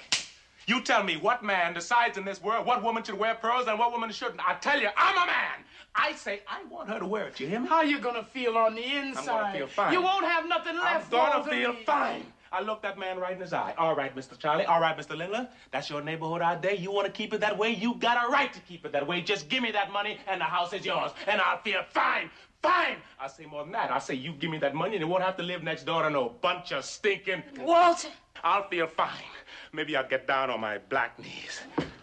[0.66, 3.78] You tell me what man decides in this world what woman should wear pearls and
[3.78, 4.40] what woman shouldn't.
[4.48, 5.66] I tell you, I'm a man.
[5.96, 7.38] I say I want her to wear it.
[7.42, 7.68] You hear me?
[7.68, 9.20] How you gonna feel on the inside?
[9.20, 9.92] I'm gonna feel fine.
[9.92, 11.14] You won't have nothing left.
[11.14, 11.84] I'm gonna feel me.
[11.84, 12.24] fine.
[12.54, 13.74] I looked that man right in his eye.
[13.80, 14.38] All right, Mr.
[14.38, 14.66] Charlie.
[14.66, 15.18] All right, Mr.
[15.18, 15.50] Lindner.
[15.72, 16.76] That's your neighborhood out there.
[16.76, 17.72] You want to keep it that way?
[17.72, 19.22] You got a right to keep it that way.
[19.22, 21.12] Just give me that money and the house is yours.
[21.26, 22.30] And I'll feel fine.
[22.62, 22.98] Fine.
[23.20, 23.90] I say more than that.
[23.90, 26.04] I say you give me that money and you won't have to live next door
[26.04, 27.42] to no bunch of stinking.
[27.60, 28.10] Walter.
[28.44, 29.10] I'll feel fine.
[29.74, 31.60] Maybe I'll get down on my black knees.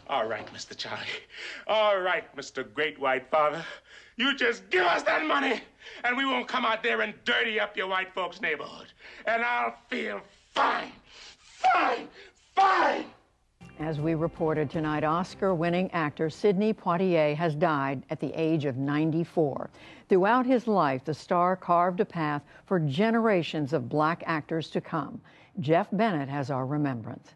[0.09, 0.77] All right, Mr.
[0.77, 1.07] Charlie.
[1.69, 2.67] All right, Mr.
[2.75, 3.65] Great White Father.
[4.17, 5.61] You just give us that money,
[6.05, 8.89] and we won't come out there and dirty up your white folks' neighborhood.
[9.25, 10.21] And I'll feel
[10.61, 10.93] fine.
[11.73, 12.09] Fine.
[12.55, 13.05] Fine.
[13.79, 18.77] As we reported tonight, Oscar winning actor Sidney Poitier has died at the age of
[18.77, 19.71] 94.
[20.09, 25.21] Throughout his life, the star carved a path for generations of black actors to come.
[25.61, 27.31] Jeff Bennett has our remembrance.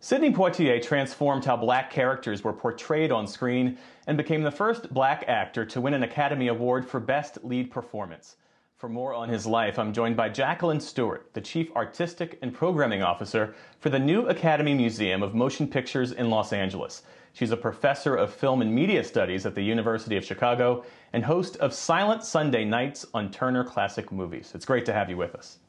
[0.00, 5.24] Sidney Poitier transformed how black characters were portrayed on screen and became the first black
[5.26, 8.36] actor to win an Academy Award for Best Lead Performance.
[8.84, 13.02] For more on his life, I'm joined by Jacqueline Stewart, the Chief Artistic and Programming
[13.02, 17.00] Officer for the New Academy Museum of Motion Pictures in Los Angeles.
[17.32, 20.84] She's a professor of film and media studies at the University of Chicago
[21.14, 24.52] and host of Silent Sunday Nights on Turner Classic Movies.
[24.54, 25.60] It's great to have you with us.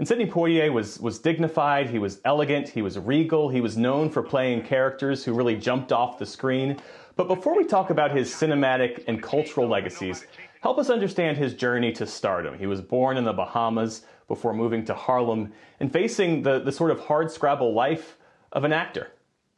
[0.00, 4.10] And Sidney Poitier was, was dignified, he was elegant, he was regal, he was known
[4.10, 6.78] for playing characters who really jumped off the screen.
[7.14, 10.26] But before we talk about his cinematic and cultural legacies,
[10.66, 12.58] help us understand his journey to stardom.
[12.58, 16.90] He was born in the Bahamas before moving to Harlem and facing the, the sort
[16.90, 18.16] of hard scrabble life
[18.50, 19.12] of an actor.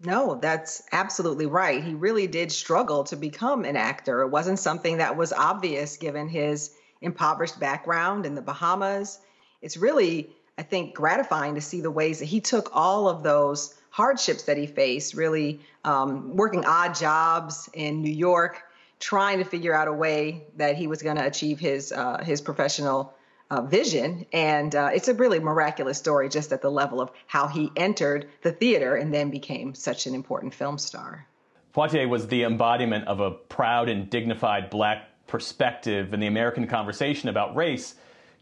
[0.05, 1.83] No, that's absolutely right.
[1.83, 4.21] He really did struggle to become an actor.
[4.21, 9.21] It wasn't something that was obvious given his impoverished background in the Bahamas.
[9.63, 10.29] It's really,
[10.59, 14.59] I think, gratifying to see the ways that he took all of those hardships that
[14.59, 18.63] he faced, really um, working odd jobs in New York,
[19.01, 22.41] trying to figure out a way that he was going to achieve his uh, his
[22.41, 23.15] professional
[23.51, 24.27] uh, vision.
[24.33, 28.29] And uh, it's a really miraculous story, just at the level of how he entered
[28.43, 31.27] the theater and then became such an important film star.
[31.75, 37.29] Poitier was the embodiment of a proud and dignified black perspective in the American conversation
[37.29, 37.95] about race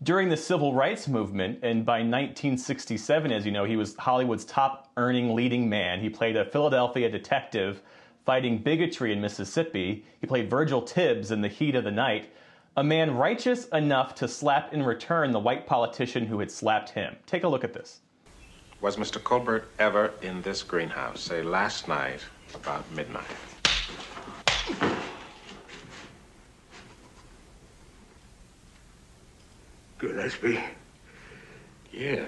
[0.03, 1.59] during the civil rights movement.
[1.63, 6.01] And by 1967, as you know, he was Hollywood's top earning leading man.
[6.01, 7.83] He played a Philadelphia detective
[8.27, 10.05] fighting bigotry in Mississippi.
[10.21, 12.29] He played Virgil Tibbs in The Heat of the Night,
[12.77, 17.17] a man righteous enough to slap in return the white politician who had slapped him.
[17.25, 18.01] Take a look at this.
[18.81, 19.23] Was Mr.
[19.23, 22.21] Colbert ever in this greenhouse, say last night
[22.53, 23.25] about midnight?
[29.99, 30.63] Gillespie.
[31.93, 32.27] Yeah.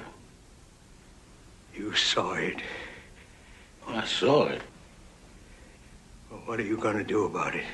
[1.75, 2.62] You saw it.
[3.87, 4.62] I saw it.
[6.39, 7.65] Well, what are you going to do about it?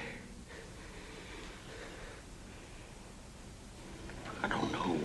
[4.43, 4.99] I don't know.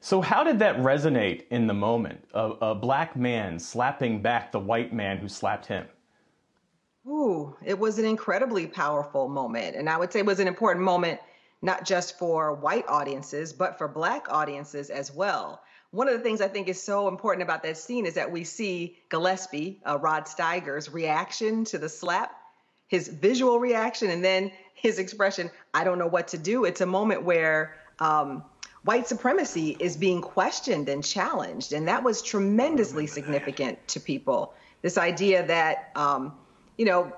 [0.00, 2.24] So, how did that resonate in the moment?
[2.34, 5.86] A, a black man slapping back the white man who slapped him?
[7.06, 9.76] Ooh, it was an incredibly powerful moment.
[9.76, 11.20] And I would say it was an important moment
[11.62, 15.62] not just for white audiences, but for black audiences as well.
[15.96, 18.44] One of the things I think is so important about that scene is that we
[18.44, 22.36] see Gillespie, uh, Rod Steiger's reaction to the slap,
[22.86, 26.66] his visual reaction, and then his expression, I don't know what to do.
[26.66, 28.44] It's a moment where um,
[28.84, 31.72] white supremacy is being questioned and challenged.
[31.72, 34.52] And that was tremendously significant to people.
[34.82, 36.34] This idea that, um,
[36.76, 37.10] you know,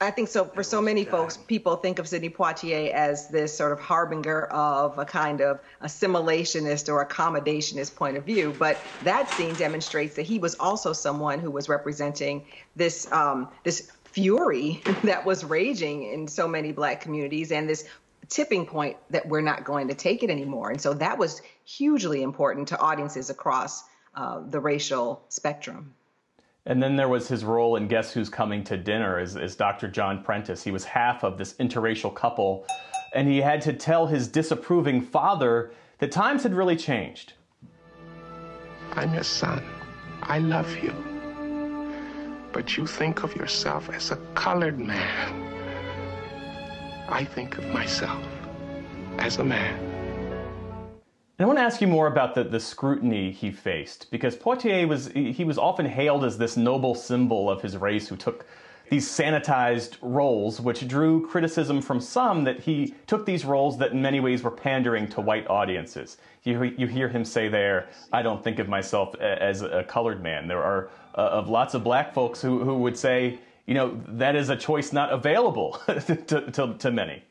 [0.00, 3.72] I think so for so many folks, people think of Sidney Poitier as this sort
[3.72, 8.54] of harbinger of a kind of assimilationist or accommodationist point of view.
[8.56, 12.46] But that scene demonstrates that he was also someone who was representing
[12.76, 17.84] this um, this fury that was raging in so many black communities and this
[18.28, 20.70] tipping point that we're not going to take it anymore.
[20.70, 23.82] And so that was hugely important to audiences across
[24.14, 25.94] uh, the racial spectrum.
[26.68, 29.88] And then there was his role in Guess Who's Coming to Dinner as, as Dr.
[29.88, 30.62] John Prentice.
[30.62, 32.66] He was half of this interracial couple,
[33.14, 37.32] and he had to tell his disapproving father that times had really changed.
[38.92, 39.64] I'm your son.
[40.22, 40.92] I love you.
[42.52, 45.44] But you think of yourself as a colored man.
[47.08, 48.22] I think of myself
[49.18, 49.87] as a man.
[51.38, 54.88] And I want to ask you more about the, the scrutiny he faced, because Poitier
[54.88, 58.44] was he was often hailed as this noble symbol of his race who took
[58.90, 64.02] these sanitized roles, which drew criticism from some that he took these roles that in
[64.02, 66.16] many ways were pandering to white audiences.
[66.42, 70.48] You, you hear him say there, I don't think of myself as a colored man.
[70.48, 74.34] There are uh, of lots of black folks who, who would say, you know, that
[74.34, 77.22] is a choice not available to, to, to many.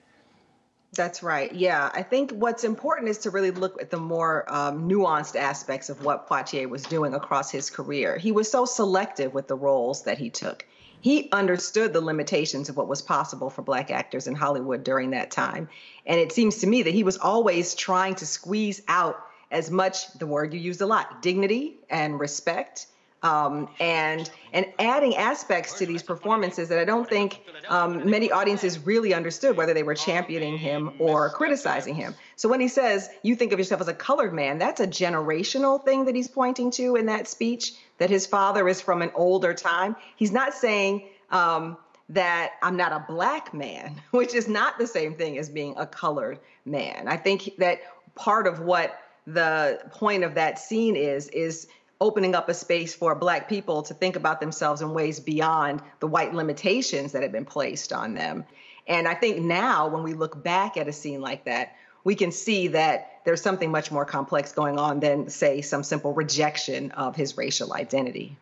[0.94, 1.54] That's right.
[1.54, 1.92] Yeah.
[1.94, 6.04] I think what's important is to really look at the more um, nuanced aspects of
[6.04, 8.18] what Poitier was doing across his career.
[8.18, 10.66] He was so selective with the roles that he took.
[11.02, 15.30] He understood the limitations of what was possible for Black actors in Hollywood during that
[15.30, 15.70] time.
[16.06, 19.18] And it seems to me that he was always trying to squeeze out
[19.52, 22.88] as much, the word you used a lot, dignity and respect
[23.24, 28.86] um, and and adding aspects to these performances that I don't think um, many audiences
[28.86, 32.16] really understood whether they were championing him or criticizing him.
[32.36, 35.84] So when he says you think of yourself as a colored man, that's a generational
[35.84, 37.74] thing that he's pointing to in that speech.
[37.98, 39.96] That his father is from an older time.
[40.16, 41.08] He's not saying.
[41.30, 41.78] Um,
[42.10, 45.86] that I'm not a black man, which is not the same thing as being a
[45.86, 47.10] colored man.
[47.10, 47.82] I think that
[48.16, 51.68] part of what the point of that scene is is
[52.00, 56.08] opening up a space for black people to think about themselves in ways beyond the
[56.08, 58.46] white limitations that have been placed on them.
[58.88, 62.32] And I think now when we look back at a scene like that, we can
[62.32, 67.16] see that there's something much more complex going on than, say, some simple rejection of
[67.16, 68.38] his racial identity.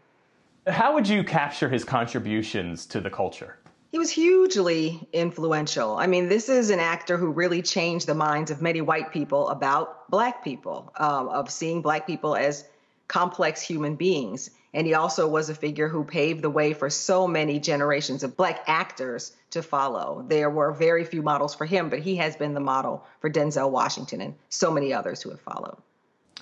[0.67, 3.57] How would you capture his contributions to the culture?
[3.91, 5.95] He was hugely influential.
[5.95, 9.47] I mean, this is an actor who really changed the minds of many white people
[9.49, 12.65] about black people, um, of seeing black people as
[13.07, 14.49] complex human beings.
[14.73, 18.35] And he also was a figure who paved the way for so many generations of
[18.35, 20.25] Black actors to follow.
[20.27, 23.71] There were very few models for him, but he has been the model for Denzel
[23.71, 25.77] Washington and so many others who have followed.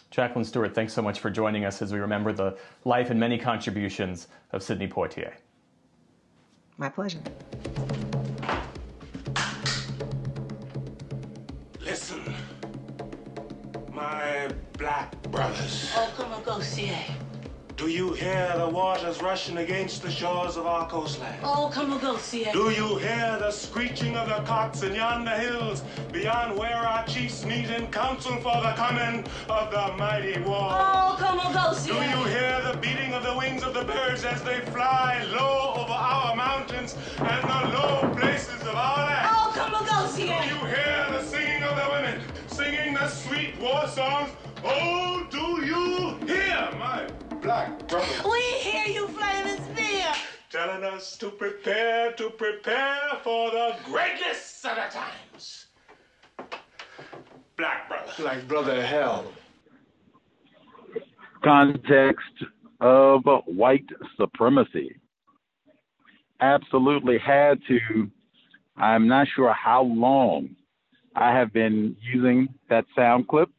[0.10, 3.38] Jacqueline Stewart, thanks so much for joining us as we remember the life and many
[3.38, 5.34] contributions of Sidney Poitier.
[6.78, 7.20] My pleasure.
[11.80, 12.34] Listen,
[13.92, 15.92] my black brothers.
[16.46, 16.62] Go.
[17.76, 21.40] Do you hear the waters rushing against the shores of our coastline?
[21.44, 21.72] Oh,
[22.20, 22.48] see.
[22.54, 25.82] Do you hear the screeching of the cocks in yonder hills
[26.12, 30.70] beyond where our chiefs meet in council for the coming of the mighty war?
[30.72, 34.60] Oh, see Do you hear the beating of the wings of the birds as they
[34.72, 39.30] fly low over our mountains and the low places of our land?
[39.32, 44.30] Oh, see Do you hear the singing of the women singing the sweet war songs?
[44.66, 47.08] Oh, do you hear my
[47.42, 48.24] black brothers?
[48.24, 50.14] We hear you, Flaming Spear.
[50.50, 55.66] telling us to prepare, to prepare for the greatness of the times.
[57.58, 58.24] Black brother.
[58.24, 59.26] Like brother hell.
[61.44, 62.46] context
[62.80, 63.86] of white
[64.18, 64.96] supremacy.
[66.40, 68.10] Absolutely had to.
[68.78, 70.56] I'm not sure how long
[71.16, 73.50] I have been using that sound clip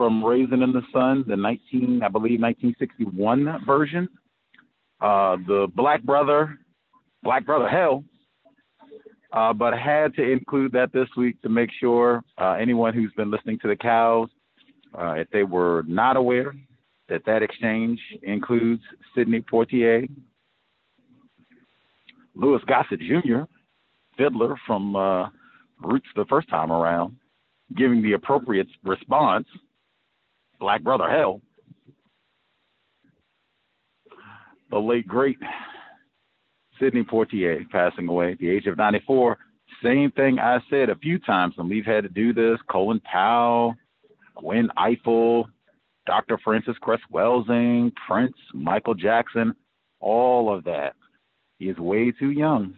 [0.00, 4.08] from Raisin in the Sun, the 19, I believe, 1961 version.
[4.98, 6.58] Uh, the Black Brother,
[7.22, 8.02] Black Brother Hell,
[9.34, 13.30] uh, but had to include that this week to make sure uh, anyone who's been
[13.30, 14.30] listening to the cows,
[14.98, 16.54] uh, if they were not aware
[17.10, 18.80] that that exchange includes
[19.14, 20.08] Sidney Poitier,
[22.34, 23.42] Louis Gossett Jr.,
[24.16, 25.28] fiddler from uh,
[25.82, 27.16] Roots the first time around,
[27.76, 29.46] giving the appropriate response,
[30.60, 31.40] Black Brother Hell.
[34.70, 35.38] The late great
[36.78, 39.38] Sidney Poitier passing away at the age of 94.
[39.82, 42.58] Same thing I said a few times when we've had to do this.
[42.70, 43.74] Colin Powell,
[44.36, 45.46] Gwen Ifill,
[46.06, 46.38] Dr.
[46.44, 49.54] Frances Cress Welsing, Prince, Michael Jackson,
[50.00, 50.94] all of that.
[51.58, 52.74] He is way too young.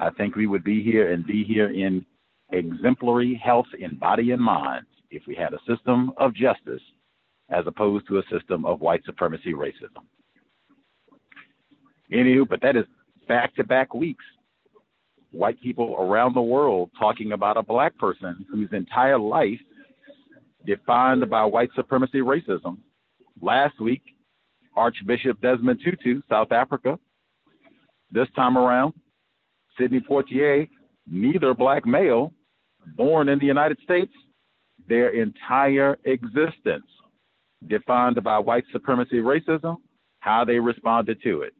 [0.00, 2.04] I think we would be here and be here in
[2.52, 6.82] exemplary health in body and mind if we had a system of justice
[7.54, 10.02] as opposed to a system of white supremacy racism.
[12.12, 12.84] Anywho, but that is
[13.28, 14.24] back to back weeks.
[15.30, 19.60] White people around the world talking about a black person whose entire life
[20.66, 22.78] defined by white supremacy racism.
[23.40, 24.02] Last week,
[24.76, 26.98] Archbishop Desmond Tutu, South Africa.
[28.10, 28.94] This time around,
[29.78, 30.68] Sidney Poitier,
[31.06, 32.32] neither black male,
[32.96, 34.12] born in the United States,
[34.88, 36.86] their entire existence
[37.68, 39.76] defined by white supremacy racism,
[40.20, 41.52] how they responded to it.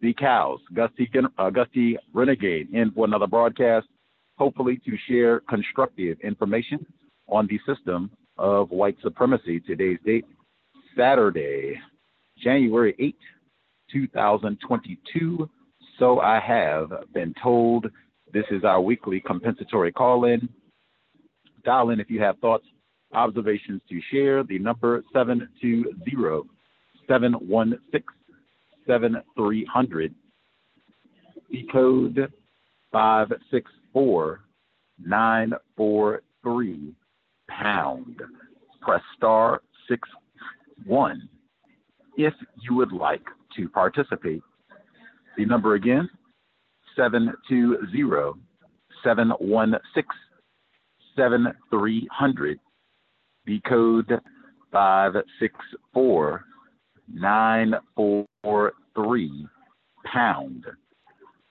[0.00, 3.86] The cows, Gus T, uh, Gus T Renegade, in for another broadcast,
[4.36, 6.84] hopefully to share constructive information
[7.28, 9.60] on the system of white supremacy.
[9.60, 10.26] Today's date,
[10.96, 11.80] Saturday,
[12.42, 13.16] January 8,
[13.92, 15.48] 2022.
[15.98, 17.86] So I have been told
[18.32, 20.48] this is our weekly compensatory call in.
[21.64, 22.66] Dial in if you have thoughts,
[23.14, 24.42] observations to share.
[24.42, 26.48] The number 720
[27.08, 28.02] 716
[28.86, 30.14] 7300.
[31.50, 32.32] The code
[32.92, 34.40] 564
[34.98, 36.94] 943
[37.48, 38.22] pound.
[38.80, 40.08] Press star 6
[40.86, 41.28] 1
[42.16, 43.24] if you would like
[43.56, 44.42] to participate.
[45.36, 46.08] The number again
[46.96, 48.40] 720
[49.02, 50.04] 716
[51.16, 52.60] 7300.
[53.46, 54.08] The code
[54.72, 56.44] 564
[57.12, 59.46] 943
[60.04, 60.64] pound.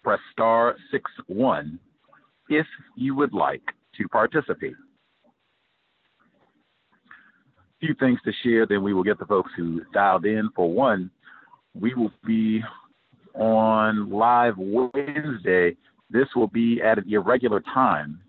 [0.03, 1.80] Press star 6 1
[2.49, 2.65] if
[2.95, 3.61] you would like
[3.98, 4.76] to participate.
[7.65, 10.49] A few things to share, then we will get the folks who dialed in.
[10.56, 11.10] For one,
[11.74, 12.61] we will be
[13.34, 15.78] on live Wednesday.
[16.10, 18.20] This will be at an irregular time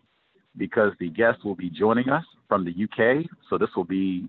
[0.56, 2.24] because the guest will be joining us
[2.54, 3.26] from the UK.
[3.50, 4.28] So this will be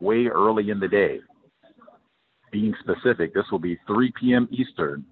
[0.00, 1.20] way early in the day.
[2.50, 4.48] Being specific, this will be 3 p.m.
[4.50, 5.04] Eastern,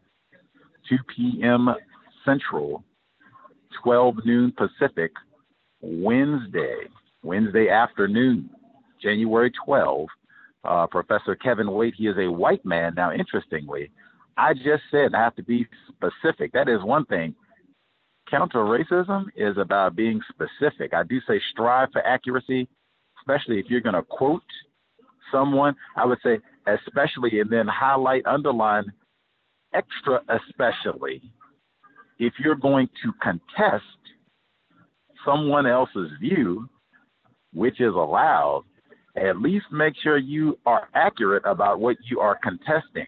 [0.89, 1.69] 2 p.m.
[2.25, 2.83] Central,
[3.85, 5.13] 12 noon Pacific,
[5.83, 6.77] Wednesday,
[7.23, 8.49] Wednesday afternoon,
[9.03, 10.07] January 12.
[10.65, 12.95] Uh, Professor Kevin Waite, he is a white man.
[12.97, 13.91] Now, interestingly,
[14.39, 16.53] I just said I have to be specific.
[16.55, 17.35] That is one thing.
[18.31, 20.93] Counter racism is about being specific.
[20.95, 22.69] I do say strive for accuracy,
[23.21, 24.43] especially if you're going to quote
[25.31, 25.77] someone.
[25.97, 28.85] I would say especially and then highlight, underline,
[29.75, 31.23] extra especially
[32.19, 33.85] if you're going to contest
[35.25, 36.69] someone else's view,
[37.53, 38.65] which is allowed,
[39.17, 43.07] at least make sure you are accurate about what you are contesting.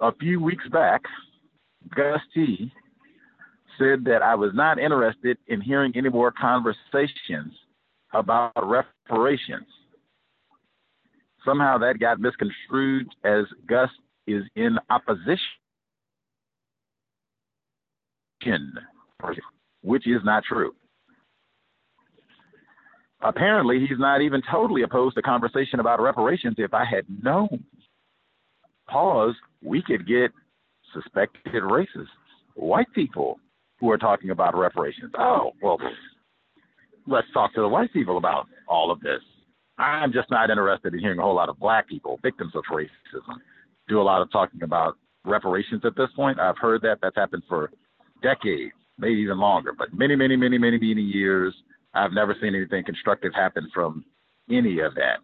[0.00, 1.02] A few weeks back,
[1.94, 2.72] Gus T
[3.78, 7.52] said that I was not interested in hearing any more conversations
[8.12, 9.66] about reparations.
[11.44, 13.90] Somehow that got misconstrued as Gus
[14.26, 15.42] is in opposition
[19.82, 20.74] which is not true.
[23.22, 26.56] Apparently, he's not even totally opposed to conversation about reparations.
[26.58, 27.64] If I had known,
[28.88, 30.32] pause, we could get
[31.02, 32.06] suspected racists,
[32.54, 33.38] white people
[33.80, 35.12] who are talking about reparations.
[35.18, 35.78] Oh, well,
[37.06, 39.20] let's talk to the white people about all of this.
[39.78, 43.36] I'm just not interested in hearing a whole lot of black people, victims of racism,
[43.88, 46.40] do a lot of talking about reparations at this point.
[46.40, 46.98] I've heard that.
[47.02, 47.70] That's happened for
[48.22, 51.54] decades, maybe even longer, but many, many, many, many, many years.
[51.94, 54.04] I've never seen anything constructive happen from
[54.50, 55.18] any of that.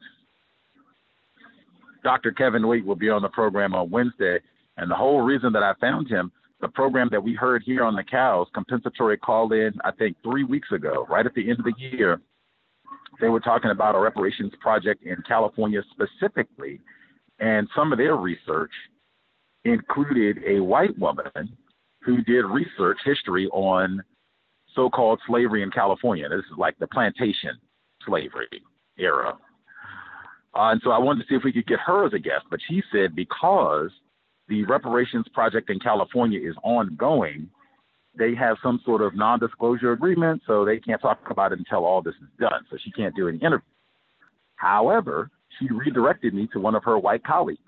[2.02, 2.32] Dr.
[2.32, 4.40] Kevin Waite will be on the program on Wednesday,
[4.76, 7.96] and the whole reason that I found him, the program that we heard here on
[7.96, 11.64] the cows, compensatory call in, I think three weeks ago, right at the end of
[11.64, 12.20] the year,
[13.20, 16.80] they were talking about a reparations project in California specifically,
[17.40, 18.70] and some of their research
[19.64, 21.56] included a white woman
[22.00, 24.02] who did research history on
[24.74, 26.28] so-called slavery in California.
[26.28, 27.58] This is like the plantation
[28.04, 28.48] slavery
[28.98, 29.36] era.
[30.54, 32.44] Uh, and so I wanted to see if we could get her as a guest,
[32.50, 33.90] but she said because
[34.48, 37.48] the reparations project in California is ongoing,
[38.16, 42.02] they have some sort of non-disclosure agreement, so they can't talk about it until all
[42.02, 42.64] this is done.
[42.70, 43.62] So she can't do any interviews.
[44.56, 47.60] However, she redirected me to one of her white colleagues,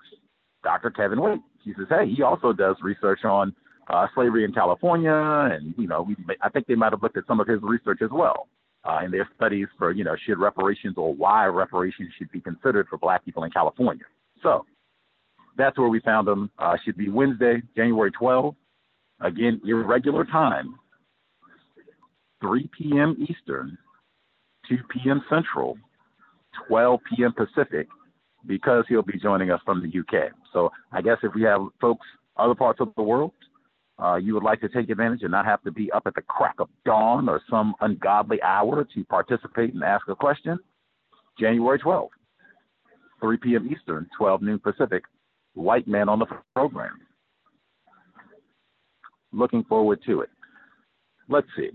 [0.63, 0.91] Dr.
[0.91, 1.41] Kevin Waite.
[1.63, 3.55] She says, "Hey, he also does research on
[3.89, 7.25] uh, slavery in California, and you know, we, I think they might have looked at
[7.27, 8.47] some of his research as well
[8.85, 12.87] uh, in their studies for you know, should reparations or why reparations should be considered
[12.87, 14.05] for Black people in California.
[14.41, 14.65] So
[15.57, 16.49] that's where we found them.
[16.59, 18.55] Uh, should be Wednesday, January 12th.
[19.21, 20.75] Again, irregular time,
[22.41, 23.15] 3 p.m.
[23.29, 23.77] Eastern,
[24.67, 25.21] 2 p.m.
[25.29, 25.77] Central,
[26.67, 27.33] 12 p.m.
[27.33, 27.87] Pacific,
[28.45, 30.31] because he'll be joining us from the UK.
[30.51, 32.05] So I guess if we have folks
[32.37, 33.31] other parts of the world
[33.97, 36.21] uh, you would like to take advantage and not have to be up at the
[36.21, 40.57] crack of dawn or some ungodly hour to participate and ask a question,
[41.39, 42.09] January 12th,
[43.21, 43.69] 3 p.m.
[43.71, 45.03] Eastern, 12 noon Pacific,
[45.55, 46.99] white man on the program.
[49.31, 50.29] Looking forward to it.
[51.27, 51.71] Let's see.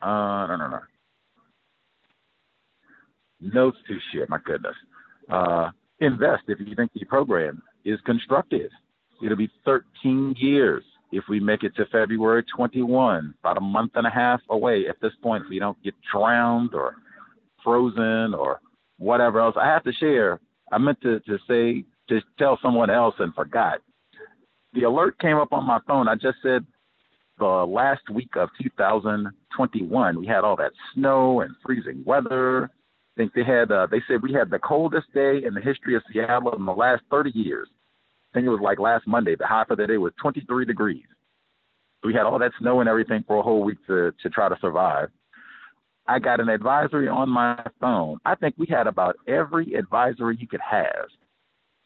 [0.00, 0.80] Uh, no, no, no.
[3.40, 4.74] Notes to share, my goodness.
[5.30, 5.70] Uh,
[6.00, 8.70] invest if you think the program is constructive.
[9.22, 14.06] It'll be 13 years if we make it to February 21, about a month and
[14.06, 16.96] a half away at this point, if we don't get drowned or
[17.62, 18.60] frozen or
[18.98, 19.56] whatever else.
[19.58, 20.40] I have to share.
[20.72, 23.78] I meant to, to say, to tell someone else and forgot.
[24.72, 26.08] The alert came up on my phone.
[26.08, 26.64] I just said
[27.38, 32.64] the last week of 2021, we had all that snow and freezing weather.
[32.64, 32.68] I
[33.16, 36.02] think they had, uh, they said we had the coldest day in the history of
[36.12, 37.68] Seattle in the last 30 years.
[38.32, 39.36] I think it was like last Monday.
[39.36, 41.04] The high for the day was 23 degrees.
[42.04, 44.56] We had all that snow and everything for a whole week to, to try to
[44.60, 45.08] survive.
[46.06, 48.18] I got an advisory on my phone.
[48.24, 51.06] I think we had about every advisory you could have.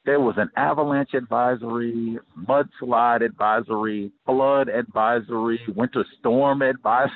[0.07, 2.19] There was an avalanche advisory,
[2.49, 7.13] mudslide advisory, flood advisory, winter storm advisory.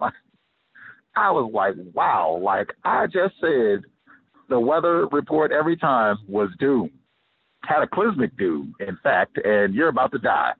[1.16, 3.82] I was like, wow, like I just said,
[4.48, 6.90] the weather report every time was doom,
[7.66, 10.52] cataclysmic doom, in fact, and you're about to die.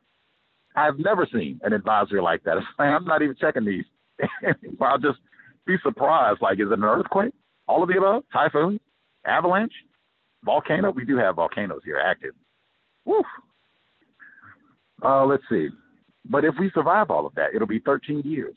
[0.77, 2.57] I've never seen an advisory like that.
[2.79, 3.85] I'm not even checking these.
[4.81, 5.19] I'll just
[5.67, 6.41] be surprised.
[6.41, 7.33] Like, is it an earthquake?
[7.69, 8.25] All of the above?
[8.33, 8.81] Typhoon?
[9.27, 9.73] Avalanche?
[10.45, 10.91] Volcano?
[10.91, 12.33] We do have volcanoes here active.
[13.05, 13.23] Woo.
[15.03, 15.69] Uh, let's see.
[16.29, 18.57] But if we survive all of that, it'll be 13 years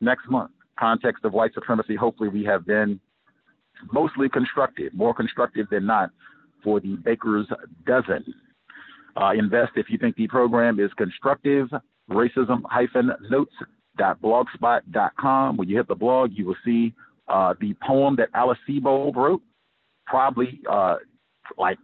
[0.00, 0.50] next month.
[0.78, 1.94] Context of white supremacy.
[1.94, 2.98] Hopefully, we have been
[3.92, 6.10] mostly constructive, more constructive than not,
[6.64, 7.46] for the Baker's
[7.86, 8.24] dozen.
[9.20, 11.68] Uh, invest if you think the program is constructive.
[12.10, 13.54] Racism hyphen notes
[13.98, 15.56] blogspot.com.
[15.56, 16.94] When you hit the blog, you will see
[17.28, 19.42] uh, the poem that Alice Sebold wrote,
[20.10, 20.96] probably uh,
[21.56, 21.78] like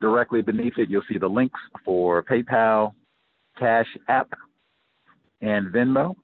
[0.00, 2.94] Directly beneath it, you'll see the links for PayPal,
[3.60, 4.32] Cash App,
[5.42, 6.14] and Venmo.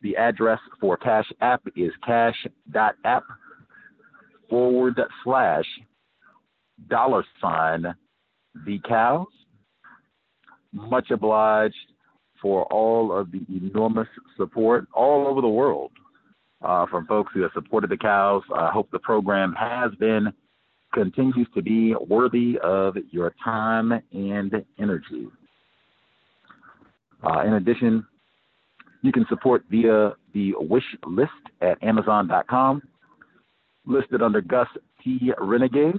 [0.00, 3.22] The address for Cash App is cash.app
[4.50, 5.64] forward slash
[6.88, 7.94] dollar sign
[8.66, 9.26] the cows.
[10.72, 11.74] Much obliged
[12.42, 15.92] for all of the enormous support all over the world
[16.62, 18.42] uh, from folks who have supported the cows.
[18.54, 20.32] I hope the program has been,
[20.92, 25.28] continues to be worthy of your time and energy.
[27.24, 28.04] Uh, in addition,
[29.02, 31.30] you can support via the wish list
[31.60, 32.82] at Amazon.com,
[33.86, 34.68] listed under Gus
[35.02, 35.32] T.
[35.40, 35.96] Renegade.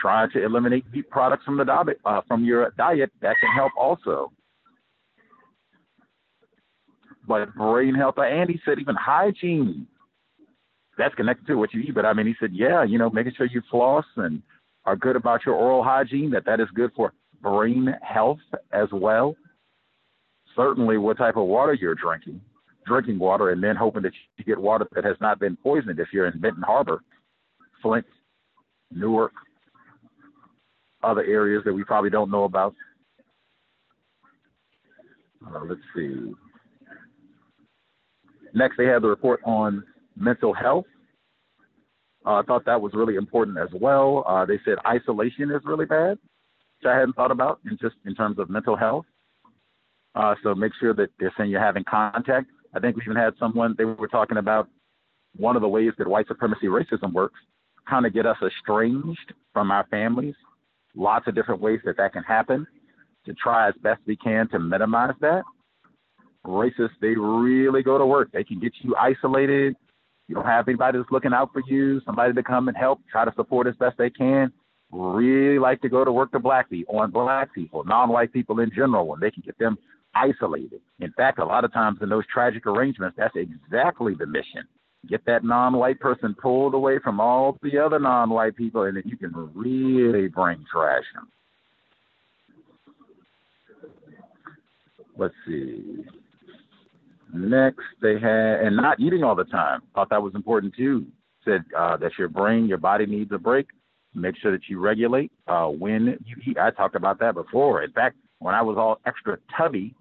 [0.00, 3.10] Try to eliminate meat products from the diet, uh, from your diet.
[3.20, 4.32] That can help also.
[7.28, 9.86] But brain health, and he said even hygiene.
[10.96, 11.94] That's connected to what you eat.
[11.94, 14.42] But I mean, he said, yeah, you know, making sure you floss and
[14.84, 16.30] are good about your oral hygiene.
[16.30, 17.12] That that is good for
[17.42, 18.40] brain health
[18.72, 19.36] as well.
[20.56, 22.40] Certainly, what type of water you're drinking,
[22.86, 26.08] drinking water, and then hoping that you get water that has not been poisoned if
[26.12, 27.02] you're in Benton Harbor.
[27.82, 28.06] Flint,
[28.90, 29.32] Newark,
[31.02, 32.74] other areas that we probably don't know about.
[35.46, 36.32] Uh, let's see.
[38.54, 39.84] Next, they had the report on
[40.16, 40.84] mental health.
[42.26, 44.24] Uh, I thought that was really important as well.
[44.26, 46.18] Uh, they said isolation is really bad,
[46.78, 49.06] which I hadn't thought about in just in terms of mental health.
[50.14, 52.48] Uh, so make sure that they're saying you're having contact.
[52.74, 54.68] I think we even had someone they were talking about
[55.36, 57.38] one of the ways that white supremacy racism works,
[57.88, 60.34] kind of get us estranged from our families.
[60.94, 62.66] Lots of different ways that that can happen
[63.26, 65.42] to try as best we can to minimize that.
[66.44, 68.30] Racists, they really go to work.
[68.32, 69.76] They can get you isolated.
[70.26, 73.24] You don't have anybody that's looking out for you, somebody to come and help, try
[73.24, 74.52] to support as best they can.
[74.92, 78.70] Really like to go to work to black people, on black people, non-white people in
[78.74, 79.76] general, when they can get them
[80.14, 80.80] isolated.
[81.00, 84.64] In fact, a lot of times in those tragic arrangements, that's exactly the mission.
[85.08, 89.16] Get that non-white person pulled away from all the other non-white people, and then you
[89.16, 91.28] can really bring trash them.
[95.16, 96.04] Let's see.
[97.32, 99.82] Next, they had, and not eating all the time.
[99.94, 101.06] Thought that was important too.
[101.44, 103.66] Said uh, that your brain, your body needs a break.
[104.14, 106.58] Make sure that you regulate uh, when you eat.
[106.58, 107.82] I talked about that before.
[107.82, 109.94] In fact, when I was all extra tubby,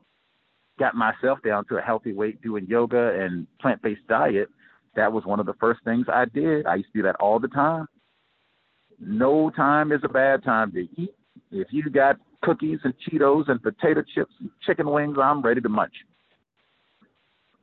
[0.79, 4.49] got myself down to a healthy weight doing yoga and plant based diet,
[4.99, 6.65] that was one of the first things I did.
[6.65, 7.87] I used to do that all the time.
[8.99, 11.15] No time is a bad time to eat.
[11.51, 15.69] If you got cookies and Cheetos and potato chips and chicken wings, I'm ready to
[15.69, 15.93] munch.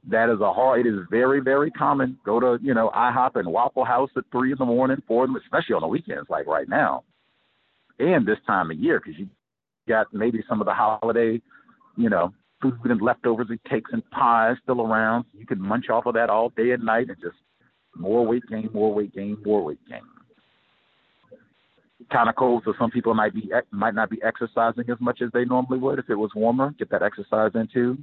[0.09, 0.87] That is a hard.
[0.87, 2.17] It is very, very common.
[2.25, 5.75] Go to you know IHOP and Waffle House at three in the morning, four, especially
[5.75, 7.05] on the weekends, like right now,
[7.99, 9.29] and this time of year, because you
[9.87, 11.43] got maybe some of the holiday,
[11.97, 15.25] you know, food and leftovers and cakes and pies still around.
[15.39, 17.37] You could munch off of that all day and night, and just
[17.95, 20.03] more weight gain, more weight gain, more weight gain.
[22.13, 25.31] Kind of cold, so some people might be might not be exercising as much as
[25.33, 26.75] they normally would if it was warmer.
[26.79, 27.99] Get that exercise in too.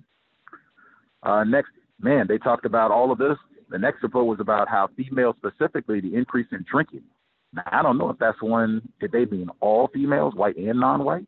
[1.21, 1.71] Uh, next,
[2.01, 3.37] man, they talked about all of this.
[3.69, 7.03] The next report was about how females specifically the increase in drinking.
[7.53, 11.27] Now, I don't know if that's one, did they mean all females, white and non-white?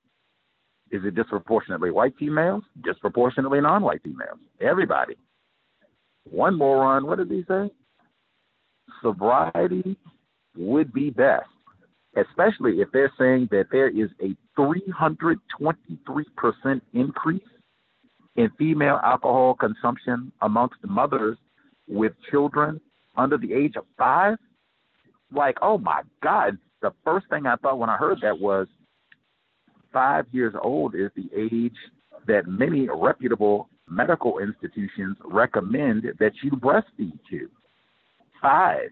[0.91, 2.63] Is it disproportionately white females?
[2.83, 4.39] Disproportionately non-white females?
[4.61, 5.15] Everybody.
[6.29, 7.69] One moron, what did he say?
[9.01, 9.97] Sobriety
[10.57, 11.49] would be best,
[12.15, 17.41] especially if they're saying that there is a 323% increase
[18.35, 21.37] in female alcohol consumption amongst mothers
[21.87, 22.79] with children
[23.15, 24.37] under the age of five?
[25.31, 26.57] Like, oh my God.
[26.81, 28.67] The first thing I thought when I heard that was
[29.95, 31.77] five years old is the age
[32.27, 37.47] that many reputable medical institutions recommend that you breastfeed to.
[38.41, 38.89] Five.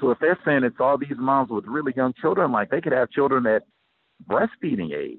[0.00, 2.92] So if they're saying it's all these moms with really young children, like they could
[2.92, 3.64] have children at
[4.28, 5.18] breastfeeding age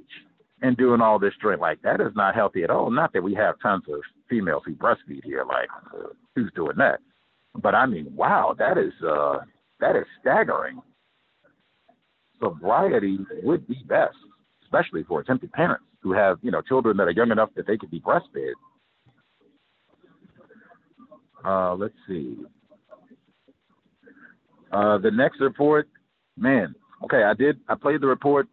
[0.61, 1.59] and doing all this drink.
[1.59, 2.89] Like that is not healthy at all.
[2.89, 3.99] Not that we have tons of
[4.29, 5.43] females who breastfeed here.
[5.43, 7.01] Like uh, who's doing that?
[7.61, 9.39] But I mean, wow, that is uh,
[9.81, 10.81] that is staggering.
[12.41, 14.15] Sobriety would be best,
[14.63, 17.77] especially for attempted parents who have you know children that are young enough that they
[17.77, 18.53] could be breastfed.
[21.45, 22.37] Uh, let's see.
[24.71, 25.87] Uh, the next report,
[26.37, 26.73] man.
[27.03, 27.59] Okay, I did.
[27.67, 28.47] I played the report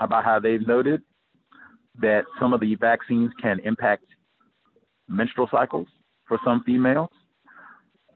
[0.00, 1.02] about how they've noted
[2.00, 4.04] that some of the vaccines can impact
[5.08, 5.86] menstrual cycles
[6.26, 7.10] for some females.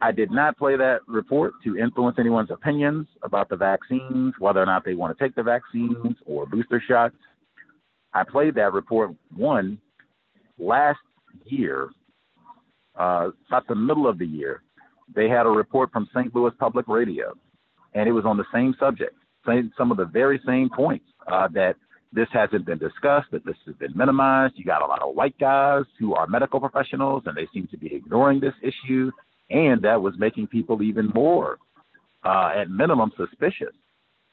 [0.00, 4.66] I did not play that report to influence anyone's opinions about the vaccines, whether or
[4.66, 7.16] not they want to take the vaccines or booster shots.
[8.12, 9.78] I played that report one
[10.58, 10.98] last
[11.44, 11.88] year,
[12.98, 14.62] uh, about the middle of the year.
[15.14, 16.34] They had a report from St.
[16.34, 17.34] Louis Public Radio,
[17.94, 19.14] and it was on the same subject,
[19.46, 21.76] same, some of the very same points uh, that
[22.12, 24.54] this hasn't been discussed, that this has been minimized.
[24.56, 27.76] You got a lot of white guys who are medical professionals, and they seem to
[27.76, 29.10] be ignoring this issue.
[29.50, 31.58] And that was making people even more,
[32.24, 33.74] uh, at minimum, suspicious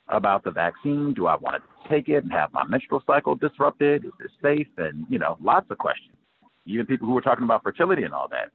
[0.07, 1.13] about the vaccine.
[1.13, 4.05] Do I want to take it and have my menstrual cycle disrupted?
[4.05, 4.67] Is this safe?
[4.77, 6.15] And, you know, lots of questions.
[6.65, 8.49] Even people who were talking about fertility and all that.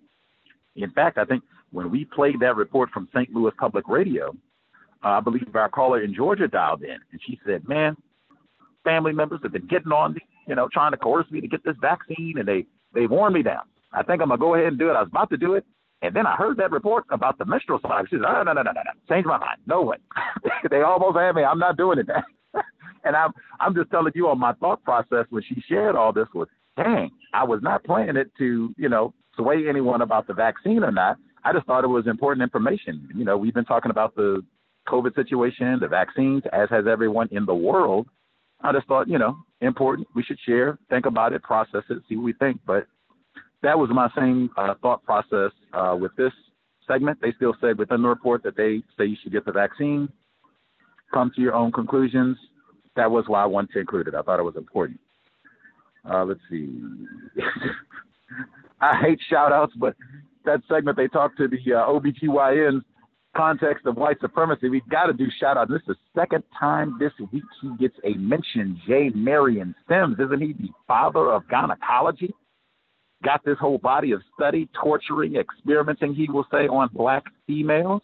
[0.77, 3.33] In fact, I think when we played that report from St.
[3.33, 4.35] Louis Public Radio,
[5.05, 7.97] uh, I believe our caller in Georgia dialed in, and she said, "Man,
[8.85, 11.63] family members have been getting on me, you know, trying to coerce me to get
[11.65, 13.63] this vaccine, and they they worn me down.
[13.93, 14.95] I think I'm gonna go ahead and do it.
[14.95, 15.65] I was about to do it,
[16.03, 18.07] and then I heard that report about the menstrual cycle.
[18.09, 19.59] She said, "Oh no no no no no, change my mind.
[19.67, 19.97] No way.
[20.71, 21.45] they almost had me.
[21.45, 22.09] I'm not doing it."
[23.05, 26.29] and I'm I'm just telling you on my thought process when she shared all this
[26.35, 30.85] was, dang, I was not playing it to you know sway anyone about the vaccine
[30.85, 31.17] or not.
[31.45, 33.09] I just thought it was important information.
[33.15, 34.43] You know, we've been talking about the
[34.89, 38.09] COVID situation, the vaccines, as has everyone in the world.
[38.61, 40.09] I just thought, you know, important.
[40.17, 42.61] We should share, think about it, process it, see what we think.
[42.67, 42.87] But
[43.63, 46.33] that was my same uh, thought process uh, with this
[46.87, 47.19] segment.
[47.21, 50.09] They still said within the report that they say you should get the vaccine,
[51.13, 52.37] come to your own conclusions.
[52.97, 54.15] That was why I wanted to include it.
[54.15, 55.01] I thought it was important.
[56.09, 56.69] Uh, let's see.
[58.81, 59.97] I hate shout outs, but
[60.45, 62.85] that segment they talked to the uh, OBGYN's
[63.37, 65.69] context of white supremacy, we've got to do shout out.
[65.69, 68.81] This is the second time this week he gets a mention.
[68.87, 69.11] J.
[69.15, 72.35] Marion Sims, isn't he the father of gynecology?
[73.25, 78.03] Got this whole body of study, torturing, experimenting, he will say, on black females.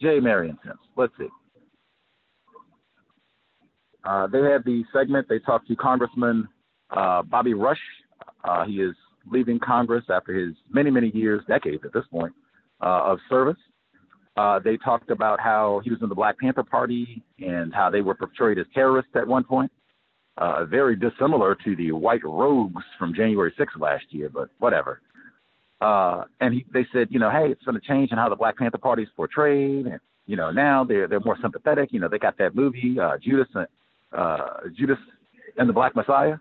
[0.00, 0.20] J.
[0.20, 0.78] Marion Sims.
[0.96, 1.28] Let's see.
[4.04, 5.28] Uh, they had the segment.
[5.28, 6.48] They talked to Congressman
[6.90, 7.80] uh, Bobby Rush.
[8.44, 8.94] Uh, he is
[9.30, 12.32] leaving Congress after his many, many years, decades at this point,
[12.80, 13.58] uh, of service.
[14.36, 18.00] Uh, they talked about how he was in the Black Panther Party and how they
[18.00, 19.70] were portrayed as terrorists at one point.
[20.38, 25.02] Uh, very dissimilar to the white rogues from January 6th last year, but whatever.
[25.80, 28.36] Uh, and he, they said, you know, hey, it's going to change in how the
[28.36, 31.92] Black Panther Party is portrayed, and you know, now they're they're more sympathetic.
[31.92, 33.48] You know, they got that movie uh, Judas,
[34.16, 34.36] uh,
[34.78, 34.98] Judas
[35.56, 36.36] and the Black Messiah.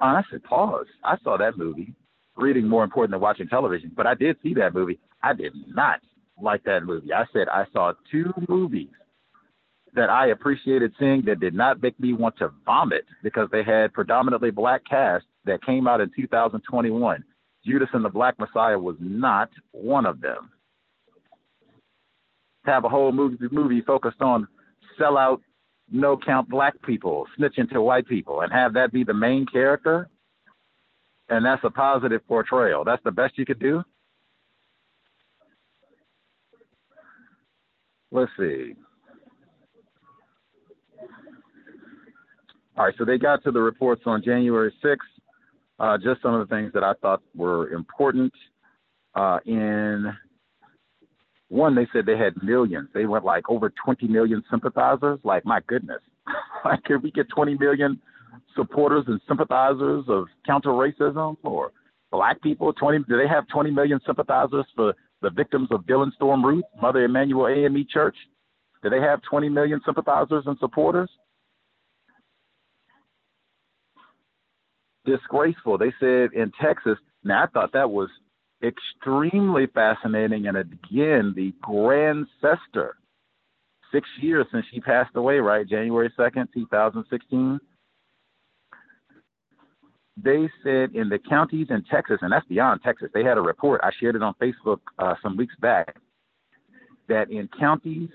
[0.00, 0.86] And I said, pause.
[1.02, 1.94] I saw that movie.
[2.36, 4.98] Reading more important than watching television, but I did see that movie.
[5.22, 6.00] I did not
[6.40, 7.12] like that movie.
[7.12, 8.88] I said I saw two movies
[9.94, 13.92] that I appreciated seeing that did not make me want to vomit because they had
[13.92, 17.24] predominantly black cast that came out in 2021.
[17.64, 20.50] Judas and the Black Messiah was not one of them.
[22.64, 24.48] Have a whole movie, movie focused on
[24.98, 25.40] sellout,
[25.90, 30.08] no count black people snitching to white people and have that be the main character,
[31.28, 32.84] and that's a positive portrayal.
[32.84, 33.82] That's the best you could do.
[38.10, 38.74] Let's see.
[42.76, 44.96] All right, so they got to the reports on January 6th.
[45.78, 48.32] Uh, just some of the things that I thought were important.
[49.14, 50.12] Uh, in
[51.48, 52.88] one, they said they had millions.
[52.94, 55.18] They went like over 20 million sympathizers.
[55.22, 56.00] Like, my goodness.
[56.64, 58.00] like, can we get 20 million
[58.56, 61.72] supporters and sympathizers of counter racism or
[62.10, 62.72] black people?
[62.72, 67.04] 20, do they have 20 million sympathizers for the victims of Dylann Storm Roof, Mother
[67.04, 68.16] Emanuel AME Church?
[68.82, 71.10] Do they have 20 million sympathizers and supporters?
[75.04, 75.78] Disgraceful.
[75.78, 76.98] They said in Texas.
[77.24, 78.08] Now I thought that was
[78.62, 82.92] extremely fascinating, and again, the Grandcestor.
[83.92, 85.68] Six years since she passed away, right?
[85.68, 87.60] January second, two thousand sixteen.
[90.16, 93.08] They said in the counties in Texas, and that's beyond Texas.
[93.12, 93.80] They had a report.
[93.82, 95.96] I shared it on Facebook uh, some weeks back.
[97.08, 98.08] That in counties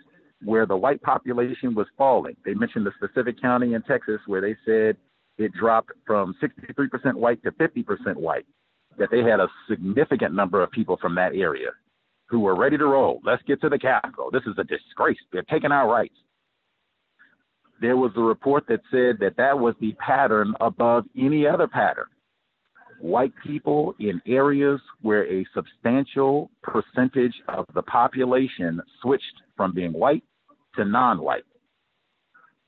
[0.44, 4.56] where the white population was falling, they mentioned the specific county in Texas where they
[4.66, 4.98] said
[5.38, 8.46] it dropped from 63% white to 50% white.
[8.98, 11.70] That they had a significant number of people from that area
[12.26, 13.22] who were ready to roll.
[13.24, 14.30] Let's get to the Capitol.
[14.32, 15.18] This is a disgrace.
[15.32, 16.16] They're taking our rights.
[17.80, 22.08] There was a report that said that that was the pattern above any other pattern.
[23.00, 30.24] White people in areas where a substantial percentage of the population switched from being white
[30.76, 31.46] to non white.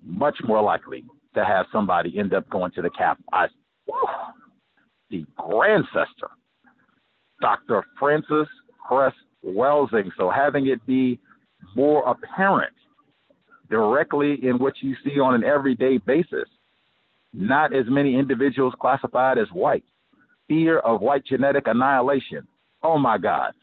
[0.04, 1.04] Much more likely
[1.36, 3.28] to have somebody end up going to the Capitol.
[5.10, 6.30] The Grandcestor,
[7.42, 7.84] Dr.
[8.00, 8.48] Frances
[8.88, 9.14] Cress
[9.46, 10.12] Welsing.
[10.18, 11.20] So having it be
[11.76, 12.74] more apparent
[13.70, 16.48] directly in what you see on an everyday basis,
[17.34, 19.84] not as many individuals classified as white.
[20.48, 22.48] Fear of white genetic annihilation.
[22.82, 23.54] Oh my God.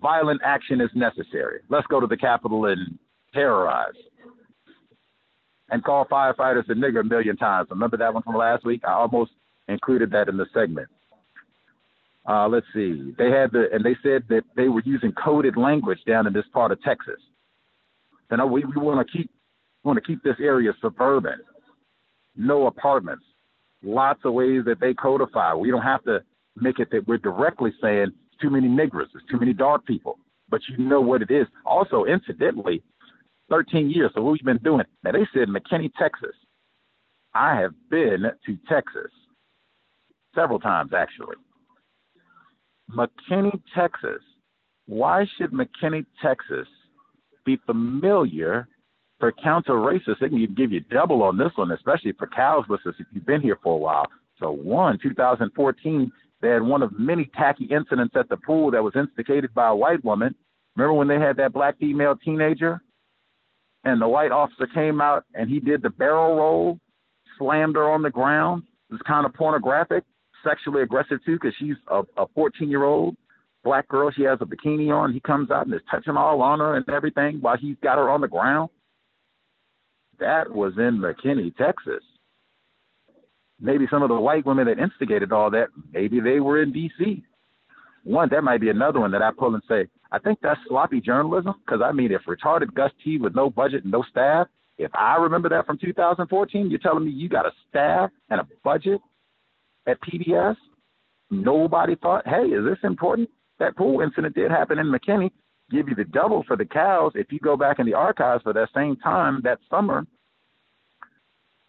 [0.00, 1.60] Violent action is necessary.
[1.68, 2.98] Let's go to the Capitol and
[3.34, 3.92] terrorize
[5.70, 7.68] and call firefighters a nigger a million times.
[7.70, 8.82] Remember that one from last week?
[8.86, 9.32] I almost
[9.68, 10.88] included that in the segment.
[12.28, 13.14] Uh, let's see.
[13.16, 16.44] They had the, and they said that they were using coded language down in this
[16.52, 17.20] part of Texas.
[18.30, 19.30] And we, we want to keep,
[19.82, 21.38] want to keep this area suburban,
[22.36, 23.24] no apartments,
[23.82, 25.54] lots of ways that they codify.
[25.54, 26.22] We don't have to
[26.56, 28.08] make it that we're directly saying
[28.40, 30.18] too many niggers, too many dark people,
[30.48, 31.46] but you know what it is.
[31.64, 32.82] Also, incidentally,
[33.50, 34.10] 13 years.
[34.14, 34.84] So what we've been doing.
[35.04, 36.34] Now they said McKinney, Texas.
[37.34, 39.10] I have been to Texas
[40.34, 41.36] several times actually.
[42.90, 44.22] McKinney, Texas.
[44.86, 46.66] Why should McKinney, Texas
[47.44, 48.66] be familiar
[49.20, 50.18] for counter racists?
[50.20, 53.58] They can give you double on this one, especially for cows if you've been here
[53.62, 54.06] for a while.
[54.40, 56.10] So one, 2014,
[56.40, 59.76] they had one of many tacky incidents at the pool that was instigated by a
[59.76, 60.34] white woman
[60.76, 62.80] Remember when they had that black female teenager
[63.84, 66.80] and the white officer came out and he did the barrel roll,
[67.38, 68.64] slammed her on the ground?
[68.90, 70.04] It was kind of pornographic,
[70.44, 73.16] sexually aggressive too, because she's a, a 14 year old
[73.64, 74.10] black girl.
[74.10, 75.12] She has a bikini on.
[75.12, 78.10] He comes out and is touching all on her and everything while he's got her
[78.10, 78.70] on the ground.
[80.18, 82.02] That was in McKinney, Texas.
[83.58, 87.22] Maybe some of the white women that instigated all that, maybe they were in D.C.
[88.04, 91.00] One, that might be another one that I pull and say, I think that's sloppy
[91.00, 91.54] journalism.
[91.64, 95.16] Because I mean, if retarded Gus T with no budget and no staff, if I
[95.16, 99.00] remember that from 2014, you're telling me you got a staff and a budget
[99.86, 100.56] at PBS?
[101.30, 103.28] Nobody thought, hey, is this important?
[103.58, 105.30] That pool incident did happen in McKinney.
[105.70, 107.12] Give you the double for the cows.
[107.14, 110.06] If you go back in the archives for that same time that summer,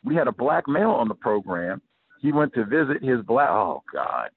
[0.04, 1.82] we had a black male on the program.
[2.22, 3.50] He went to visit his black.
[3.50, 4.30] Oh God.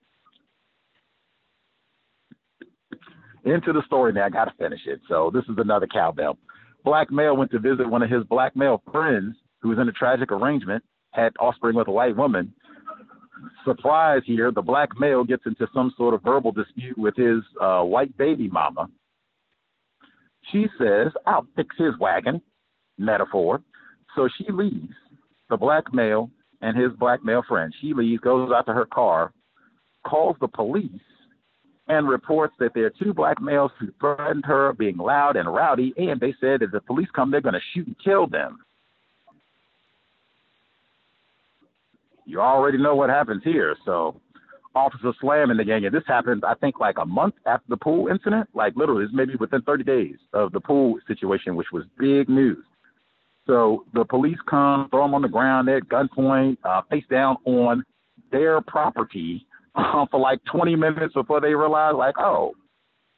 [3.44, 4.24] Into the story now.
[4.24, 5.00] I got to finish it.
[5.08, 6.38] So this is another cowbell.
[6.84, 9.92] Black male went to visit one of his black male friends who was in a
[9.92, 12.52] tragic arrangement, had offspring with a white woman.
[13.64, 17.82] Surprise here, the black male gets into some sort of verbal dispute with his uh,
[17.82, 18.88] white baby mama.
[20.52, 22.42] She says, I'll fix his wagon,
[22.98, 23.62] metaphor.
[24.14, 24.92] So she leaves
[25.48, 26.30] the black male
[26.60, 27.72] and his black male friend.
[27.80, 29.32] She leaves, goes out to her car,
[30.06, 30.90] calls the police,
[31.88, 35.92] and reports that there are two black males who threatened her, being loud and rowdy,
[35.96, 38.58] and they said if the police come, they're going to shoot and kill them.
[42.26, 43.76] You already know what happens here.
[43.84, 44.18] So,
[44.74, 47.76] Officer Slam in the gang, and this happened, I think, like a month after the
[47.76, 51.84] pool incident, like literally, it's maybe within 30 days of the pool situation, which was
[51.98, 52.64] big news.
[53.46, 57.84] So the police come, throw them on the ground at gunpoint, uh, face down on
[58.32, 62.52] their property uh, for like 20 minutes before they realize, like, oh,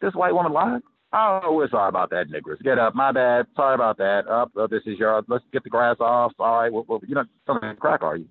[0.01, 0.83] this white woman lied.
[1.13, 2.63] Oh, we're sorry about that, niggers.
[2.63, 2.95] Get up.
[2.95, 3.47] My bad.
[3.55, 4.27] Sorry about that.
[4.29, 4.51] Up.
[4.71, 5.23] This is your.
[5.29, 6.33] Let's get the grass off.
[6.39, 6.73] All right.
[6.73, 8.27] Well, well you're not something crack, are you?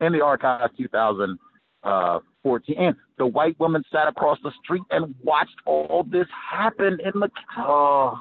[0.00, 1.38] In the archive, 2014,
[1.82, 7.20] uh, and the white woman sat across the street and watched all this happen in
[7.20, 7.30] the.
[7.58, 8.20] Oh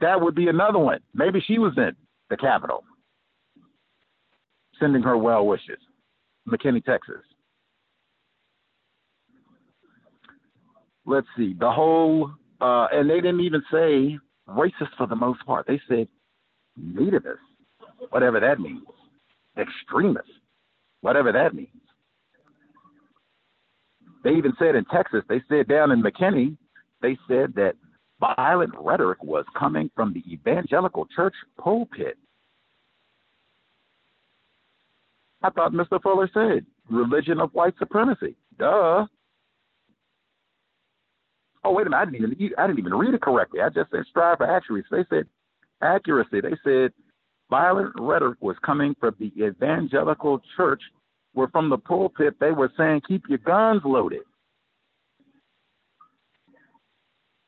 [0.00, 1.00] that would be another one.
[1.14, 1.92] Maybe she was in
[2.28, 2.84] the Capitol,
[4.80, 5.78] sending her well wishes.
[6.48, 7.22] McKinney, Texas.
[11.06, 11.54] Let's see.
[11.58, 12.30] The whole,
[12.60, 15.66] uh, and they didn't even say racist for the most part.
[15.66, 16.08] They said
[16.80, 17.36] nativist,
[18.10, 18.82] whatever that means,
[19.58, 20.28] extremist,
[21.00, 21.68] whatever that means.
[24.22, 26.56] They even said in Texas, they said down in McKinney,
[27.00, 27.74] they said that
[28.20, 32.18] violent rhetoric was coming from the evangelical church pulpit.
[35.42, 36.00] I thought Mr.
[36.02, 38.36] Fuller said religion of white supremacy.
[38.58, 39.06] Duh.
[41.62, 42.02] Oh wait a minute!
[42.02, 43.60] I didn't even I didn't even read it correctly.
[43.60, 44.86] I just said strive for accuracy.
[44.90, 45.26] They said
[45.82, 46.40] accuracy.
[46.40, 46.92] They said
[47.50, 50.80] violent rhetoric was coming from the evangelical church,
[51.34, 54.20] where from the pulpit they were saying keep your guns loaded.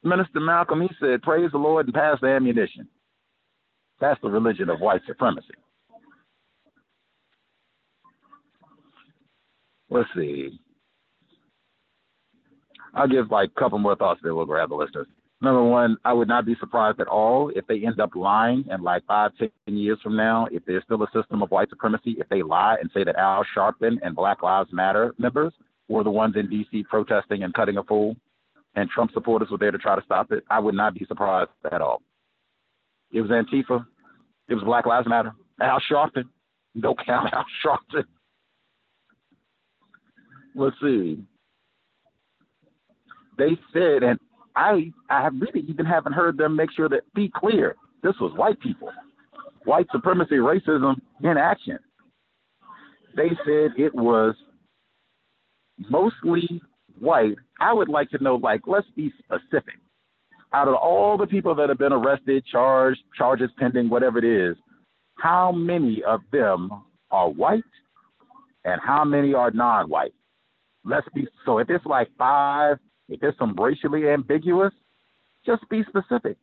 [0.04, 2.88] Minister Malcolm, he said, praise the Lord and pass the ammunition.
[4.00, 5.54] That's the religion of white supremacy.
[9.92, 10.58] Let's see.
[12.94, 15.06] I'll give like a couple more thoughts that we'll grab the listeners.
[15.40, 18.82] Number one, I would not be surprised at all if they end up lying in
[18.82, 22.28] like five, ten years from now, if there's still a system of white supremacy, if
[22.28, 25.52] they lie and say that Al Sharpton and Black Lives Matter members
[25.88, 26.84] were the ones in D.C.
[26.88, 28.16] protesting and cutting a fool
[28.74, 31.50] and Trump supporters were there to try to stop it, I would not be surprised
[31.70, 32.02] at all.
[33.12, 33.84] It was Antifa.
[34.48, 35.32] It was Black Lives Matter.
[35.60, 36.24] Al Sharpton.
[36.74, 38.04] No count Al Sharpton.
[40.54, 41.22] Let's see.
[43.38, 44.18] They said, and
[44.54, 47.76] I I really even haven't heard them make sure that be clear.
[48.02, 48.90] This was white people.
[49.64, 51.78] White supremacy, racism in action.
[53.16, 54.34] They said it was
[55.90, 56.60] mostly
[56.98, 59.74] white, I would like to know, like, let's be specific.
[60.52, 64.56] Out of all the people that have been arrested, charged, charges pending, whatever it is,
[65.18, 66.70] how many of them
[67.10, 67.62] are white
[68.64, 70.14] and how many are non white?
[70.84, 72.78] Let's be so if it's like five,
[73.08, 74.72] if it's some racially ambiguous,
[75.46, 76.36] just be specific.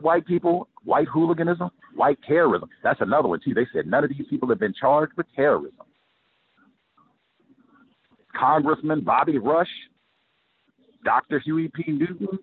[0.00, 2.68] White people, white hooliganism, white terrorism.
[2.82, 3.54] That's another one too.
[3.54, 5.86] They said none of these people have been charged with terrorism.
[8.36, 9.68] Congressman Bobby Rush,
[11.04, 11.38] Dr.
[11.38, 11.92] Huey P.
[11.92, 12.38] Newton,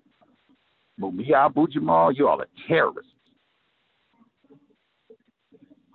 [1.00, 3.12] Mumia Abu Jamal, you all are terrorists.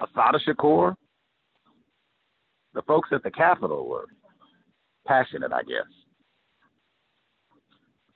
[0.01, 0.95] Assata Shakur,
[2.75, 4.05] the folks at the Capitol were
[5.07, 5.87] passionate, I guess.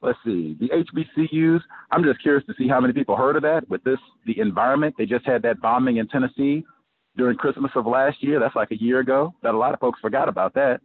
[0.03, 1.61] let's see, the HBCUs.
[1.91, 4.95] I'm just curious to see how many people heard of that with this, the environment.
[4.97, 6.65] They just had that bombing in Tennessee
[7.17, 8.41] during Christmas of last year.
[8.41, 9.35] That's like a year ago.
[9.43, 10.81] That a lot of folks forgot about that.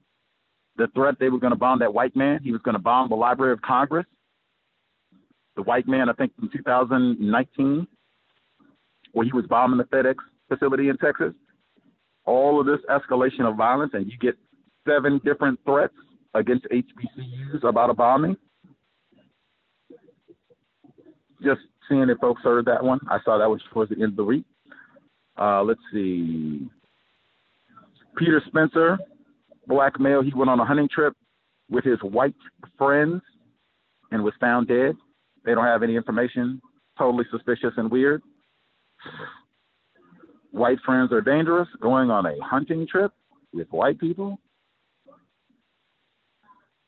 [0.77, 2.41] The threat they were going to bomb that white man.
[2.44, 4.06] He was going to bomb the Library of Congress.
[5.56, 7.88] The white man, I think, in 2019,
[9.14, 10.15] where he was bombing the FedEx
[10.49, 11.34] facility in Texas.
[12.26, 14.36] All of this escalation of violence, and you get
[14.88, 15.94] seven different threats
[16.34, 18.36] against HBCUs about a bombing.
[21.44, 22.99] Just seeing if folks heard that one.
[23.10, 24.45] I saw that was towards the end of the week.
[25.38, 26.68] Uh, let's see.
[28.18, 28.98] Peter Spencer,
[29.68, 30.22] black male.
[30.22, 31.14] He went on a hunting trip
[31.70, 32.36] with his white
[32.78, 33.22] friends
[34.12, 34.95] and was found dead.
[35.45, 36.62] They don't have any information.
[36.98, 38.22] Totally suspicious and weird.
[40.52, 41.68] White friends are dangerous.
[41.82, 43.12] Going on a hunting trip
[43.53, 44.40] with white people.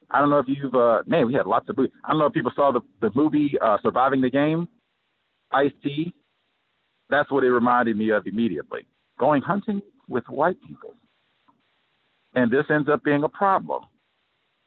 [0.09, 1.91] I don't know if you've uh man, we had lots of movies.
[2.03, 4.67] I don't know if people saw the the movie uh Surviving the Game,
[5.51, 6.13] Ice T.
[7.09, 8.85] That's what it reminded me of immediately.
[9.19, 10.93] Going hunting with white people.
[12.35, 13.83] And this ends up being a problem.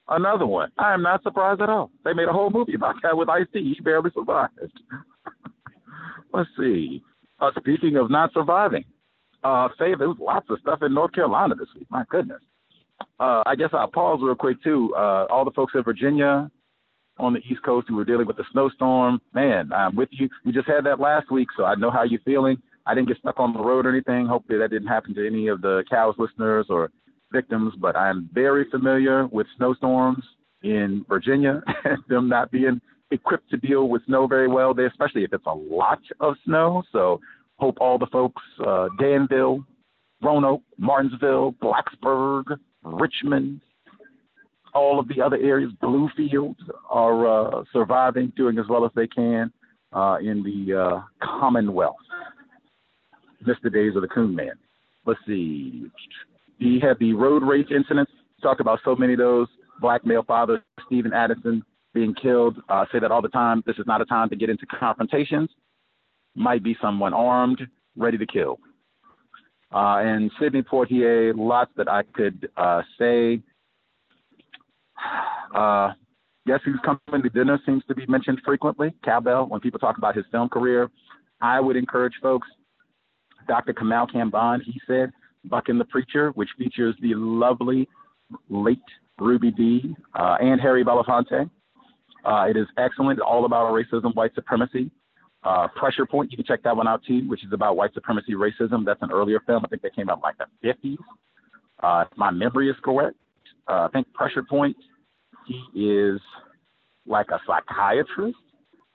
[0.09, 0.73] Another one.
[0.79, 1.91] I am not surprised at all.
[2.05, 3.75] They made a whole movie about that with Ice T.
[3.77, 4.59] He barely survived.
[6.33, 7.03] Let's see.
[7.39, 8.85] Uh, speaking of not surviving,
[9.45, 11.87] uh, say there was lots of stuff in North Carolina this week.
[11.91, 12.41] My goodness
[13.19, 14.95] uh, I guess I'll pause real quick too.
[14.97, 16.51] Uh, all the folks in Virginia
[17.19, 20.29] on the East Coast who were dealing with the snowstorm, man, I'm with you.
[20.45, 22.57] We just had that last week, so I know how you're feeling.
[22.87, 24.27] I didn't get stuck on the road or anything.
[24.27, 26.91] Hopefully that didn't happen to any of the cows listeners or
[27.33, 30.25] victims, but I'm very familiar with snowstorms
[30.63, 35.25] in Virginia and them not being equipped to deal with snow very well there, especially
[35.25, 36.83] if it's a lot of snow.
[36.93, 37.21] So
[37.59, 39.65] hope all the folks, uh, Danville,
[40.23, 43.61] Roanoke, Martinsville, Blacksburg, Richmond,
[44.75, 46.57] all of the other areas, Bluefield,
[46.89, 49.53] are uh, surviving, doing as well as they can
[49.93, 51.97] uh, in the uh, Commonwealth.
[53.47, 54.53] Missed the days of the Coon Man.
[55.07, 55.87] Let's see.
[56.59, 58.13] He had the road rage incidents.
[58.43, 59.49] Talked about so many of those.
[59.81, 61.63] Black male father Stephen Addison
[61.95, 62.59] being killed.
[62.69, 63.63] Uh, say that all the time.
[63.67, 65.51] This is not a time to get into confrontations.
[66.35, 67.61] Might be someone armed,
[67.97, 68.59] ready to kill.
[69.73, 73.41] Uh, and Sidney Poitier, lots that I could uh, say.
[75.55, 75.93] Uh,
[76.47, 78.95] Guess Who's Coming to Dinner seems to be mentioned frequently.
[79.05, 80.89] Cowbell, when people talk about his film career,
[81.41, 82.47] I would encourage folks.
[83.49, 83.73] Dr.
[83.73, 85.11] Kamau Kambon, he said,
[85.45, 87.89] Buck and the Preacher, which features the lovely
[88.49, 88.79] late
[89.19, 91.51] Ruby Dee uh, and Harry Belafonte.
[92.25, 94.91] Uh, it is excellent, all about racism, white supremacy.
[95.43, 98.35] Uh, Pressure Point, you can check that one out too, which is about white supremacy,
[98.35, 98.85] racism.
[98.85, 99.65] That's an earlier film.
[99.65, 100.99] I think that came out like the 50s.
[101.83, 103.17] Uh, if my memory is correct,
[103.69, 104.77] uh, I think Pressure Point,
[105.47, 106.21] he is
[107.07, 108.37] like a psychiatrist,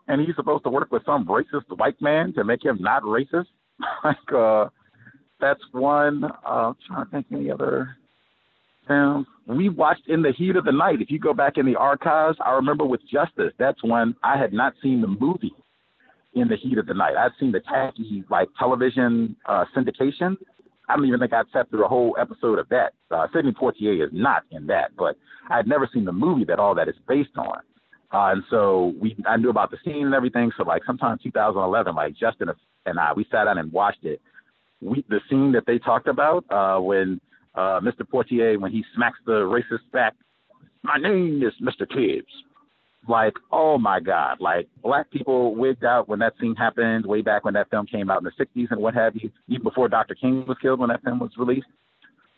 [0.07, 3.47] and he's supposed to work with some racist white man to make him not racist.
[4.03, 4.67] like, uh,
[5.39, 6.23] that's one.
[6.23, 7.97] Uh, I'm trying to think any other
[8.87, 9.25] films.
[9.47, 11.01] We watched In the Heat of the Night.
[11.01, 14.53] If you go back in the archives, I remember with Justice, that's one I had
[14.53, 15.53] not seen the movie
[16.35, 17.15] in the heat of the night.
[17.17, 20.35] I've seen the tacky like television uh, syndication.
[20.87, 22.93] I don't even think I'd sat through a whole episode of that.
[23.09, 25.17] Uh, Sidney Poitier is not in that, but
[25.49, 27.59] I'd never seen the movie that all that is based on.
[28.13, 30.51] Uh, and so we, I knew about the scene and everything.
[30.57, 32.49] So like sometime 2011, like Justin
[32.85, 34.21] and I, we sat down and watched it.
[34.81, 37.19] We, the scene that they talked about uh, when
[37.55, 38.01] uh, Mr.
[38.01, 40.13] Poitier, when he smacks the racist back,
[40.83, 41.89] my name is Mr.
[41.89, 42.31] Tibbs
[43.07, 47.45] like, oh my God, like black people wigged out when that scene happened way back
[47.45, 50.15] when that film came out in the 60s and what have you, even before Dr.
[50.15, 51.67] King was killed when that film was released.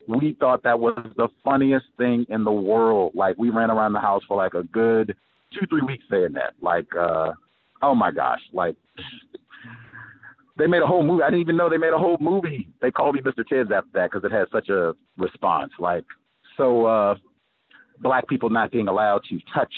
[0.07, 3.11] We thought that was the funniest thing in the world.
[3.13, 5.15] Like, we ran around the house for like a good
[5.53, 6.53] two, three weeks saying that.
[6.61, 7.33] Like, uh,
[7.81, 8.75] oh my gosh, like,
[10.57, 11.23] they made a whole movie.
[11.23, 12.69] I didn't even know they made a whole movie.
[12.81, 13.47] They called me Mr.
[13.47, 15.73] Tibbs after that because it had such a response.
[15.77, 16.05] Like,
[16.55, 17.15] so, uh,
[17.99, 19.73] black people not being allowed to touch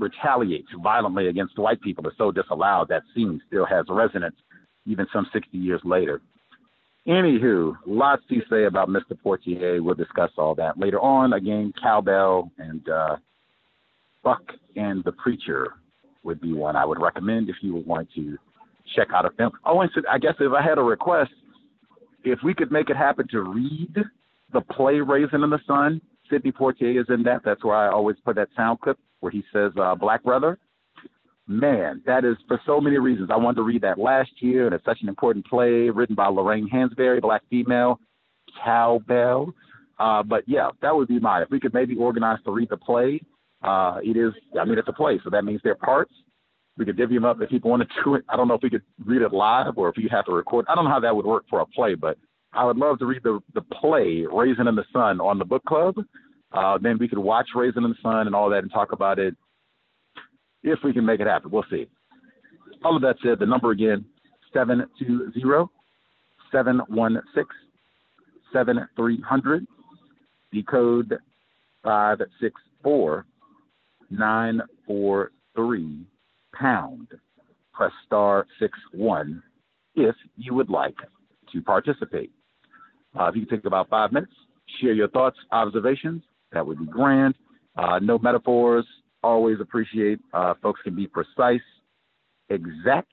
[0.00, 4.36] retaliates violently against white people is so disallowed that scene still has resonance
[4.86, 6.20] even some 60 years later.
[7.06, 9.12] Anywho, lots to say about Mr.
[9.24, 9.82] Poitier.
[9.82, 11.32] We'll discuss all that later on.
[11.32, 13.16] Again, Cowbell and uh,
[14.22, 14.42] Buck
[14.76, 15.74] and the Preacher
[16.22, 18.36] would be one I would recommend if you would want to
[18.94, 19.52] check out a film.
[19.64, 21.30] Oh, and so I guess if I had a request,
[22.24, 23.96] if we could make it happen to read
[24.52, 27.42] the play Raisin in the Sun, Sidney Poitier is in that.
[27.44, 30.58] That's where I always put that sound clip where he says uh, black brother.
[31.46, 33.30] Man, that is for so many reasons.
[33.32, 36.28] I wanted to read that last year, and it's such an important play written by
[36.28, 37.98] Lorraine Hansberry, black female,
[38.64, 39.52] cowbell.
[39.98, 41.42] Uh, but yeah, that would be mine.
[41.42, 43.20] If we could maybe organize to read the play
[43.62, 46.12] Uh, it is, I mean, it's a play, so that means they're parts.
[46.78, 48.24] We could divvy them up if people want to do it.
[48.28, 50.66] I don't know if we could read it live or if you have to record.
[50.68, 52.16] I don't know how that would work for a play, but
[52.52, 55.64] I would love to read the the play Raisin in the Sun on the book
[55.64, 55.96] club.
[56.52, 59.18] Uh, then we could watch Raisin in the Sun and all that and talk about
[59.18, 59.36] it
[60.62, 61.50] if we can make it happen.
[61.50, 61.86] We'll see.
[62.84, 64.04] All of that said, the number again,
[64.52, 65.68] 720
[66.50, 67.44] 716
[68.52, 69.66] 7300.
[70.52, 71.18] The code
[71.84, 73.26] 564
[74.10, 76.06] 943
[76.54, 77.08] pound.
[77.72, 78.46] Press star
[78.94, 79.40] 6-1
[79.94, 80.96] if you would like
[81.52, 82.30] to participate.
[83.18, 84.32] Uh, if you can take about five minutes,
[84.80, 86.22] share your thoughts, observations,
[86.52, 87.34] that would be grand.
[87.76, 88.86] Uh, no metaphors,
[89.22, 91.60] always appreciate uh, folks can be precise,
[92.48, 93.12] exact,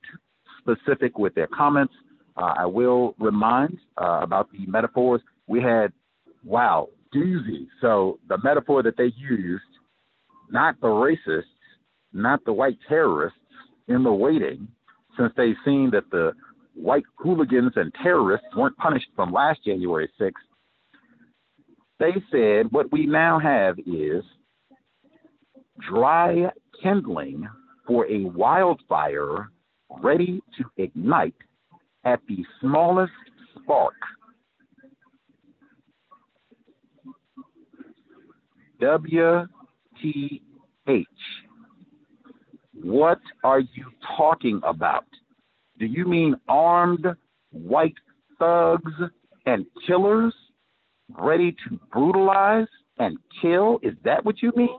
[0.60, 1.94] specific with their comments.
[2.36, 5.22] Uh, I will remind uh, about the metaphors.
[5.48, 5.92] We had,
[6.44, 7.68] wow, doozy.
[7.82, 9.64] So the metaphor that they used,
[10.50, 11.44] not the racists,
[12.14, 13.40] not the white terrorists
[13.88, 14.68] in the waiting,
[15.18, 16.34] since they've seen that the
[16.78, 20.32] white hooligans and terrorists weren't punished from last January 6th,
[22.00, 24.24] they said what we now have is
[25.90, 26.50] dry
[26.82, 27.48] kindling
[27.86, 29.50] for a wildfire
[30.02, 31.34] ready to ignite
[32.04, 33.12] at the smallest
[33.56, 33.94] spark.
[38.82, 39.48] WTH.
[42.84, 45.06] What are you talking about?
[45.80, 47.06] Do you mean armed
[47.52, 47.96] white
[48.40, 48.92] thugs
[49.46, 50.34] and killers
[51.10, 52.68] ready to brutalize
[53.00, 53.80] and kill?
[53.84, 54.78] Is that what you mean?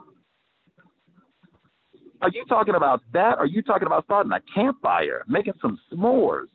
[2.20, 3.38] Are you talking about that?
[3.38, 6.48] Are you talking about starting a campfire, making some s'mores?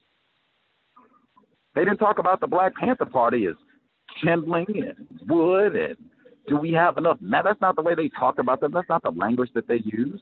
[1.74, 3.56] They didn't talk about the Black Panther Party as
[4.22, 5.96] kindling and wood and
[6.48, 7.18] do we have enough?
[7.22, 8.72] Now, that's not the way they talk about them.
[8.74, 10.22] That's not the language that they use.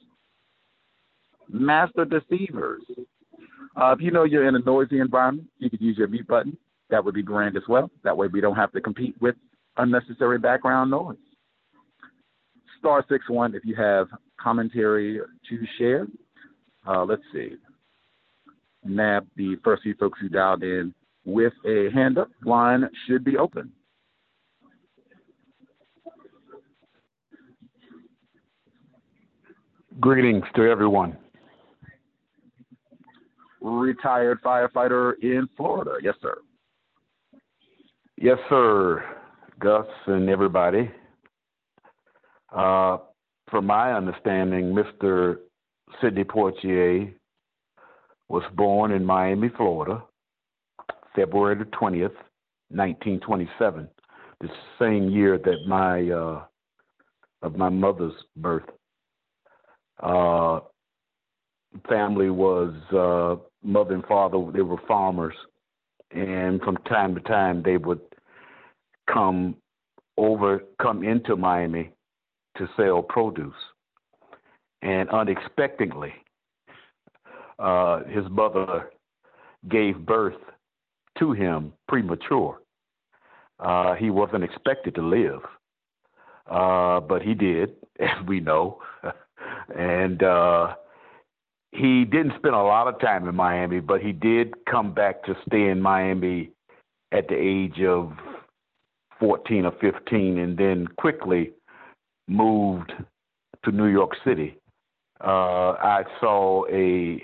[1.49, 2.83] Master deceivers.
[3.75, 6.57] Uh, if you know you're in a noisy environment, you could use your mute button.
[6.89, 7.89] That would be grand as well.
[8.03, 9.35] That way we don't have to compete with
[9.77, 11.17] unnecessary background noise.
[12.79, 14.07] Star six one if you have
[14.39, 15.19] commentary
[15.49, 16.07] to share.
[16.85, 17.51] Uh, let's see.
[18.83, 20.93] Nab the first few folks who dialed in
[21.23, 22.29] with a hand up.
[22.43, 23.71] Line should be open.
[29.99, 31.15] Greetings to everyone.
[33.61, 35.97] Retired firefighter in Florida.
[36.01, 36.37] Yes, sir.
[38.17, 39.03] Yes, sir.
[39.59, 40.89] Gus and everybody.
[42.51, 42.97] Uh,
[43.49, 45.37] from my understanding, Mr.
[46.01, 47.13] Sidney Poitier
[48.29, 50.03] was born in Miami, Florida,
[51.15, 52.15] February the 20th,
[52.69, 53.87] 1927,
[54.39, 54.47] the
[54.79, 56.45] same year that my uh,
[57.41, 58.63] of my mother's birth.
[60.01, 60.61] Uh,
[61.89, 64.37] family was uh, mother and father.
[64.53, 65.35] They were farmers,
[66.11, 68.01] and from time to time they would
[69.11, 69.55] come
[70.17, 71.89] over, come into Miami
[72.57, 73.53] to sell produce.
[74.81, 76.13] And unexpectedly,
[77.59, 78.91] uh, his mother
[79.69, 80.39] gave birth
[81.19, 82.61] to him premature.
[83.59, 85.41] Uh, he wasn't expected to live,
[86.49, 88.81] uh, but he did, as we know.
[89.77, 90.75] and uh,
[91.71, 95.35] he didn't spend a lot of time in Miami, but he did come back to
[95.47, 96.51] stay in Miami
[97.11, 98.11] at the age of
[99.19, 101.51] 14 or 15, and then quickly
[102.27, 102.91] moved
[103.63, 104.57] to New York City.
[105.23, 107.21] Uh, I saw a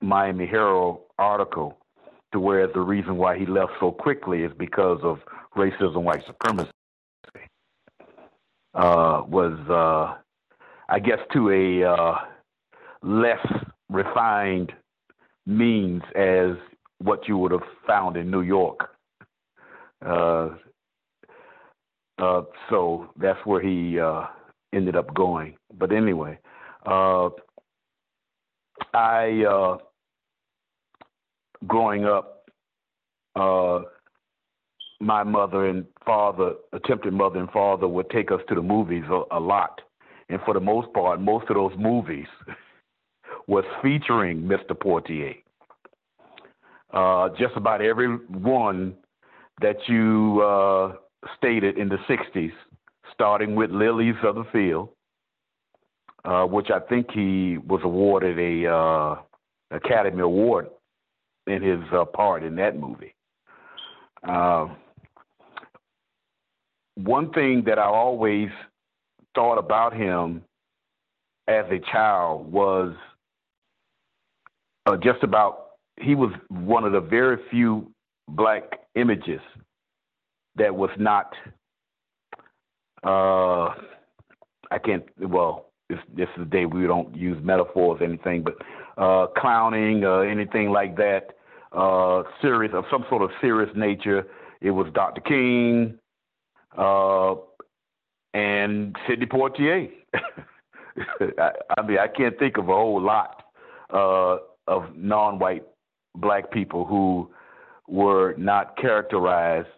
[0.00, 1.78] Miami Herald article
[2.32, 5.18] to where the reason why he left so quickly is because of
[5.56, 6.70] racism, white supremacy.
[8.74, 10.20] Uh, was uh,
[10.88, 12.16] I guess to a uh,
[13.02, 13.46] less
[13.88, 14.72] refined
[15.46, 16.56] means as
[16.98, 18.90] what you would have found in New York.
[20.04, 20.50] Uh,
[22.18, 24.24] uh, so that's where he uh,
[24.72, 25.56] ended up going.
[25.78, 26.38] But anyway,
[26.86, 27.28] uh,
[28.94, 29.76] I uh,
[31.66, 32.48] growing up,
[33.34, 33.80] uh,
[35.00, 39.36] my mother and father, attempted mother and father, would take us to the movies a,
[39.36, 39.80] a lot,
[40.30, 42.26] and for the most part, most of those movies
[43.46, 44.70] was featuring Mr.
[44.72, 45.36] Poitier.
[46.92, 48.94] Uh, just about every one
[49.60, 50.94] that you uh,
[51.36, 52.52] stated in the 60s,
[53.12, 54.90] starting with Lilies of the Field,
[56.24, 59.16] uh, which I think he was awarded a uh,
[59.70, 60.68] Academy Award
[61.46, 63.14] in his uh, part in that movie.
[64.26, 64.68] Uh,
[66.96, 68.48] one thing that I always
[69.34, 70.42] thought about him
[71.46, 72.94] as a child was
[74.86, 75.62] uh, just about.
[75.98, 77.90] He was one of the very few
[78.28, 79.40] black images
[80.56, 81.32] that was not.
[83.02, 83.74] Uh,
[84.70, 85.04] I can't.
[85.18, 88.54] Well, this this is the day we don't use metaphors or anything, but
[89.02, 91.36] uh, clowning, uh, anything like that,
[91.72, 94.26] uh, serious of some sort of serious nature.
[94.60, 95.20] It was Dr.
[95.20, 95.98] King
[96.76, 97.34] uh,
[98.34, 99.90] and Sidney Poitier.
[101.38, 103.44] I, I mean, I can't think of a whole lot
[103.90, 105.64] uh, of non-white
[106.16, 107.30] black people who
[107.88, 109.68] were not characterized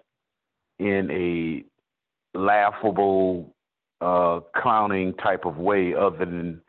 [0.78, 3.54] in a laughable,
[4.00, 6.60] uh, clowning type of way, other than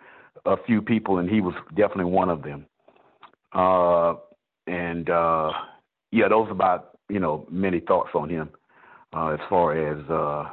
[0.46, 2.66] a few people, and he was definitely one of them.
[3.54, 4.16] Uh,
[4.68, 5.52] and uh,
[6.12, 8.50] yeah, those about you know many thoughts on him
[9.16, 10.50] uh, as far as uh,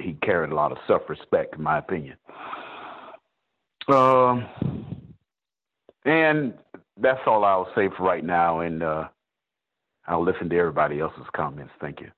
[0.00, 2.16] he carried a lot of self-respect, in my opinion.
[3.88, 4.81] Um,
[6.04, 6.54] and
[7.00, 9.08] that's all I'll say for right now, and uh,
[10.06, 11.72] I'll listen to everybody else's comments.
[11.80, 12.08] Thank you.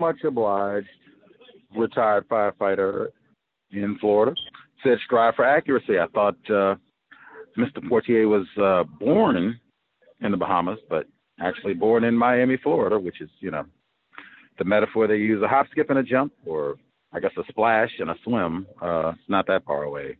[0.00, 0.88] Much obliged.
[1.76, 3.08] Retired firefighter
[3.70, 4.34] in Florida.
[4.82, 5.98] Said strive for accuracy.
[5.98, 6.76] I thought uh,
[7.58, 7.78] Mr.
[7.90, 9.58] Poitier was uh, born
[10.20, 11.06] in the Bahamas, but
[11.40, 13.64] actually born in Miami, Florida, which is, you know,
[14.58, 16.76] the metaphor they use a hop, skip, and a jump, or
[17.12, 18.66] I guess a splash and a swim.
[18.80, 20.16] Uh, it's not that far away.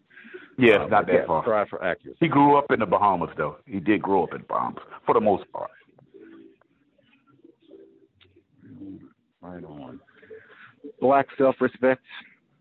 [0.59, 1.43] Yeah, uh, not that yeah, far.
[1.43, 2.17] Strive for accuracy.
[2.21, 3.57] He grew up in the Bahamas, though.
[3.67, 5.71] He did grow up in the Bahamas for the most part.
[9.43, 10.01] Right on.
[11.01, 12.03] Black self-respect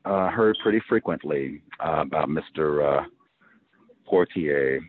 [0.03, 3.01] uh, heard pretty frequently uh, about Mr.
[3.01, 3.05] Uh,
[4.11, 4.79] Poitier.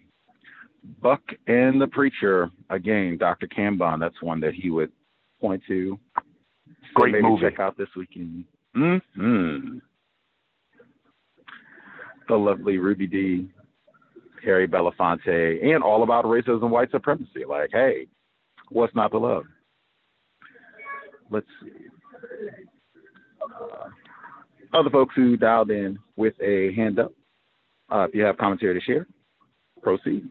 [1.03, 3.49] Buck and the Preacher, again, Dr.
[3.49, 4.93] Kambon, that's one that he would
[5.41, 5.99] point to.
[6.17, 6.23] So
[6.95, 7.43] Great maybe movie.
[7.43, 8.45] Check out this weekend.
[8.77, 9.79] Hmm
[12.29, 13.49] The lovely Ruby Dee,
[14.45, 17.45] Harry Belafonte, and all about racism, and white supremacy.
[17.49, 18.07] Like, hey,
[18.71, 19.45] what's not to love?
[21.31, 21.71] Let's see.
[23.43, 23.89] Uh,
[24.79, 27.13] other folks who dialed in with a hand up.
[27.91, 29.07] Uh, if you have commentary to share,
[29.83, 30.29] proceed.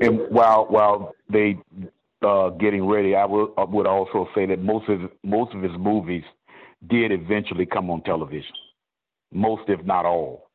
[0.00, 1.56] And while while they
[2.22, 5.72] uh, getting ready, I would I would also say that most of most of his
[5.78, 6.24] movies
[6.88, 8.52] did eventually come on television.
[9.32, 10.50] Most, if not all.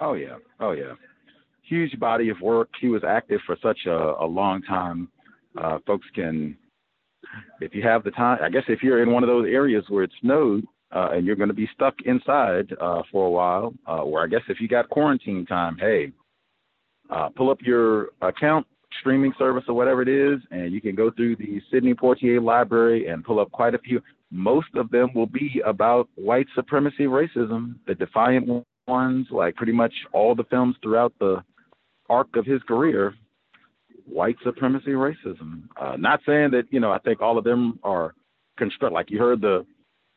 [0.00, 0.94] Oh yeah, oh yeah.
[1.62, 2.68] Huge body of work.
[2.80, 5.08] He was active for such a, a long time.
[5.60, 6.56] Uh, folks can,
[7.60, 10.04] if you have the time, I guess if you're in one of those areas where
[10.04, 14.02] it snowed uh, and you're going to be stuck inside uh, for a while, uh,
[14.02, 16.12] or I guess if you got quarantine time, hey,
[17.10, 18.66] uh, pull up your account
[18.98, 23.06] streaming service or whatever it is, and you can go through the Sidney Poitier library
[23.06, 24.00] and pull up quite a few.
[24.30, 29.92] Most of them will be about white supremacy, racism, the defiant ones, like pretty much
[30.12, 31.42] all the films throughout the
[32.08, 33.14] arc of his career,
[34.06, 35.62] white supremacy, racism.
[35.80, 38.14] Uh, not saying that, you know, I think all of them are
[38.58, 39.64] construct, like you heard the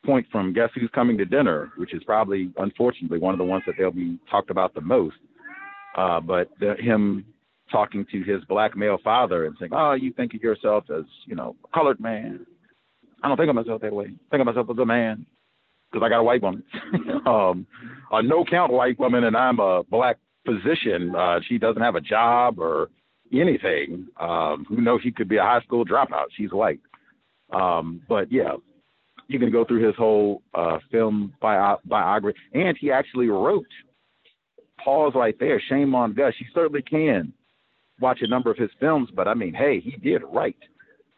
[0.04, 3.64] point from Guess Who's Coming to Dinner, which is probably, unfortunately, one of the ones
[3.66, 5.16] that they'll be talked about the most.
[5.96, 7.24] Uh, but the, him
[7.70, 11.34] talking to his black male father and saying, "Oh, you think of yourself as you
[11.34, 12.46] know a colored man?
[13.22, 14.06] I don't think of myself that way.
[14.06, 15.26] I think of myself as a man
[15.90, 16.64] because I got a white woman,
[17.26, 17.66] um,
[18.10, 21.14] a no count white woman, and I'm a black physician.
[21.16, 22.90] Uh, she doesn't have a job or
[23.32, 24.08] anything.
[24.20, 25.00] Um, who knows?
[25.02, 26.26] She could be a high school dropout.
[26.36, 26.80] She's white.
[27.52, 28.54] Um, but yeah,
[29.28, 33.66] you can go through his whole uh, film bio- biography, and he actually wrote.
[34.84, 35.62] Pause right there.
[35.68, 36.34] Shame on Gus.
[36.38, 37.32] You certainly can
[38.00, 40.56] watch a number of his films, but I mean, hey, he did write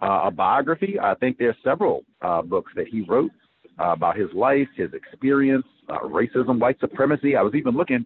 [0.00, 0.98] uh, a biography.
[1.02, 3.30] I think there's several uh, books that he wrote
[3.80, 7.36] uh, about his life, his experience, uh, racism, white supremacy.
[7.36, 8.04] I was even looking.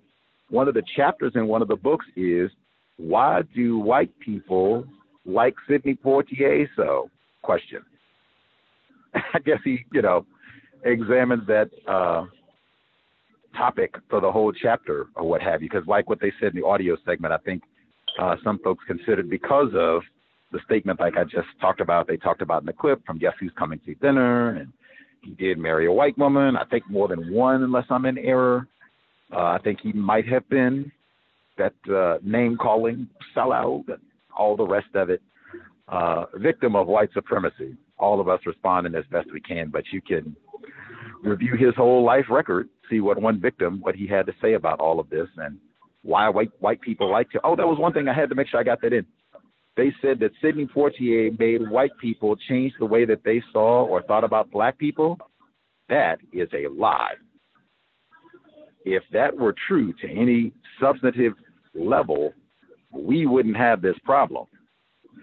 [0.49, 2.51] One of the chapters in one of the books is
[2.97, 4.85] why do white people
[5.25, 7.11] like Sidney Poitier so?
[7.43, 7.83] Question.
[9.35, 10.27] I guess he, you know,
[10.85, 12.25] examines that uh,
[13.57, 15.69] topic for the whole chapter or what have you.
[15.71, 17.63] Because, like what they said in the audio segment, I think
[18.19, 20.03] uh, some folks considered because of
[20.53, 23.35] the statement, like I just talked about, they talked about in the clip from Guess
[23.39, 24.73] Who's Coming to Dinner, and
[25.23, 26.57] he did marry a white woman.
[26.57, 28.67] I think more than one, unless I'm in error.
[29.33, 30.91] Uh, I think he might have been
[31.57, 33.85] that uh, name calling sellout,
[34.37, 35.23] all the rest of it.
[35.89, 37.77] Uh, victim of white supremacy.
[38.01, 40.35] All of us responding as best we can, but you can
[41.23, 44.81] review his whole life record, see what one victim, what he had to say about
[44.81, 45.59] all of this, and
[46.03, 47.41] why white white people like to.
[47.45, 49.05] Oh, that was one thing I had to make sure I got that in.
[49.77, 54.03] They said that Sidney Poitier made white people change the way that they saw or
[54.03, 55.19] thought about black people.
[55.89, 57.15] That is a lie.
[58.85, 61.35] If that were true to any substantive
[61.75, 62.33] level,
[62.91, 64.47] we wouldn't have this problem.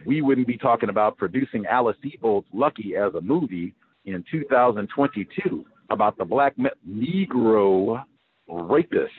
[0.05, 3.73] We wouldn't be talking about producing Alice Sebold's Lucky as a movie
[4.05, 6.55] in 2022 about the black
[6.87, 8.03] Negro
[8.47, 9.11] rapist.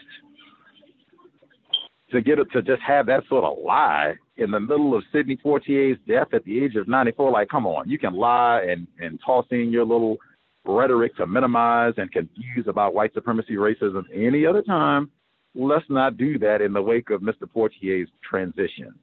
[2.10, 5.36] To get it to just have that sort of lie in the middle of Sidney
[5.36, 9.20] Poitier's death at the age of 94, like, come on, you can lie and, and
[9.24, 10.16] toss in your little
[10.64, 15.10] rhetoric to minimize and confuse about white supremacy, racism any other time.
[15.54, 17.44] Let's not do that in the wake of Mr.
[17.44, 18.94] Poitier's transition.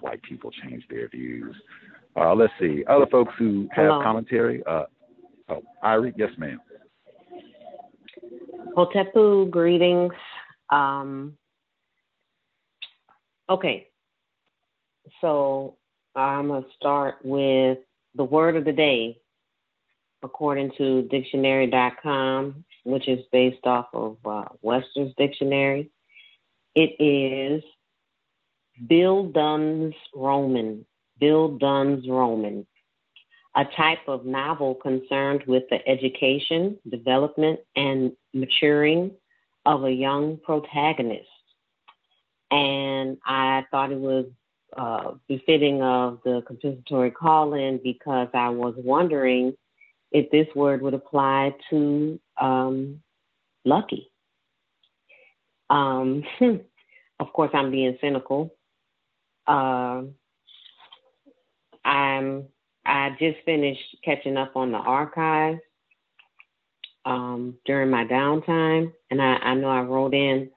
[0.00, 1.54] White people change their views.
[2.16, 2.84] Uh, let's see.
[2.88, 4.02] Other folks who have Hello.
[4.02, 4.62] commentary.
[4.66, 4.84] Uh,
[5.48, 6.60] oh, Irie, yes, ma'am.
[8.76, 10.12] Hotepu, greetings.
[10.70, 11.36] Um,
[13.48, 13.88] okay,
[15.20, 15.76] so
[16.14, 17.78] I'm going to start with
[18.14, 19.18] the word of the day,
[20.22, 25.90] according to dictionary.com, which is based off of uh, Webster's Dictionary.
[26.74, 27.62] It is
[28.86, 30.84] Bill Dunn's Roman.
[31.20, 32.66] Bildungsroman,
[33.54, 39.12] a type of novel concerned with the education, development, and maturing
[39.66, 41.28] of a young protagonist.
[42.50, 44.26] And I thought it was
[44.76, 49.54] uh, befitting of the compensatory call in because I was wondering
[50.10, 53.00] if this word would apply to um,
[53.64, 54.10] Lucky.
[55.68, 56.24] Um,
[57.20, 58.54] of course, I'm being cynical.
[59.46, 60.02] Uh,
[61.84, 62.46] I'm
[62.84, 65.60] I just finished catching up on the archives
[67.04, 70.50] um, during my downtime, and I, I know I wrote in,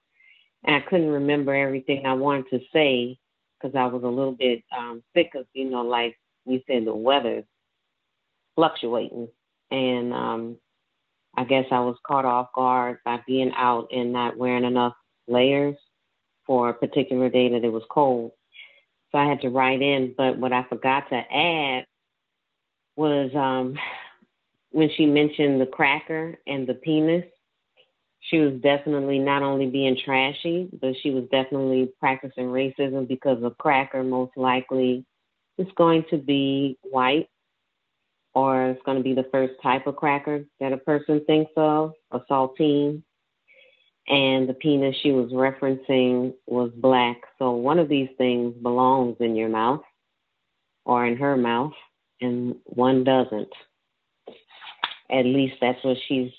[0.63, 3.17] and I couldn't remember everything I wanted to say
[3.61, 6.95] because I was a little bit um, sick of, you know, like you said, the
[6.95, 7.43] weather
[8.55, 9.27] fluctuating,
[9.71, 10.57] and um,
[11.37, 14.93] I guess I was caught off guard by being out and not wearing enough
[15.27, 15.77] layers
[16.45, 18.31] for a particular day that it was cold.
[19.13, 21.85] So I had to write in, but what I forgot to add
[22.95, 23.77] was um,
[24.71, 27.25] when she mentioned the cracker and the penis,
[28.21, 33.51] she was definitely not only being trashy, but she was definitely practicing racism because a
[33.51, 35.05] cracker most likely
[35.57, 37.29] is going to be white
[38.33, 41.93] or it's going to be the first type of cracker that a person thinks of,
[42.11, 43.03] a saltine.
[44.07, 47.21] And the penis she was referencing was black.
[47.39, 49.81] So one of these things belongs in your mouth
[50.85, 51.73] or in her mouth,
[52.19, 53.53] and one doesn't.
[55.09, 56.31] At least that's what she's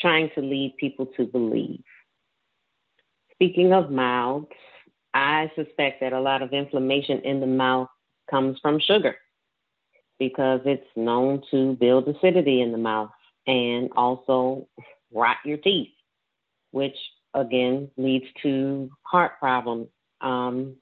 [0.00, 1.82] trying to lead people to believe.
[3.32, 4.46] Speaking of mouths,
[5.12, 7.88] I suspect that a lot of inflammation in the mouth
[8.30, 9.16] comes from sugar
[10.18, 13.10] because it's known to build acidity in the mouth
[13.46, 14.68] and also
[15.12, 15.88] rot your teeth,
[16.74, 16.96] which
[17.34, 19.86] again leads to heart problems.
[20.20, 20.74] Um,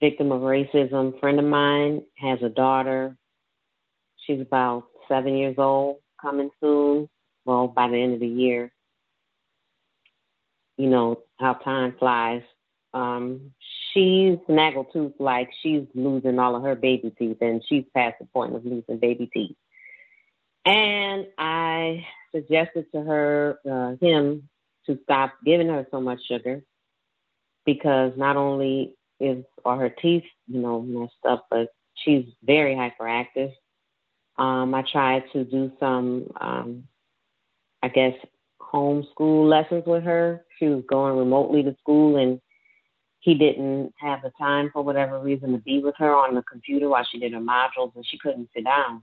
[0.00, 3.16] victim of racism, friend of mine has a daughter.
[4.24, 7.08] She's about seven years old, coming soon.
[7.44, 8.72] Well, by the end of the year.
[10.76, 12.42] You know how time flies.
[12.92, 13.52] Um,
[13.92, 18.54] she's snaggletooth like she's losing all of her baby teeth and she's past the point
[18.54, 19.56] of losing baby teeth.
[20.64, 24.48] And I suggested to her, uh, him,
[24.86, 26.62] to stop giving her so much sugar
[27.64, 33.52] because not only is are her teeth, you know, messed up, but she's very hyperactive.
[34.36, 36.84] Um, I tried to do some, um,
[37.82, 38.14] I guess,
[38.60, 40.44] homeschool lessons with her.
[40.58, 42.40] She was going remotely to school and
[43.20, 46.88] he didn't have the time for whatever reason to be with her on the computer
[46.88, 49.02] while she did her modules and she couldn't sit down.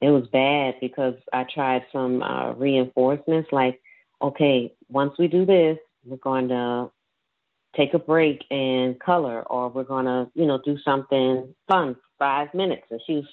[0.00, 3.80] It was bad because I tried some uh, reinforcements like,
[4.20, 6.90] okay, once we do this, we're going to
[7.76, 12.00] take a break and color or we're going to, you know, do something fun for
[12.18, 12.84] five minutes.
[12.90, 13.24] And she was,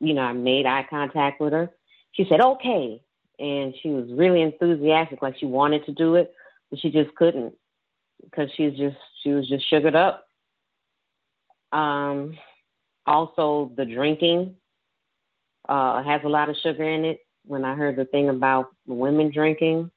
[0.00, 1.70] you know, I made eye contact with her.
[2.12, 3.00] She said, okay.
[3.38, 6.32] And she was really enthusiastic, like she wanted to do it,
[6.70, 7.54] but she just couldn't
[8.22, 10.26] because she's just she was just sugared up.
[11.72, 12.36] Um,
[13.06, 14.56] also, the drinking
[15.68, 17.20] uh, has a lot of sugar in it.
[17.44, 19.90] When I heard the thing about women drinking,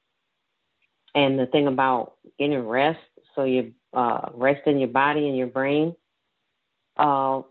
[1.16, 3.00] and the thing about getting rest
[3.34, 5.96] so your uh, rest in your body and your brain.
[6.98, 7.42] Uh,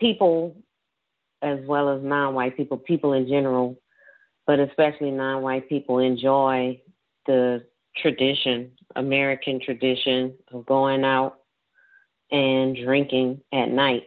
[0.00, 0.56] people,
[1.42, 3.78] as well as non-white people, people in general,
[4.46, 6.80] but especially non-white people, enjoy
[7.26, 7.64] the
[7.96, 11.38] tradition, American tradition of going out
[12.30, 14.04] and drinking at night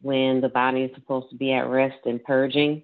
[0.00, 2.82] when the body is supposed to be at rest and purging,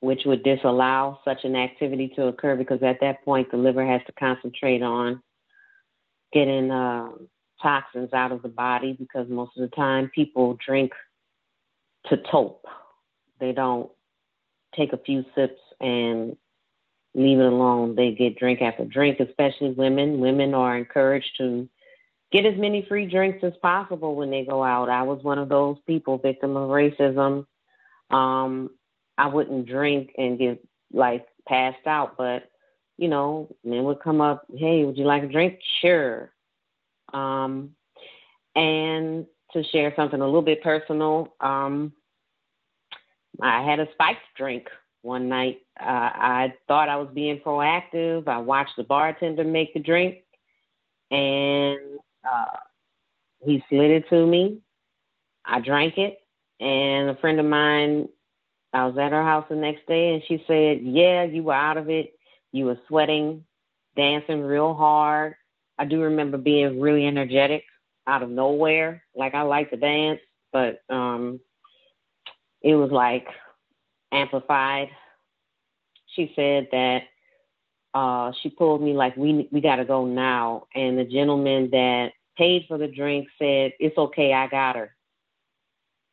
[0.00, 4.00] which would disallow such an activity to occur because at that point the liver has
[4.06, 5.22] to concentrate on
[6.32, 7.08] getting uh,
[7.62, 10.92] toxins out of the body because most of the time people drink
[12.06, 12.64] to tope.
[13.38, 13.90] They don't
[14.76, 16.36] take a few sips and
[17.14, 17.94] leave it alone.
[17.94, 20.20] They get drink after drink, especially women.
[20.20, 21.68] Women are encouraged to
[22.32, 24.88] get as many free drinks as possible when they go out.
[24.88, 27.46] I was one of those people, victim of racism.
[28.10, 28.70] Um,
[29.20, 32.50] I wouldn't drink and get like passed out, but
[32.96, 35.58] you know, men would come up, hey, would you like a drink?
[35.80, 36.32] Sure.
[37.12, 37.70] Um,
[38.56, 41.92] and to share something a little bit personal, um,
[43.42, 44.68] I had a spiked drink
[45.02, 45.60] one night.
[45.78, 48.26] Uh, I thought I was being proactive.
[48.26, 50.18] I watched the bartender make the drink,
[51.10, 51.78] and
[52.24, 52.56] uh,
[53.44, 54.60] he slid it to me.
[55.44, 56.18] I drank it,
[56.58, 58.08] and a friend of mine,
[58.72, 61.76] I was at her house the next day, and she said, "Yeah, you were out
[61.76, 62.14] of it.
[62.52, 63.44] You were sweating,
[63.96, 65.34] dancing real hard.
[65.78, 67.64] I do remember being really energetic
[68.06, 69.02] out of nowhere.
[69.14, 70.20] Like I like to dance,
[70.52, 71.40] but um,
[72.62, 73.26] it was like
[74.12, 74.88] amplified.
[76.14, 77.02] She said that
[77.94, 82.12] uh, she pulled me like we we got to go now, and the gentleman that
[82.36, 84.94] paid for the drink said it's okay, I got her.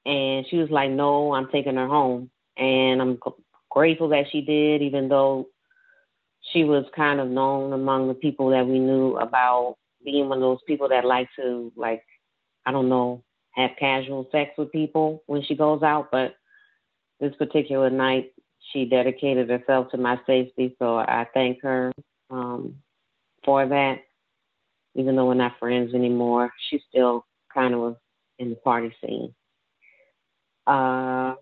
[0.06, 3.20] And she was like, no, I'm taking her home, and I'm
[3.70, 5.48] grateful that she did, even though
[6.54, 10.42] she was kind of known among the people that we knew about being one of
[10.42, 12.04] those people that like to like
[12.66, 13.24] I don't know
[13.56, 16.36] have casual sex with people when she goes out, but
[17.20, 18.34] this particular night
[18.72, 21.92] she dedicated herself to my safety, so I thank her
[22.30, 22.76] um,
[23.44, 24.00] for that.
[24.96, 27.96] Even though we're not friends anymore, she still kind of was
[28.40, 29.34] in the party scene.
[30.66, 31.36] Uh,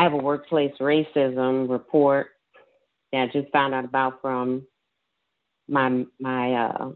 [0.00, 2.28] I have a workplace racism report
[3.12, 4.66] that I just found out about from
[5.68, 6.92] my my uh,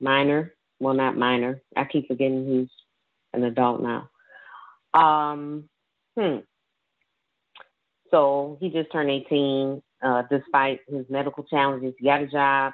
[0.00, 0.54] minor.
[0.78, 1.60] Well, not minor.
[1.76, 2.70] I keep forgetting who's
[3.32, 4.08] an adult now.
[4.94, 5.68] Um,
[6.16, 6.36] hmm.
[8.12, 9.82] So he just turned 18.
[10.00, 12.72] Uh, despite his medical challenges, he got a job,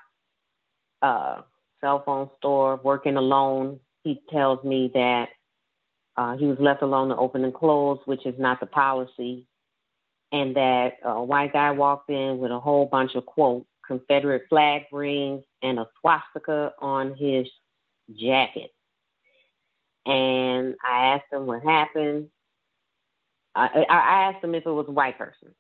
[1.01, 1.41] uh,
[1.81, 3.81] cell phone store, working alone.
[4.05, 5.29] He tells me that
[6.19, 9.47] uh, he was left alone to open and close, which is not the policy,
[10.33, 14.83] and that a white guy walked in with a whole bunch of quote Confederate flag
[14.93, 17.49] rings and a swastika on his
[18.15, 18.71] jacket.
[20.07, 22.29] And I asked him what happened.
[23.55, 25.55] I, I asked him if it was a white person.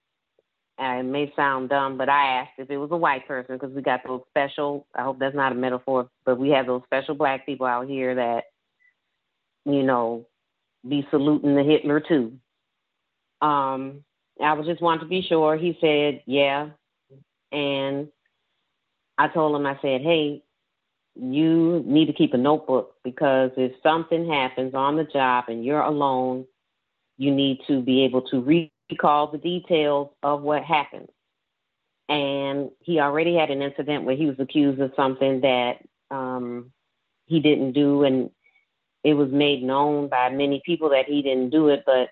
[0.81, 3.75] Uh, it may sound dumb, but I asked if it was a white person because
[3.75, 4.87] we got those special.
[4.95, 8.15] I hope that's not a metaphor, but we have those special black people out here
[8.15, 8.45] that,
[9.67, 10.27] you know,
[10.89, 12.39] be saluting the Hitler too.
[13.43, 14.05] Um,
[14.43, 15.57] I was just wanting to be sure.
[15.57, 16.70] He said, yeah,
[17.52, 18.09] and
[19.19, 20.43] I told him, I said, hey,
[21.15, 25.81] you need to keep a notebook because if something happens on the job and you're
[25.81, 26.47] alone
[27.20, 28.41] you need to be able to
[28.91, 31.10] recall the details of what happened.
[32.09, 35.75] And he already had an incident where he was accused of something that
[36.10, 36.73] um,
[37.27, 38.31] he didn't do, and
[39.05, 42.09] it was made known by many people that he didn't do it, but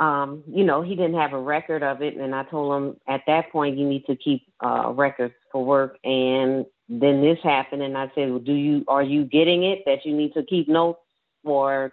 [0.00, 2.16] um, you know, he didn't have a record of it.
[2.16, 5.98] And I told him at that point, you need to keep uh, records for work.
[6.04, 10.04] And then this happened, and I said, well, do you are you getting it that
[10.04, 11.00] you need to keep notes
[11.42, 11.92] for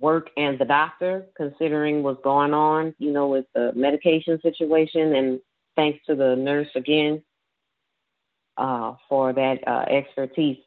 [0.00, 5.14] work and the doctor, considering what's going on, you know, with the medication situation.
[5.14, 5.40] And
[5.76, 7.22] thanks to the nurse again
[8.56, 10.58] uh, for that uh, expertise.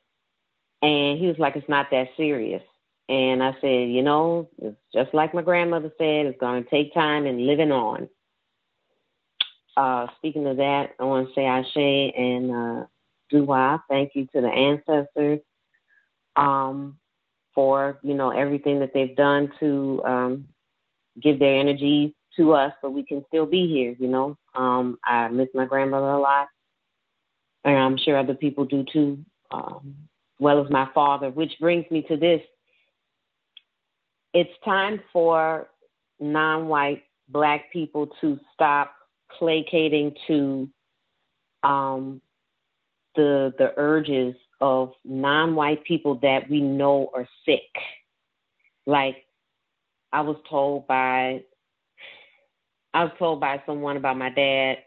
[0.82, 2.64] And he was like, it's not that serious.
[3.10, 6.94] And I said, you know, it's just like my grandmother said, it's going to take
[6.94, 8.10] time and living on.
[9.78, 12.86] Uh, speaking of that, I want to say Ashe and uh,
[13.30, 13.84] Dua.
[13.90, 15.40] Thank you to the ancestors.
[16.36, 17.00] Um,
[17.58, 20.48] for you know everything that they've done to um,
[21.20, 23.96] give their energy to us, so we can still be here.
[23.98, 26.50] You know, um, I miss my grandmother a lot,
[27.66, 29.96] and I'm sure other people do too, um,
[30.38, 31.32] as well as my father.
[31.32, 32.42] Which brings me to this:
[34.38, 35.68] it's time for
[36.20, 38.94] non-white Black people to stop
[39.40, 40.70] placating to
[41.64, 42.22] um,
[43.16, 47.72] the the urges of non-white people that we know are sick.
[48.86, 49.26] Like
[50.14, 51.44] I was told by
[52.94, 54.78] I was told by someone about my dad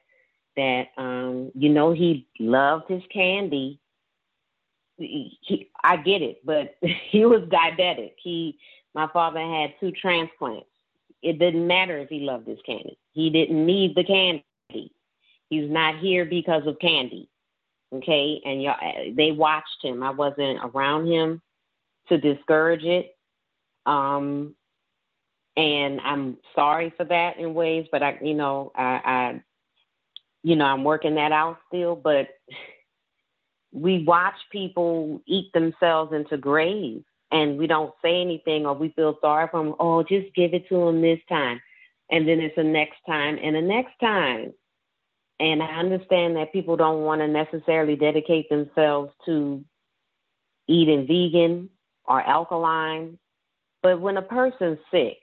[0.56, 3.80] that um, you know he loved his candy.
[4.96, 6.76] He, he, I get it, but
[7.10, 8.12] he was diabetic.
[8.22, 8.56] He
[8.94, 10.66] my father had two transplants.
[11.22, 12.98] It didn't matter if he loved his candy.
[13.12, 14.44] He didn't need the candy.
[15.48, 17.28] He's not here because of candy.
[17.92, 18.76] Okay, and y'all,
[19.16, 20.02] they watched him.
[20.02, 21.42] I wasn't around him
[22.08, 23.16] to discourage it.
[23.84, 24.54] Um,
[25.56, 29.42] and I'm sorry for that in ways, but I, you know, I, I,
[30.44, 31.96] you know, I'm working that out still.
[31.96, 32.28] But
[33.72, 39.16] we watch people eat themselves into graves, and we don't say anything, or we feel
[39.20, 39.74] sorry for them.
[39.78, 41.60] Oh, just give it to them this time,
[42.10, 44.52] and then it's the next time and the next time.
[45.38, 49.64] And I understand that people don't want to necessarily dedicate themselves to
[50.68, 51.70] eating vegan
[52.04, 53.18] or alkaline.
[53.82, 55.16] But when a person's sick,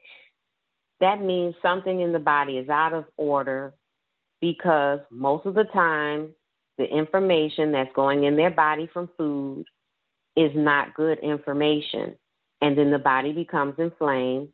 [1.00, 3.74] that means something in the body is out of order
[4.42, 6.30] because most of the time,
[6.80, 9.66] the information that's going in their body from food
[10.38, 12.16] is not good information.
[12.62, 14.50] And then the body becomes inflamed,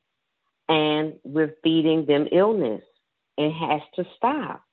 [0.67, 2.81] and we're feeding them illness.
[3.37, 4.63] It has to stop.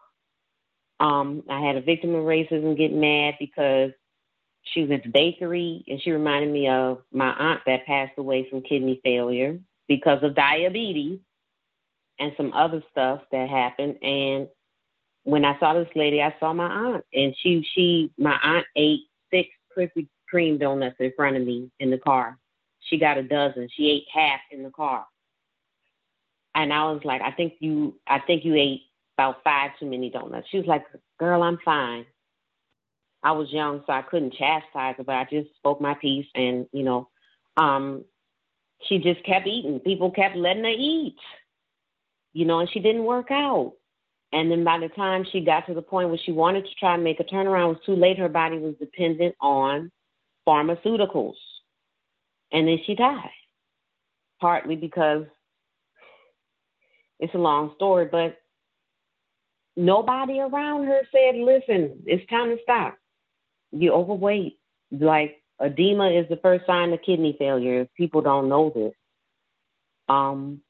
[0.98, 3.90] Um, I had a victim of racism get mad because
[4.62, 8.48] she was at the bakery and she reminded me of my aunt that passed away
[8.50, 9.58] from kidney failure
[9.88, 11.18] because of diabetes
[12.18, 13.96] and some other stuff that happened.
[14.02, 14.48] And
[15.24, 19.00] when I saw this lady, I saw my aunt, and she she my aunt ate
[19.30, 22.38] six Krispy Kreme donuts in front of me in the car.
[22.80, 23.68] She got a dozen.
[23.74, 25.06] She ate half in the car.
[26.54, 28.82] And I was like, I think you I think you ate
[29.16, 30.48] about five too many donuts.
[30.50, 30.84] She was like,
[31.18, 32.06] Girl, I'm fine.
[33.22, 36.66] I was young, so I couldn't chastise her, but I just spoke my piece and,
[36.72, 37.08] you know,
[37.58, 38.04] um,
[38.88, 39.78] she just kept eating.
[39.80, 41.18] People kept letting her eat.
[42.32, 43.74] You know, and she didn't work out.
[44.32, 46.94] And then by the time she got to the point where she wanted to try
[46.94, 48.18] and make a turnaround, it was too late.
[48.18, 49.90] Her body was dependent on
[50.50, 51.34] pharmaceuticals.
[52.52, 53.30] And then she died.
[54.40, 55.26] Partly because
[57.20, 58.38] it's a long story, but
[59.76, 62.96] nobody around her said, listen, it's time to stop.
[63.70, 64.58] You're overweight.
[64.90, 67.86] Like edema is the first sign of kidney failure.
[67.96, 68.94] People don't know this.
[70.08, 70.62] Um,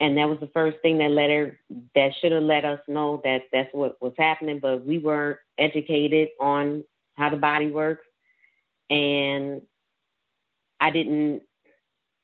[0.00, 1.58] and that was the first thing that let her
[1.94, 6.28] that should have let us know that that's what was happening, but we weren't educated
[6.40, 8.05] on how the body works.
[8.90, 9.62] And
[10.80, 11.42] I didn't,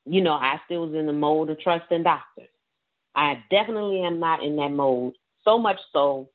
[0.05, 2.49] you know, I still was in the mode of trusting doctors.
[3.15, 6.29] I definitely am not in that mode so much so,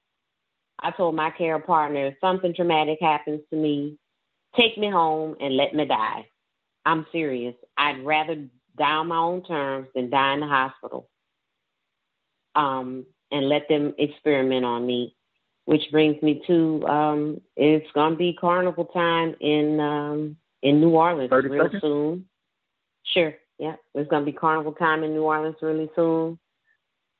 [0.78, 3.98] I told my care partner if something traumatic happens to me,
[4.56, 6.26] take me home and let me die.
[6.84, 7.54] I'm serious.
[7.76, 8.36] I'd rather
[8.76, 11.08] die on my own terms than die in the hospital.
[12.54, 15.14] Um, and let them experiment on me.
[15.68, 21.30] Which brings me to um, it's gonna be carnival time in um, in New Orleans
[21.30, 21.82] real seconds?
[21.82, 22.24] soon.
[23.04, 26.38] Sure, yeah, it's gonna be carnival time in New Orleans really soon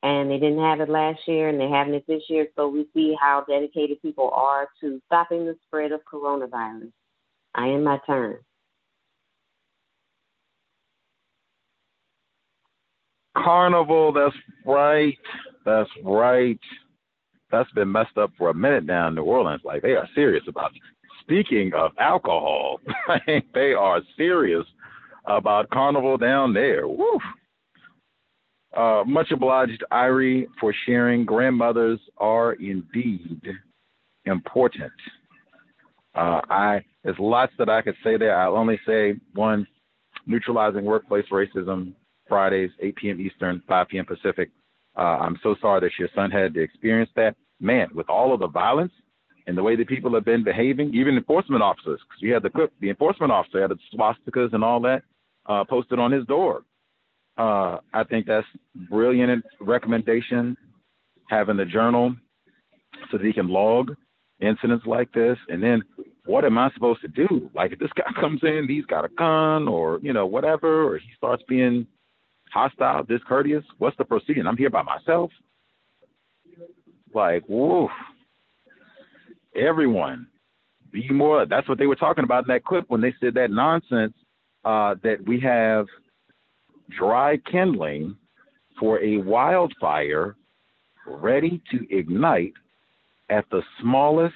[0.02, 2.46] and they didn't have it last year and they're having it this year.
[2.56, 6.92] So we see how dedicated people are to stopping the spread of coronavirus.
[7.54, 8.38] I am my turn.
[13.36, 15.18] Carnival, that's right.
[15.64, 16.58] That's right.
[17.50, 19.62] That's been messed up for a minute now in New Orleans.
[19.64, 20.72] Like they are serious about.
[21.22, 22.80] Speaking of alcohol,
[23.54, 24.64] they are serious
[25.26, 26.88] about carnival down there.
[26.88, 27.18] Woo.
[28.74, 31.24] Uh, much obliged, Irie, for sharing.
[31.24, 33.42] Grandmothers are indeed
[34.24, 34.92] important.
[36.14, 38.38] Uh, I there's lots that I could say there.
[38.38, 39.66] I'll only say one:
[40.26, 41.92] neutralizing workplace racism.
[42.28, 43.20] Fridays, 8 p.m.
[43.20, 44.04] Eastern, 5 p.m.
[44.04, 44.50] Pacific.
[44.98, 47.36] Uh, I'm so sorry that your son had to experience that.
[47.60, 48.92] Man, with all of the violence
[49.46, 52.50] and the way that people have been behaving, even enforcement officers, because you had the
[52.50, 55.02] cook, the enforcement officer had the swastikas and all that
[55.46, 56.62] uh, posted on his door.
[57.36, 58.46] Uh, I think that's
[58.90, 60.56] brilliant recommendation.
[61.30, 62.14] Having the journal
[63.10, 63.94] so that he can log
[64.40, 65.82] incidents like this, and then
[66.24, 67.50] what am I supposed to do?
[67.54, 70.98] Like if this guy comes in, he's got a gun, or you know whatever, or
[70.98, 71.86] he starts being
[72.52, 73.64] hostile, discourteous.
[73.78, 74.46] What's the proceeding?
[74.46, 75.30] I'm here by myself.
[77.14, 77.90] Like, woof.
[79.56, 80.26] Everyone,
[80.92, 81.46] be more.
[81.46, 84.14] That's what they were talking about in that clip when they said that nonsense
[84.64, 85.86] uh, that we have
[86.96, 88.16] dry kindling
[88.78, 90.36] for a wildfire
[91.06, 92.52] ready to ignite
[93.30, 94.34] at the smallest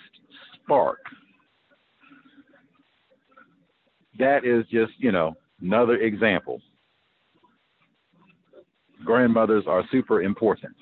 [0.55, 0.99] spark.
[4.19, 6.61] that is just, you know, another example.
[9.05, 10.75] Grandmothers are super important.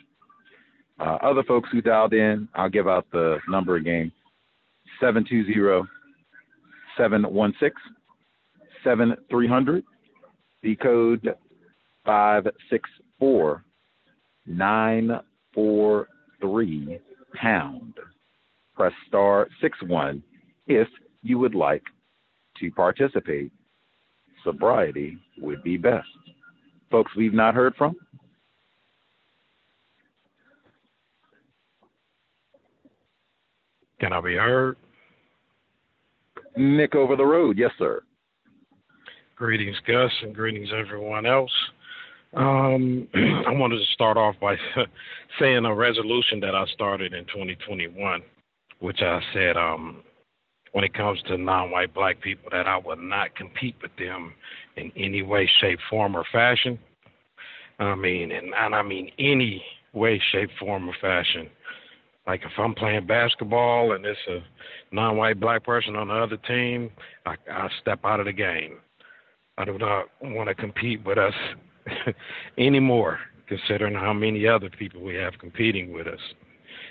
[0.99, 4.13] Uh, other folks who dialed in, I'll give out the number again
[5.01, 5.89] 720
[6.97, 7.73] 716
[8.85, 9.85] 7300.
[10.63, 11.35] The code
[12.05, 13.65] 564
[14.47, 16.99] 943
[17.35, 17.95] pound.
[18.75, 20.23] Press star 61
[20.67, 20.89] if
[21.23, 21.83] you would like
[22.59, 23.53] to participate.
[24.45, 26.09] Sobriety would be best.
[26.91, 27.95] Folks we've not heard from,
[34.01, 34.77] Can I be heard?
[36.57, 38.03] Nick over the road, yes, sir.
[39.37, 41.53] Greetings, Gus, and greetings, everyone else.
[42.35, 44.57] Um, I wanted to start off by
[45.39, 48.23] saying a resolution that I started in 2021,
[48.81, 50.03] which I said, um,
[50.73, 54.33] when it comes to non-white black people, that I would not compete with them
[54.77, 56.79] in any way, shape, form, or fashion.
[57.79, 59.63] I mean, and, and I mean any
[59.93, 61.51] way, shape, form, or fashion.
[62.27, 64.39] Like if I'm playing basketball and it's a
[64.93, 66.91] non-white black person on the other team,
[67.27, 68.79] I, I step out of the game.
[69.59, 71.35] I do not want to compete with us
[72.59, 76.21] anymore, considering how many other people we have competing with us.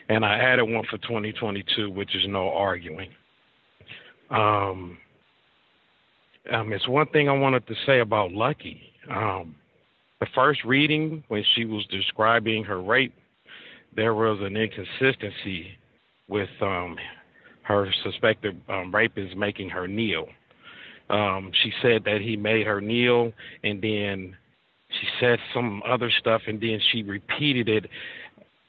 [0.10, 3.10] And I added one for 2022, which is no arguing.
[4.30, 4.98] Um,
[6.52, 8.82] um, it's one thing I wanted to say about Lucky.
[9.10, 9.56] Um,
[10.20, 13.14] the first reading, when she was describing her rape,
[13.96, 15.78] there was an inconsistency
[16.28, 16.98] with um,
[17.64, 20.28] her suspected um, rapist making her kneel.
[21.10, 24.36] Um, she said that he made her kneel, and then
[24.90, 27.86] she said some other stuff, and then she repeated it,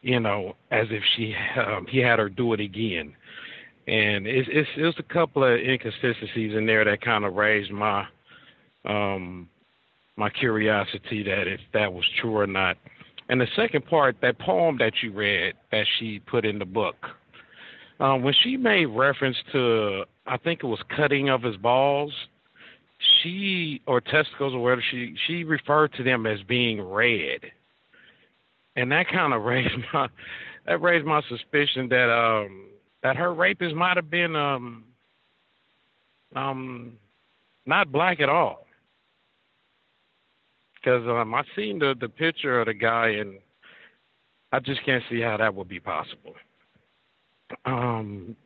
[0.02, 3.14] you know, as if she um, he had her do it again.
[3.86, 8.06] And it's, it's there's a couple of inconsistencies in there that kind of raised my
[8.84, 9.48] um,
[10.16, 12.76] my curiosity that if that was true or not.
[13.30, 16.96] And the second part, that poem that you read that she put in the book,
[18.00, 22.12] um, when she made reference to, I think it was cutting of his balls,
[23.22, 27.42] she or testicles or whatever she she referred to them as being red,
[28.74, 30.08] and that kind of raised my
[30.66, 32.66] that raised my suspicion that um
[33.04, 34.84] that her rapist might have been um
[36.34, 36.94] um
[37.64, 38.66] not black at all
[40.80, 43.38] because um I seen the the picture of the guy and
[44.52, 46.34] I just can't see how that would be possible.
[47.64, 48.36] Um,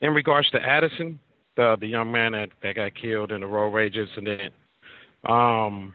[0.00, 1.18] in regards to Addison,
[1.56, 4.52] the the young man that, that got killed in the road rage incident.
[5.24, 5.94] Um,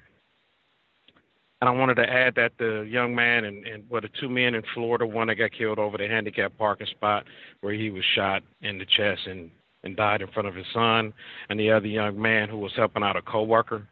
[1.59, 4.53] and I wanted to add that the young man and, and well, the two men
[4.53, 7.25] in Florida, one that got killed over the handicap parking spot
[7.61, 9.49] where he was shot in the chest and,
[9.83, 11.13] and died in front of his son,
[11.49, 13.87] and the other young man who was helping out a coworker.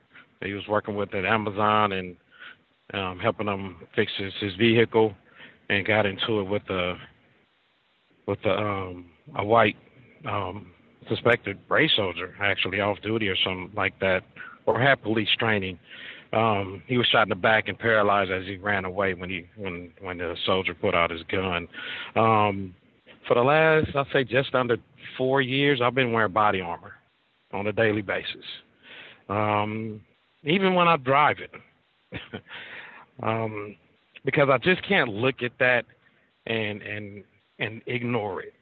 [0.46, 2.16] He was working with at Amazon and
[2.94, 5.14] um, helping him fix his, his vehicle,
[5.70, 6.96] and got into it with a
[8.28, 9.76] with a, um, a white
[10.28, 10.72] um,
[11.10, 14.24] suspected race soldier actually off duty or something like that,
[14.66, 15.78] or had police training.
[16.34, 19.46] Um, he was shot in the back and paralyzed as he ran away when he
[19.56, 21.68] when when the soldier put out his gun.
[22.16, 22.76] Um,
[23.28, 24.78] for the last, I'll say, just under
[25.18, 26.94] four years, I've been wearing body armor
[27.54, 28.44] on a daily basis,
[29.30, 30.02] um,
[30.46, 31.48] even when I'm driving,
[33.24, 33.76] um,
[34.24, 35.86] because I just can't look at that
[36.48, 37.24] and and
[37.60, 38.54] and ignore it.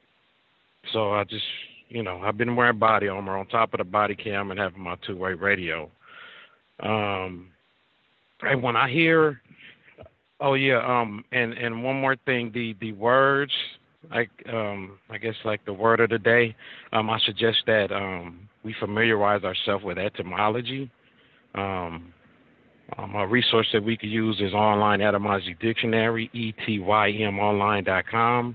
[0.92, 1.44] So I just
[1.88, 4.80] you know, I've been wearing body armor on top of the body cam and having
[4.80, 5.90] my two way radio.
[6.80, 7.48] Um,
[8.42, 9.40] and when I hear,
[10.40, 13.52] oh yeah, um, and and one more thing, the the words,
[14.10, 16.56] like um, I guess like the word of the day,
[16.92, 20.90] um, I suggest that um, we familiarize ourselves with etymology.
[21.54, 22.12] Um,
[22.98, 28.54] um, a resource that we could use is online etymology dictionary, etym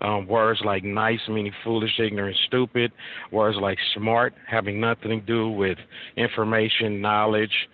[0.00, 2.92] um, words like nice, meaning foolish, ignorant, stupid.
[3.32, 5.78] Words like smart, having nothing to do with
[6.16, 7.68] information, knowledge,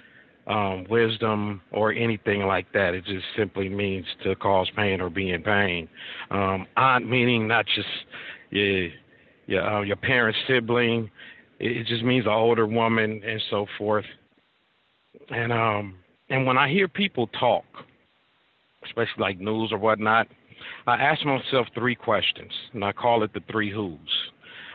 [0.46, 2.94] um, wisdom, or anything like that.
[2.94, 5.88] It just simply means to cause pain or be in pain.
[6.30, 7.88] Um, aunt, meaning not just
[8.50, 8.88] your,
[9.46, 11.10] your, uh, your parent's sibling.
[11.58, 14.04] It, just means an older woman and so forth.
[15.32, 15.94] And um,
[16.28, 17.64] and when I hear people talk,
[18.84, 20.28] especially like news or whatnot,
[20.86, 23.98] I ask myself three questions, and I call it the three who's.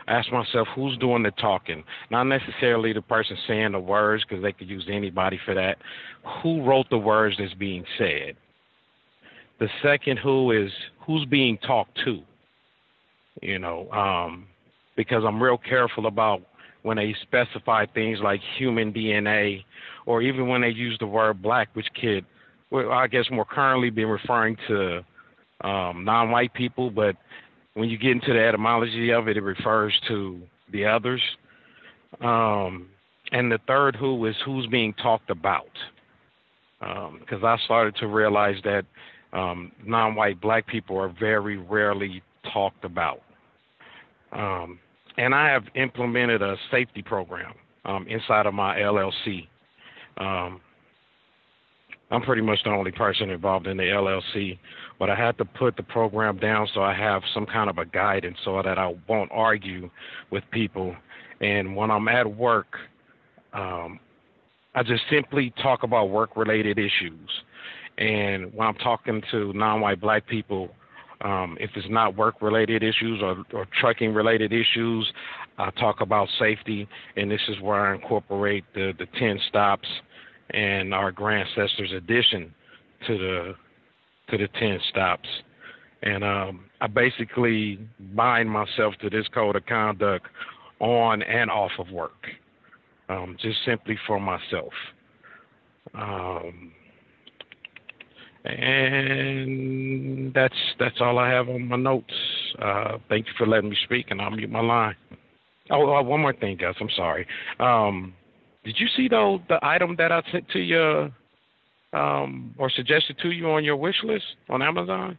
[0.06, 4.42] I ask myself who's doing the talking, not necessarily the person saying the words, because
[4.42, 5.78] they could use anybody for that.
[6.42, 8.34] Who wrote the words that's being said?
[9.60, 12.22] The second who is who's being talked to.
[13.42, 14.46] You know, um,
[14.96, 16.42] because I'm real careful about
[16.88, 19.62] when they specify things like human DNA,
[20.06, 22.24] or even when they use the word black, which could,
[22.70, 25.04] well, I guess, more currently be referring to
[25.60, 27.14] um, non-white people, but
[27.74, 30.40] when you get into the etymology of it, it refers to
[30.72, 31.20] the others.
[32.22, 32.88] Um,
[33.32, 35.68] and the third who is who's being talked about.
[36.80, 38.86] Because um, I started to realize that
[39.34, 43.20] um, non-white black people are very rarely talked about.
[44.32, 44.78] Um,
[45.18, 47.52] and I have implemented a safety program
[47.84, 49.48] um, inside of my LLC.
[50.16, 50.60] Um,
[52.10, 54.58] I'm pretty much the only person involved in the LLC,
[54.98, 57.84] but I had to put the program down so I have some kind of a
[57.84, 59.90] guidance so that I won't argue
[60.30, 60.94] with people.
[61.40, 62.76] And when I'm at work,
[63.52, 64.00] um,
[64.74, 67.28] I just simply talk about work related issues.
[67.98, 70.70] And when I'm talking to non white black people,
[71.20, 75.10] um, if it's not work related issues or, or trucking related issues,
[75.58, 76.88] I talk about safety.
[77.16, 79.88] And this is where I incorporate the, the 10 stops
[80.50, 82.54] and our Grantcestors addition
[83.06, 83.54] to the
[84.30, 85.28] to the 10 stops.
[86.02, 87.78] And um, I basically
[88.14, 90.26] bind myself to this code of conduct
[90.80, 92.28] on and off of work
[93.08, 94.72] um, just simply for myself.
[95.94, 96.72] Um,
[98.48, 102.14] and that's that's all I have on my notes.
[102.60, 104.96] Uh, thank you for letting me speak, and I'll mute my line.
[105.70, 106.74] Oh, uh, one more thing, guys.
[106.80, 107.26] I'm sorry.
[107.60, 108.14] Um,
[108.64, 111.12] did you see though the item that I sent to you
[111.92, 115.18] um, or suggested to you on your wish list on Amazon?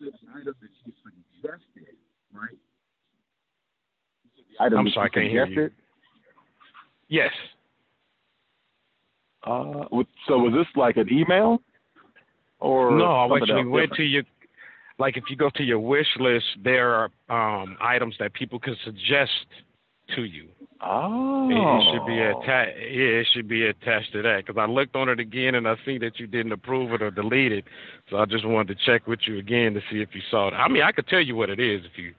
[0.00, 0.92] Item that you
[1.42, 1.96] suggested,
[2.32, 2.56] right?
[4.60, 5.70] Item I'm sorry, I can't hear you.
[7.08, 7.32] Yes.
[9.44, 9.84] Uh,
[10.26, 11.60] so was this like an email?
[12.60, 14.24] Or no, I actually went to your
[14.98, 16.92] like if you go to your wish list, there
[17.28, 19.30] are um, items that people can suggest
[20.16, 20.48] to you.
[20.80, 22.78] Oh, it, should be attached.
[22.78, 25.74] Yeah, it should be attached to that because I looked on it again and I
[25.84, 27.64] see that you didn't approve it or delete it.
[28.10, 30.54] So I just wanted to check with you again to see if you saw it.
[30.54, 32.14] I mean, I could tell you what it is if you,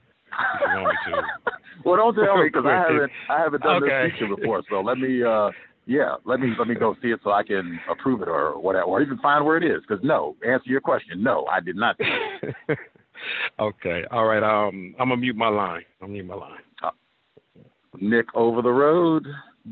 [0.54, 1.22] if you want me to.
[1.84, 4.08] well, don't tell me because I haven't I haven't done okay.
[4.08, 4.62] this feature before.
[4.70, 5.50] So let me uh
[5.86, 8.84] yeah let me let me go see it so I can approve it or whatever
[8.84, 9.82] or even find where it is.
[9.86, 11.22] Because no, answer your question.
[11.22, 11.98] No, I did not.
[13.60, 14.42] okay, all right.
[14.42, 15.84] Um, I'm gonna mute my line.
[16.02, 16.60] I'm mute my line.
[16.82, 16.90] Uh,
[18.00, 19.26] Nick over the road.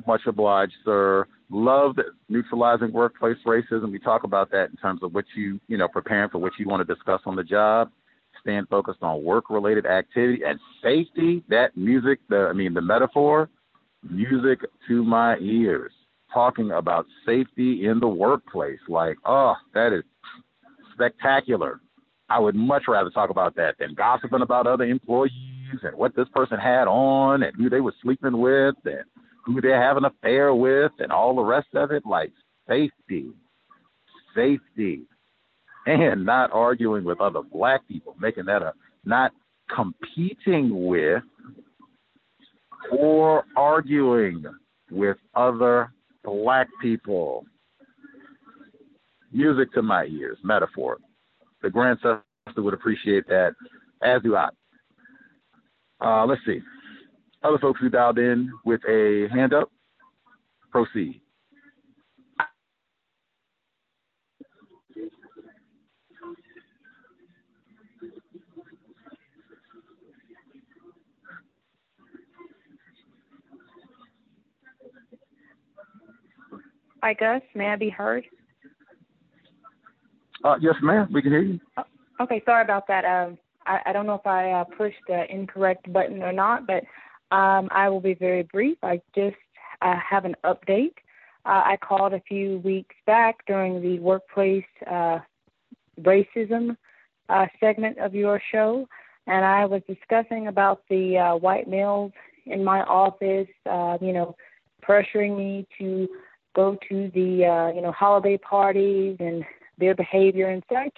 [0.07, 1.27] Much obliged, sir.
[1.51, 1.97] Love
[2.29, 3.91] neutralizing workplace racism.
[3.91, 6.69] We talk about that in terms of what you, you know, preparing for what you
[6.69, 7.91] want to discuss on the job.
[8.41, 11.43] Staying focused on work-related activity and safety.
[11.49, 13.49] That music, the I mean, the metaphor,
[14.09, 15.93] music to my ears.
[16.33, 20.05] Talking about safety in the workplace, like, oh, that is
[20.93, 21.81] spectacular.
[22.29, 25.33] I would much rather talk about that than gossiping about other employees
[25.83, 29.05] and what this person had on and who they were sleeping with and
[29.45, 32.05] who they have an affair with and all the rest of it.
[32.05, 32.33] Like
[32.69, 33.31] safety,
[34.35, 35.05] safety,
[35.89, 39.33] and not arguing with other black people, making that a not
[39.75, 41.23] competing with
[42.93, 44.45] or arguing
[44.91, 45.93] with other
[46.23, 47.45] black people.
[49.33, 50.99] Music to my ears, metaphor.
[51.63, 52.21] The grandson
[52.57, 53.55] would appreciate that,
[54.03, 54.49] as do I.
[56.01, 56.61] Uh, let's see.
[57.43, 59.71] Other folks who dialed in with a hand up,
[60.71, 61.21] proceed.
[77.03, 77.43] Hi, Gus.
[77.55, 78.25] May I be heard?
[80.45, 81.09] Uh, yes, ma'am.
[81.13, 81.61] We can hear you.
[82.21, 83.05] Okay, sorry about that.
[83.05, 86.83] Um, I, I don't know if I uh, pushed the incorrect button or not, but
[87.35, 88.79] um, I will be very brief.
[88.83, 89.37] I just
[89.83, 90.95] uh, have an update.
[91.45, 95.19] Uh, I called a few weeks back during the workplace uh,
[96.01, 96.77] racism
[97.29, 98.89] uh, segment of your show,
[99.29, 102.13] and I was discussing about the uh, white males
[102.47, 104.35] in my office, uh, you know,
[104.87, 106.09] pressuring me to
[106.55, 109.45] go to the uh, you know holiday parties and
[109.79, 110.95] their behavior and such.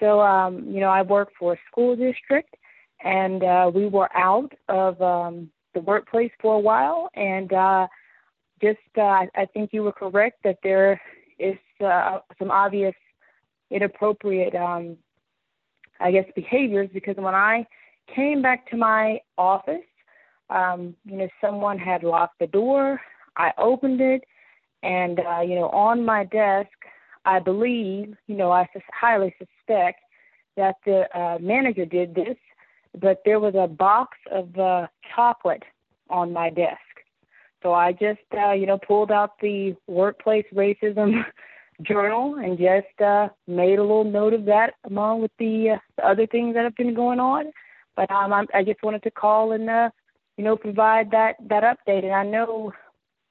[0.00, 2.54] So, um, you know, I work for a school district,
[3.02, 7.10] and uh, we were out of um, the workplace for a while.
[7.14, 7.86] And uh,
[8.60, 11.00] just, uh, I think you were correct that there
[11.38, 12.94] is uh, some obvious
[13.70, 14.96] inappropriate, um,
[16.00, 17.66] I guess, behaviors because when I
[18.14, 19.84] came back to my office,
[20.50, 23.00] um, you know, someone had locked the door.
[23.36, 24.24] I opened it,
[24.84, 26.70] and uh, you know, on my desk
[27.24, 30.00] I believe, you know, I highly suspect
[30.56, 32.36] that the uh, manager did this,
[33.00, 35.62] but there was a box of uh, chocolate
[36.10, 36.78] on my desk.
[37.62, 41.24] So I just, uh, you know, pulled out the workplace racism
[41.82, 46.06] journal and just uh, made a little note of that along with the, uh, the
[46.06, 47.46] other things that have been going on.
[47.96, 49.88] But um, I'm, I just wanted to call and, uh,
[50.36, 52.02] you know, provide that that update.
[52.02, 52.72] And I know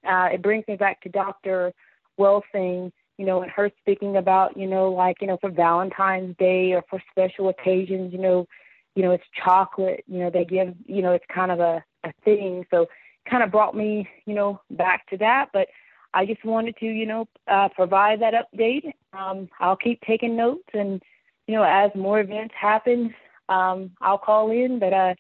[0.08, 1.74] uh, it brings me back to Dr.
[2.20, 6.74] Welsing, you know, and her speaking about, you know, like, you know, for Valentine's Day
[6.74, 8.48] or for special occasions, you know,
[8.96, 12.14] you know, it's chocolate, you know, they give, you know, it's kind of a, a
[12.24, 12.66] thing.
[12.70, 12.88] So
[13.30, 15.50] kind of brought me, you know, back to that.
[15.54, 15.68] But
[16.14, 18.94] I just wanted to, you know, uh, provide that update.
[19.14, 21.02] Um, I'll keep taking notes, and
[21.48, 23.14] you know, as more events happen,
[23.50, 24.80] um, I'll call in.
[24.80, 25.16] But uh,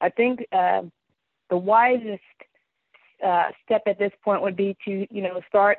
[0.00, 0.82] I think uh,
[1.50, 2.22] the wisest
[3.24, 5.78] uh, step at this point would be to, you know, start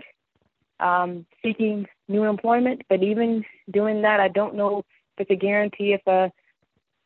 [0.79, 2.81] um, seeking new employment.
[2.89, 4.85] But even doing that, I don't know if
[5.29, 6.29] it's a guarantee if uh,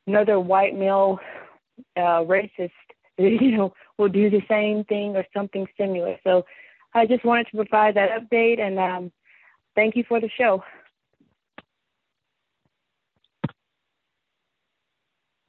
[0.08, 1.19] another white male
[1.95, 2.72] uh, racist,
[3.18, 6.18] you know, will do the same thing or something similar.
[6.24, 6.45] So
[6.93, 9.11] I just wanted to provide that update and um,
[9.76, 10.64] thank you for the show.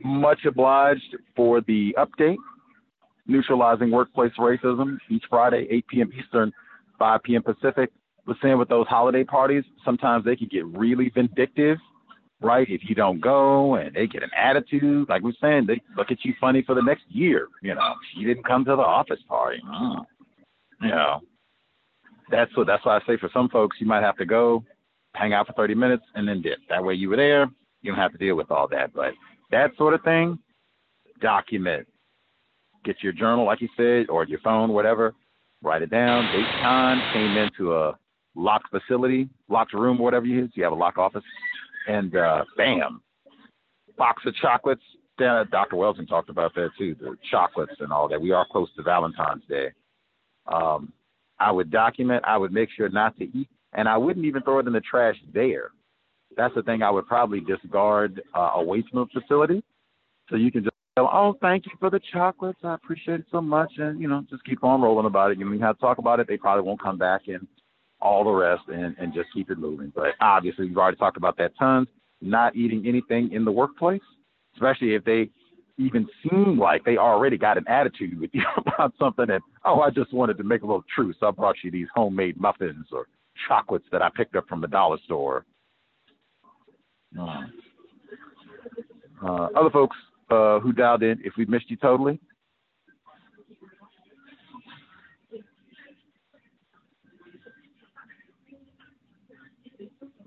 [0.02, 2.36] Much obliged for the update.
[3.30, 6.10] Neutralizing workplace racism each Friday, 8 p.m.
[6.18, 6.52] Eastern,
[6.98, 7.42] 5 p.m.
[7.42, 7.90] Pacific.
[8.26, 11.78] Was saying with those holiday parties, sometimes they can get really vindictive,
[12.42, 12.68] right?
[12.68, 16.24] If you don't go and they get an attitude, like we're saying, they look at
[16.24, 17.48] you funny for the next year.
[17.62, 19.62] You know, you didn't come to the office party.
[19.66, 20.04] Mm.
[20.82, 21.20] You know,
[22.30, 24.64] that's what that's why I say for some folks you might have to go,
[25.14, 26.58] hang out for 30 minutes and then dip.
[26.68, 27.46] That way you were there,
[27.82, 28.92] you don't have to deal with all that.
[28.92, 29.12] But
[29.50, 30.38] that sort of thing,
[31.20, 31.86] document.
[32.84, 35.14] Get your journal, like you said, or your phone, whatever.
[35.62, 36.24] Write it down.
[36.32, 37.12] Date, time.
[37.12, 37.98] Came into a
[38.34, 40.50] locked facility, locked room, whatever you use.
[40.54, 41.24] You have a locked office,
[41.88, 43.02] and uh, bam,
[43.96, 44.82] box of chocolates.
[45.18, 45.76] Dr.
[45.76, 48.18] Welsing talked about that too, the chocolates and all that.
[48.18, 49.70] We are close to Valentine's Day.
[50.46, 50.94] Um,
[51.38, 52.24] I would document.
[52.26, 54.80] I would make sure not to eat, and I wouldn't even throw it in the
[54.80, 55.72] trash there.
[56.38, 59.62] That's the thing I would probably discard uh, from the facility,
[60.30, 62.60] so you can just oh, thank you for the chocolates.
[62.64, 65.38] I appreciate it so much, and you know, just keep on rolling about it.
[65.38, 66.28] You mean have to talk about it?
[66.28, 67.46] They probably won't come back and
[68.00, 69.92] all the rest, and and just keep it moving.
[69.94, 71.88] But obviously, we've already talked about that tons.
[72.20, 74.02] Not eating anything in the workplace,
[74.54, 75.30] especially if they
[75.78, 79.88] even seem like they already got an attitude with you about something and oh I
[79.88, 81.16] just wanted to make a little truce.
[81.22, 83.06] I brought you these homemade muffins or
[83.48, 85.46] chocolates that I picked up from the dollar store.
[87.18, 87.44] Uh,
[89.24, 89.96] uh, other folks
[90.30, 92.20] uh, who dialed in, if we missed you totally.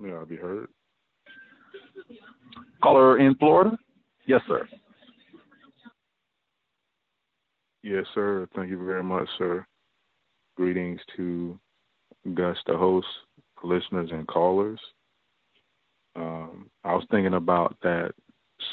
[0.02, 0.68] Yeah, I'll be heard.
[2.82, 3.78] Caller in Florida?
[4.26, 4.68] Yes, sir.
[7.82, 8.48] Yes, sir.
[8.54, 9.66] Thank you very much, sir.
[10.56, 11.58] Greetings to
[12.34, 13.06] Gus, the host,
[13.62, 14.80] listeners, and callers.
[16.16, 18.12] Um, I was thinking about that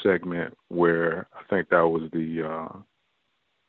[0.02, 2.78] segment where I think that was the uh,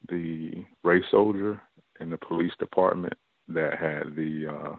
[0.09, 1.61] the race soldier
[1.99, 3.13] in the police department
[3.47, 4.75] that had the uh,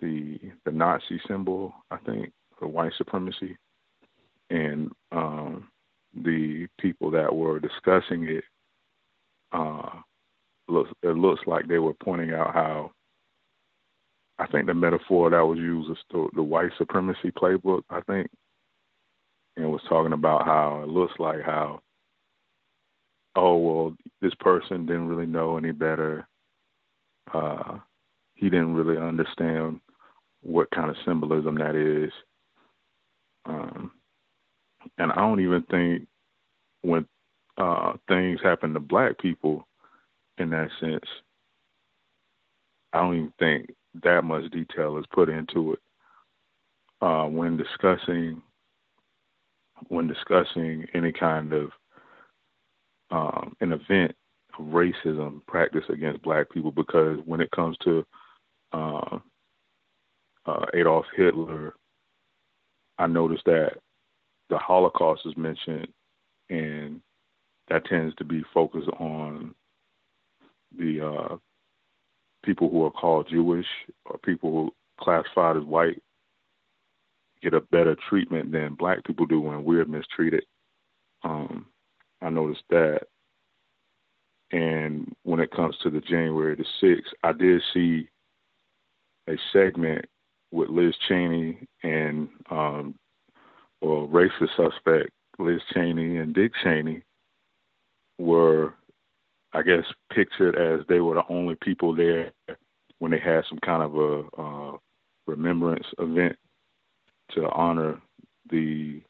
[0.00, 2.30] the the Nazi symbol, I think,
[2.60, 3.56] the white supremacy,
[4.50, 5.68] and um,
[6.14, 8.44] the people that were discussing it
[9.52, 9.90] uh,
[10.68, 12.90] looks it looks like they were pointing out how
[14.38, 17.82] I think the metaphor that was used is the, the white supremacy playbook.
[17.90, 18.28] I think,
[19.56, 21.80] and was talking about how it looks like how
[23.36, 26.26] oh well this person didn't really know any better.
[27.32, 27.78] Uh,
[28.34, 29.80] he didn't really understand
[30.42, 32.12] what kind of symbolism that is.
[33.46, 33.92] Um,
[34.98, 36.06] and I don't even think
[36.82, 37.06] when
[37.58, 39.66] uh, things happen to black people
[40.38, 41.04] in that sense.
[42.92, 45.78] I don't even think that much detail is put into it
[47.00, 48.42] uh, when discussing
[49.88, 51.70] when discussing any kind of
[53.10, 54.14] um, an event
[54.58, 58.04] of racism practiced against black people because when it comes to
[58.72, 59.18] uh,
[60.46, 61.74] uh, Adolf Hitler,
[62.98, 63.78] I noticed that
[64.50, 65.88] the Holocaust is mentioned
[66.50, 67.00] and
[67.68, 69.54] that tends to be focused on
[70.76, 71.36] the uh,
[72.44, 73.66] people who are called Jewish
[74.06, 76.02] or people who classified as white
[77.42, 80.44] get a better treatment than black people do when we're mistreated.
[81.24, 81.66] Um,
[82.20, 83.00] I noticed that.
[84.52, 88.08] And when it comes to the January the 6th, I did see
[89.28, 90.04] a segment
[90.50, 92.94] with Liz Cheney and um,
[93.80, 97.02] well, racist suspect Liz Cheney and Dick Cheney
[98.18, 98.74] were,
[99.54, 102.30] I guess, pictured as they were the only people there
[102.98, 104.76] when they had some kind of a uh,
[105.26, 106.36] remembrance event
[107.34, 108.00] to honor
[108.50, 109.00] the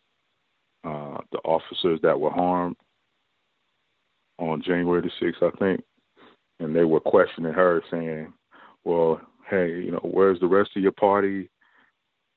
[0.85, 2.77] uh, the officers that were harmed
[4.39, 5.83] on January the sixth, I think,
[6.59, 8.33] and they were questioning her, saying,
[8.85, 9.21] "Well,
[9.53, 11.51] hey, you know, where's the rest of your party?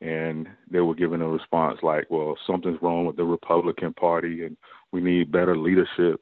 [0.01, 4.57] And they were giving a response like, well, something's wrong with the Republican Party and
[4.91, 6.19] we need better leadership.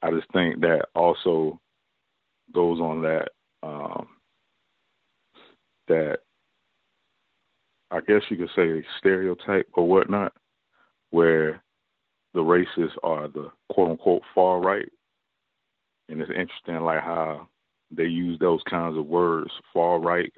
[0.00, 1.60] I just think that also
[2.54, 3.28] goes on that,
[3.64, 4.06] um,
[5.88, 6.18] that
[7.90, 10.32] I guess you could say stereotype or whatnot,
[11.10, 11.62] where
[12.34, 14.90] the racists are the quote unquote far right.
[16.08, 17.48] And it's interesting, like how
[17.90, 20.32] they use those kinds of words, far right,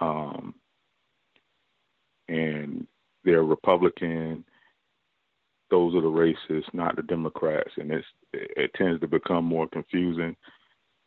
[0.00, 0.54] um,
[2.28, 2.86] and
[3.24, 4.44] they're Republican.
[5.70, 9.68] Those are the racists, not the Democrats, and it's it, it tends to become more
[9.68, 10.36] confusing.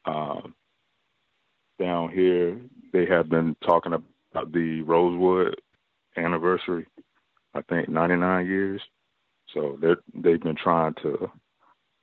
[0.06, 0.54] Um,
[1.80, 2.60] down here,
[2.94, 5.56] they have been talking about the Rosewood
[6.18, 6.86] anniversary.
[7.54, 8.82] I think 99 years.
[9.54, 11.32] So they they've been trying to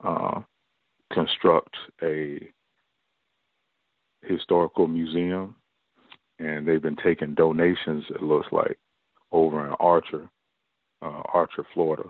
[0.04, 0.40] uh,
[1.12, 2.38] construct a
[4.22, 5.56] historical museum,
[6.38, 8.04] and they've been taking donations.
[8.10, 8.78] It looks like
[9.32, 10.28] over in Archer,
[11.02, 12.04] uh, Archer, Florida.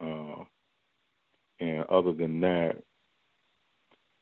[0.00, 0.44] Uh,
[1.60, 2.76] and other than that,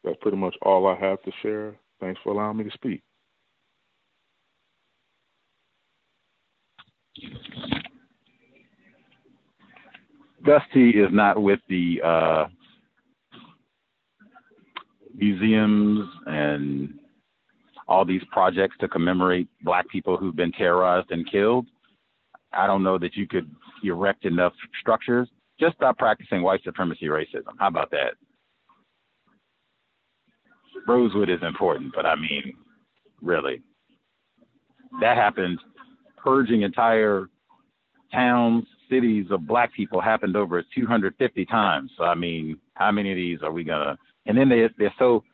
[0.04, 1.74] that's pretty much all I have to share.
[2.00, 3.02] Thanks for allowing me to speak.
[10.44, 12.46] Dusty is not with the uh,
[15.14, 16.94] museums and
[17.86, 21.66] all these projects to commemorate black people who've been terrorized and killed.
[22.52, 23.50] I don't know that you could
[23.84, 25.28] erect enough structures.
[25.60, 27.54] Just stop practicing white supremacy racism.
[27.58, 28.14] How about that?
[30.88, 32.54] Rosewood is important, but I mean,
[33.20, 33.62] really.
[35.00, 35.58] That happened.
[36.22, 37.28] Purging entire
[38.12, 41.90] towns, cities of black people happened over 250 times.
[41.96, 44.94] So, I mean, how many of these are we going to and then they they're
[44.98, 45.24] so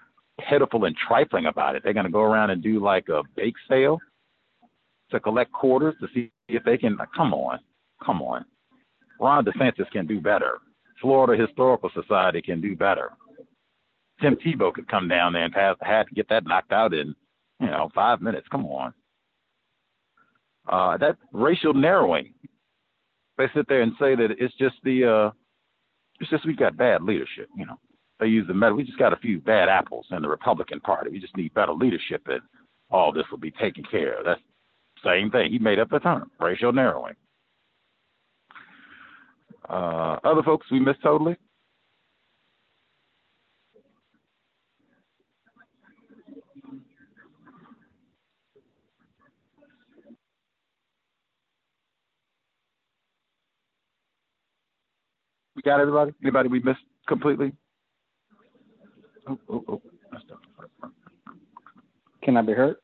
[0.49, 1.83] pitiful and trifling about it.
[1.83, 3.99] They're going to go around and do like a bake sale
[5.11, 6.97] to collect quarters to see if they can.
[7.17, 7.59] Come on,
[8.05, 8.45] come on.
[9.21, 10.59] Ron DeSantis can do better.
[11.01, 13.11] Florida Historical Society can do better.
[14.21, 17.15] Tim Tebow could come down there and the hat to get that knocked out in,
[17.61, 18.49] you know, five minutes.
[18.51, 18.93] Come on.
[20.69, 22.35] Uh, that racial narrowing.
[23.37, 25.31] They sit there and say that it's just the, uh,
[26.21, 27.79] it's just we've got bad leadership, you know
[28.21, 28.77] they use the metal.
[28.77, 31.11] We just got a few bad apples in the Republican Party.
[31.11, 32.41] We just need better leadership, and
[32.91, 34.25] all this will be taken care of.
[34.25, 34.41] That's
[35.05, 35.53] same thing.
[35.53, 37.15] He made up the term, racial narrowing.
[39.69, 41.37] Uh, other folks we missed totally.
[55.59, 56.13] We got everybody?
[56.23, 56.79] Anybody we missed
[57.09, 57.51] completely?
[59.29, 59.83] Oh, oh, oh.
[62.23, 62.77] Can I be heard?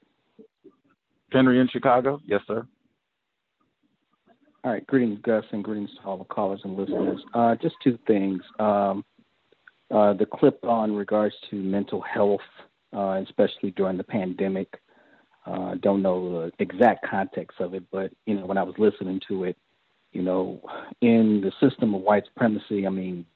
[1.30, 2.20] Henry in Chicago.
[2.26, 2.66] Yes, sir.
[4.64, 4.84] All right.
[4.88, 7.20] Greetings, Gus, and greetings to all the callers and listeners.
[7.32, 8.42] Uh, just two things.
[8.58, 9.04] Um,
[9.94, 12.40] uh, the clip on regards to mental health,
[12.92, 14.80] uh, especially during the pandemic.
[15.46, 19.20] Uh, don't know the exact context of it, but you know, when I was listening
[19.28, 19.56] to it,
[20.14, 20.60] you know,
[21.00, 23.26] in the system of white supremacy, I mean,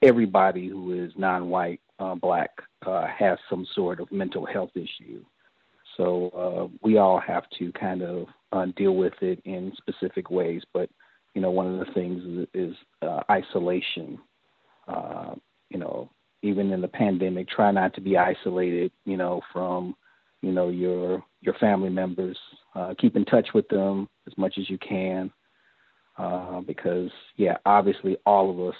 [0.00, 2.50] everybody who is non-white uh, black
[2.86, 5.22] uh, has some sort of mental health issue.
[5.96, 10.62] So uh, we all have to kind of uh, deal with it in specific ways.
[10.72, 10.88] But
[11.34, 12.22] you know, one of the things
[12.54, 14.18] is, is uh, isolation.
[14.86, 15.34] Uh,
[15.70, 16.08] you know,
[16.42, 18.92] even in the pandemic, try not to be isolated.
[19.04, 19.96] You know, from
[20.40, 22.38] you know your your family members.
[22.76, 25.32] Uh, keep in touch with them as much as you can,
[26.18, 28.78] uh, because yeah, obviously all of us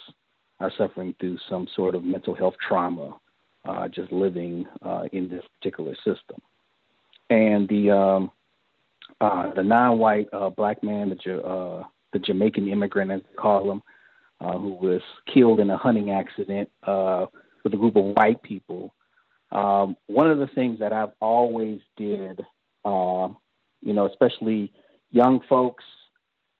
[0.61, 3.17] are suffering through some sort of mental health trauma,
[3.65, 6.41] uh, just living uh, in this particular system.
[7.31, 8.31] And the um,
[9.21, 13.83] uh, the non-white uh, black man, the uh, the Jamaican immigrant, as they call him,
[14.41, 15.03] uh, who was
[15.33, 17.27] killed in a hunting accident uh,
[17.63, 18.95] with a group of white people.
[19.53, 22.41] Um, one of the things that I've always did,
[22.85, 23.29] uh,
[23.83, 24.73] you know, especially
[25.11, 25.85] young folks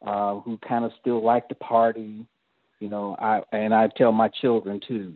[0.05, 2.27] uh, who kind of still like to party,
[2.79, 5.15] you know, I and I tell my children too,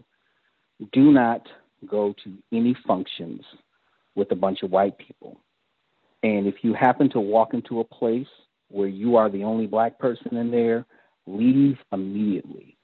[0.93, 1.47] do not
[1.87, 3.43] go to any functions
[4.15, 5.41] with a bunch of white people.
[6.23, 8.29] And if you happen to walk into a place
[8.69, 10.87] where you are the only black person in there,
[11.27, 12.77] leave immediately.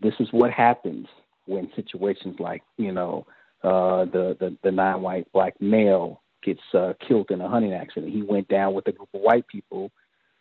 [0.00, 1.06] This is what happens
[1.46, 3.26] when situations like, you know,
[3.62, 8.12] uh, the, the, the non white black male gets uh, killed in a hunting accident.
[8.12, 9.90] He went down with a group of white people,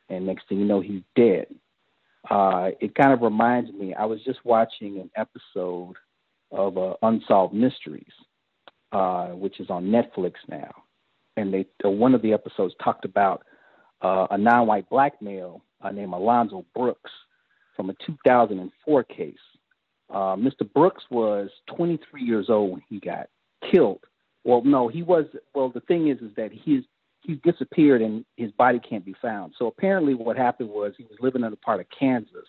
[0.09, 1.47] and next thing you know, he's dead.
[2.29, 5.95] Uh, it kind of reminds me, I was just watching an episode
[6.51, 8.11] of uh, Unsolved Mysteries,
[8.91, 10.71] uh, which is on Netflix now.
[11.35, 13.43] And they uh, one of the episodes talked about
[14.01, 17.11] uh, a non-white black male uh, named Alonzo Brooks
[17.75, 19.35] from a 2004 case.
[20.09, 20.71] Uh, Mr.
[20.73, 23.27] Brooks was 23 years old when he got
[23.71, 24.03] killed.
[24.43, 25.25] Well, no, he was.
[25.53, 26.51] Well, the thing is, is that
[27.21, 29.53] he's he disappeared and his body can't be found.
[29.57, 32.47] So apparently, what happened was he was living in a part of Kansas,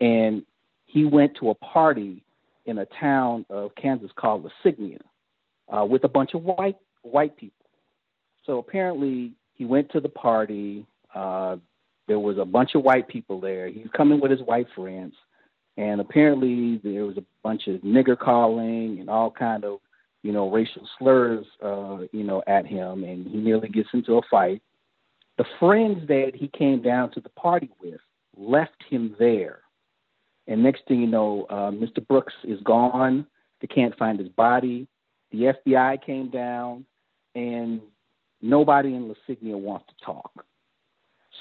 [0.00, 0.42] and
[0.86, 2.24] he went to a party
[2.66, 4.98] in a town of Kansas called La Cygne
[5.68, 7.66] uh, with a bunch of white white people.
[8.44, 10.86] So apparently, he went to the party.
[11.14, 11.56] Uh,
[12.08, 13.68] there was a bunch of white people there.
[13.68, 15.14] He's coming with his white friends,
[15.76, 19.80] and apparently there was a bunch of nigger calling and all kind of
[20.22, 24.22] you know racial slurs uh, you know at him, and he nearly gets into a
[24.30, 24.62] fight.
[25.38, 28.00] The friends that he came down to the party with
[28.36, 29.60] left him there,
[30.46, 32.06] and next thing you know, uh, Mr.
[32.06, 33.26] Brooks is gone.
[33.60, 34.88] They can't find his body.
[35.32, 36.84] The FBI came down,
[37.34, 37.80] and
[38.40, 40.44] nobody in La Cygne wants to talk.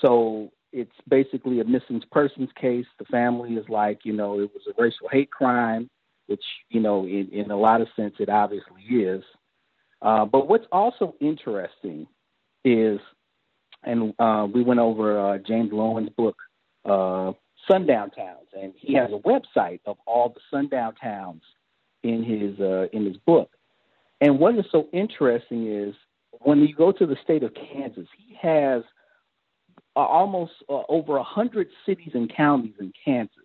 [0.02, 2.86] So it's basically a missing persons case.
[3.00, 5.90] The family is like, you know, it was a racial hate crime,
[6.28, 9.24] which, you know, in, in a lot of sense, it obviously is.
[10.02, 12.08] Uh, but what's also interesting
[12.64, 13.00] is,
[13.84, 16.36] and uh, we went over uh, James Loewen's book,
[16.86, 17.34] uh,
[17.70, 21.42] Sundown Towns, and he has a website of all the sundown towns
[22.04, 23.50] in his uh, in his book.
[24.22, 25.95] And what is so interesting is
[26.42, 28.84] when you go to the state of Kansas, he has
[29.95, 33.45] uh, almost over a hundred cities and counties in Kansas.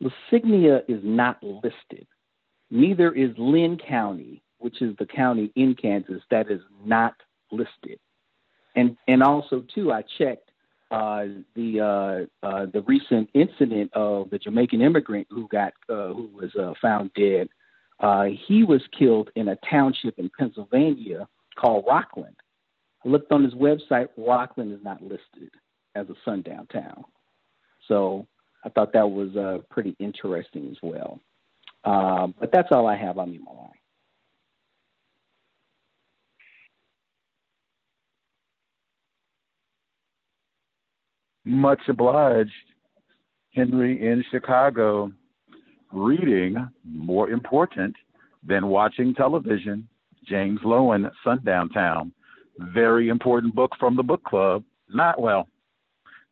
[0.00, 2.06] La Cygne is not listed.
[2.70, 7.14] Neither is Linn County, which is the county in Kansas that is not
[7.50, 7.98] listed.
[8.74, 10.50] And and also too, I checked
[10.90, 16.30] uh, the uh, uh, the recent incident of the Jamaican immigrant who got uh, who
[16.34, 17.48] was uh, found dead.
[17.98, 21.26] Uh, he was killed in a township in Pennsylvania
[21.58, 22.36] called Rockland.
[23.04, 24.08] I looked on his website.
[24.18, 25.50] Rockland is not listed
[25.94, 27.04] as a sundown town.
[27.88, 28.26] So
[28.66, 31.20] I thought that was uh, pretty interesting as well.
[31.84, 33.70] Um, but that's all I have on you, Malai.
[41.44, 42.50] Much obliged,
[43.54, 45.12] Henry in Chicago.
[45.92, 47.94] Reading more important
[48.44, 49.88] than watching television
[50.28, 52.12] James Loewen, Sundown Town.
[52.58, 54.64] Very important book from the book club.
[54.88, 55.48] Not well,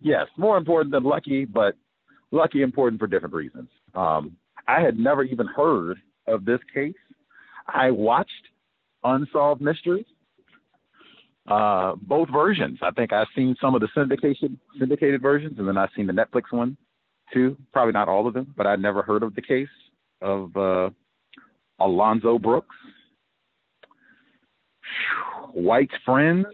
[0.01, 1.77] yes, more important than Lucky, but
[2.35, 3.69] Lucky important for different reasons.
[3.95, 6.95] Um, I had never even heard of this case.
[7.69, 8.31] I watched
[9.05, 10.07] Unsolved Mysteries,
[11.47, 12.81] uh, both versions.
[12.83, 16.13] I think I've seen some of the syndication syndicated versions, and then I've seen the
[16.13, 16.77] Netflix one
[17.33, 17.57] too.
[17.73, 19.69] Probably not all of them, but I'd never heard of the case
[20.21, 20.91] of uh,
[21.79, 22.75] Alonzo Brooks
[25.53, 26.47] white friends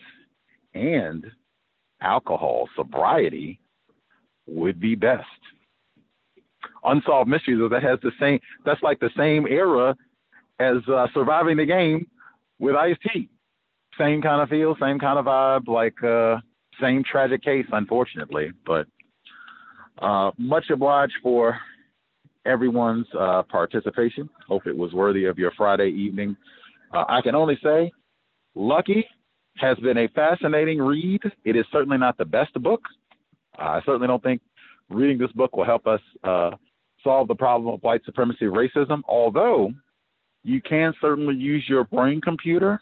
[0.75, 1.25] and
[2.03, 3.61] alcohol sobriety
[4.47, 5.25] would be best.
[6.85, 9.97] Unsolved Mysteries, that has the same, that's like the same era
[10.59, 12.07] as uh, Surviving the Game
[12.59, 13.29] with Ice T.
[13.99, 16.41] Same kind of feel, same kind of vibe, like uh,
[16.81, 18.53] same tragic case, unfortunately.
[18.65, 18.87] But
[20.01, 21.59] uh, much obliged for
[22.47, 24.29] everyone's uh, participation.
[24.49, 26.37] Hope it was worthy of your Friday evening.
[26.93, 27.93] Uh, I can only say
[28.55, 29.07] Lucky
[29.57, 31.21] has been a fascinating read.
[31.45, 32.81] It is certainly not the best book.
[33.59, 34.41] I certainly don't think
[34.89, 36.51] reading this book will help us uh,
[37.03, 39.73] solve the problem of white supremacy racism, although
[40.43, 42.81] you can certainly use your brain computer.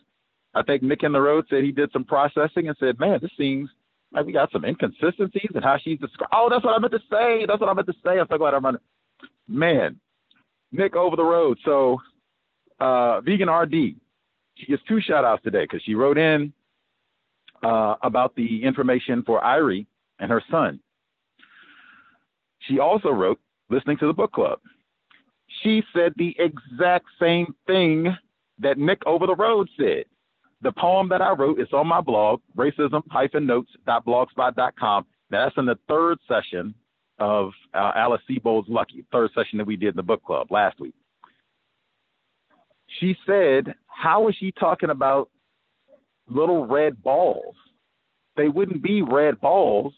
[0.55, 3.31] I think Nick in the Road said he did some processing and said, man, this
[3.37, 3.69] seems
[4.13, 6.33] like we got some inconsistencies in how she's described.
[6.35, 7.45] Oh, that's what I meant to say.
[7.47, 8.19] That's what I meant to say.
[8.19, 8.81] I'm so glad I'm running.
[9.47, 10.01] Man,
[10.73, 11.59] Nick over the road.
[11.65, 11.99] So,
[12.81, 13.73] uh, Vegan RD,
[14.55, 16.53] she gets two shout outs today because she wrote in
[17.63, 19.87] uh, about the information for Irie
[20.19, 20.81] and her son.
[22.61, 23.41] She also wrote,
[23.71, 24.61] listening to the book club.
[25.63, 28.15] She said the exact same thing
[28.59, 30.05] that Nick over the road said.
[30.61, 35.07] The poem that I wrote is on my blog, racism-notes.blogspot.com.
[35.31, 36.75] That's in the third session
[37.19, 40.81] of uh, Alice Sebold's Lucky, third session that we did in the book club last
[40.81, 40.95] week.
[42.99, 45.29] She said how is she talking about
[46.29, 47.55] little red balls
[48.39, 49.93] they wouldn't be red balls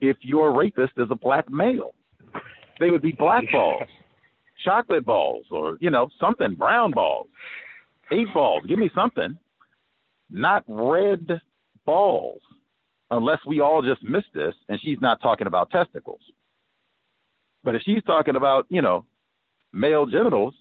[0.00, 1.94] if your rapist is a black male.
[2.82, 3.84] They would be black balls,
[4.64, 7.28] chocolate balls, or, you know, something, brown balls,
[8.10, 8.64] eight balls.
[8.66, 9.38] Give me something.
[10.28, 11.40] Not red
[11.86, 12.40] balls,
[13.12, 16.22] unless we all just missed this and she's not talking about testicles.
[17.62, 19.04] But if she's talking about, you know,
[19.72, 20.54] male genitals,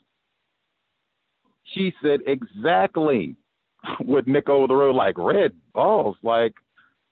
[1.74, 3.36] she said exactly
[4.00, 6.18] what Nick over the road like red balls.
[6.22, 6.54] Like,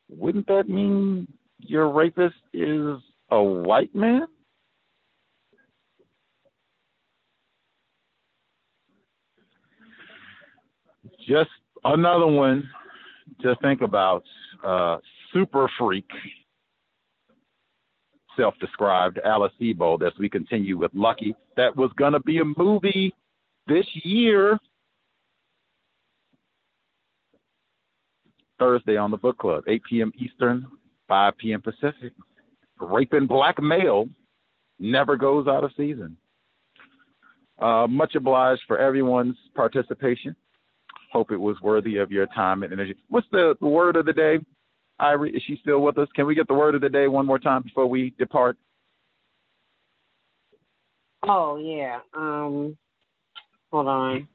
[0.07, 2.97] wouldn't that mean your rapist is
[3.31, 4.27] a white man?
[11.29, 11.51] Just
[11.83, 12.67] another one
[13.41, 14.23] to think about.
[14.65, 14.97] Uh,
[15.31, 16.09] super freak,
[18.35, 21.35] self described Alice Sebold, as we continue with Lucky.
[21.55, 23.13] That was going to be a movie
[23.67, 24.57] this year.
[28.57, 30.11] Thursday on the book club, 8 p.m.
[30.17, 30.67] Eastern,
[31.07, 31.61] 5 p.m.
[31.61, 32.11] Pacific.
[32.81, 34.09] Raping black male
[34.79, 36.17] never goes out of season.
[37.59, 40.35] Uh, much obliged for everyone's participation.
[41.11, 42.95] Hope it was worthy of your time and energy.
[43.09, 44.39] What's the, the word of the day?
[45.01, 46.07] Irie, is she still with us?
[46.15, 48.57] Can we get the word of the day one more time before we depart?
[51.23, 51.99] Oh yeah.
[52.15, 52.77] Um,
[53.71, 54.27] hold on.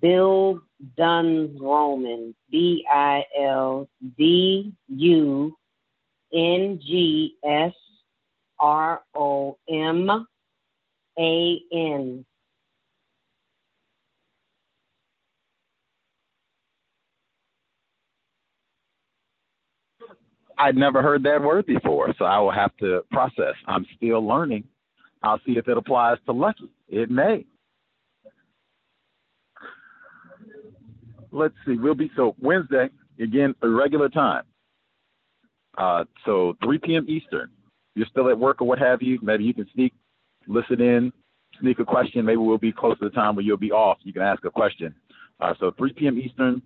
[0.00, 0.60] Bill
[0.96, 2.34] Duns Roman.
[2.50, 5.56] B I L D U
[6.32, 7.72] N G S
[8.58, 10.26] R O M
[11.18, 12.24] A N.
[20.58, 23.54] I'd never heard that word before, so I will have to process.
[23.66, 24.64] I'm still learning.
[25.22, 26.70] I'll see if it applies to Lucky.
[26.88, 27.44] It may.
[31.32, 31.76] Let's see.
[31.76, 32.88] We'll be so Wednesday
[33.20, 34.44] again, irregular time.
[35.76, 37.06] Uh, so 3 p.m.
[37.08, 37.50] Eastern.
[37.94, 39.18] You're still at work or what have you.
[39.22, 39.92] Maybe you can sneak,
[40.46, 41.12] listen in,
[41.60, 42.24] sneak a question.
[42.24, 43.98] Maybe we'll be close to the time where you'll be off.
[44.02, 44.94] You can ask a question.
[45.40, 46.18] Uh, so 3 p.m.
[46.18, 46.62] Eastern,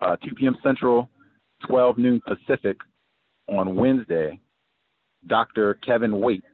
[0.00, 0.56] uh, 2 p.m.
[0.62, 1.08] Central,
[1.66, 2.76] 12 noon Pacific
[3.48, 4.40] on Wednesday,
[5.26, 5.74] Dr.
[5.74, 6.44] Kevin Waite.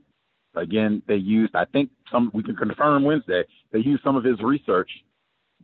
[0.55, 3.43] Again, they used, I think some, we can confirm Wednesday,
[3.73, 4.89] they used some of his research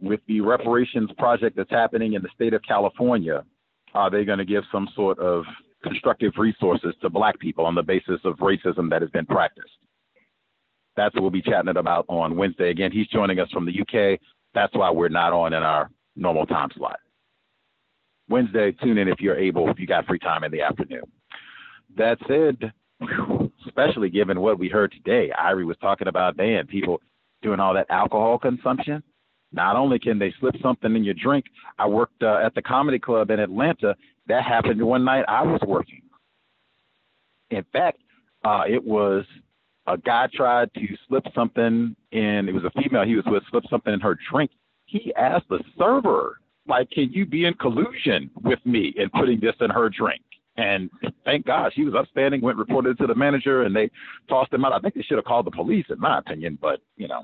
[0.00, 3.44] with the reparations project that's happening in the state of California.
[3.94, 5.44] Are they going to give some sort of
[5.82, 9.68] constructive resources to black people on the basis of racism that has been practiced?
[10.96, 12.70] That's what we'll be chatting about on Wednesday.
[12.70, 14.18] Again, he's joining us from the UK.
[14.54, 16.98] That's why we're not on in our normal time slot.
[18.28, 21.02] Wednesday, tune in if you're able, if you got free time in the afternoon.
[21.96, 22.72] That said,
[23.66, 27.00] especially given what we heard today, Irie was talking about, man, people
[27.42, 29.02] doing all that alcohol consumption.
[29.52, 31.46] Not only can they slip something in your drink,
[31.78, 33.96] I worked uh, at the comedy club in Atlanta.
[34.28, 36.02] That happened one night I was working.
[37.50, 37.98] In fact,
[38.44, 39.24] uh, it was
[39.86, 43.64] a guy tried to slip something in, it was a female he was with, slip
[43.68, 44.52] something in her drink.
[44.86, 46.38] He asked the server,
[46.68, 50.22] like, can you be in collusion with me in putting this in her drink?
[50.56, 50.90] And
[51.24, 53.90] thank God she was upstanding, went reported to the manager, and they
[54.28, 54.72] tossed him out.
[54.72, 57.22] I think they should have called the police, in my opinion, but, you know,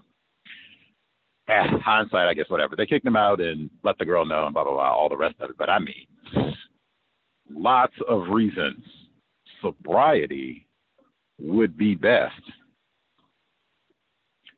[1.49, 2.77] eh, hindsight, I guess, whatever.
[2.77, 5.17] They kicked him out and let the girl know and blah, blah, blah, all the
[5.17, 5.59] rest of it.
[5.59, 6.55] But I mean,
[7.51, 8.85] lots of reasons
[9.61, 10.67] sobriety
[11.39, 12.41] would be best.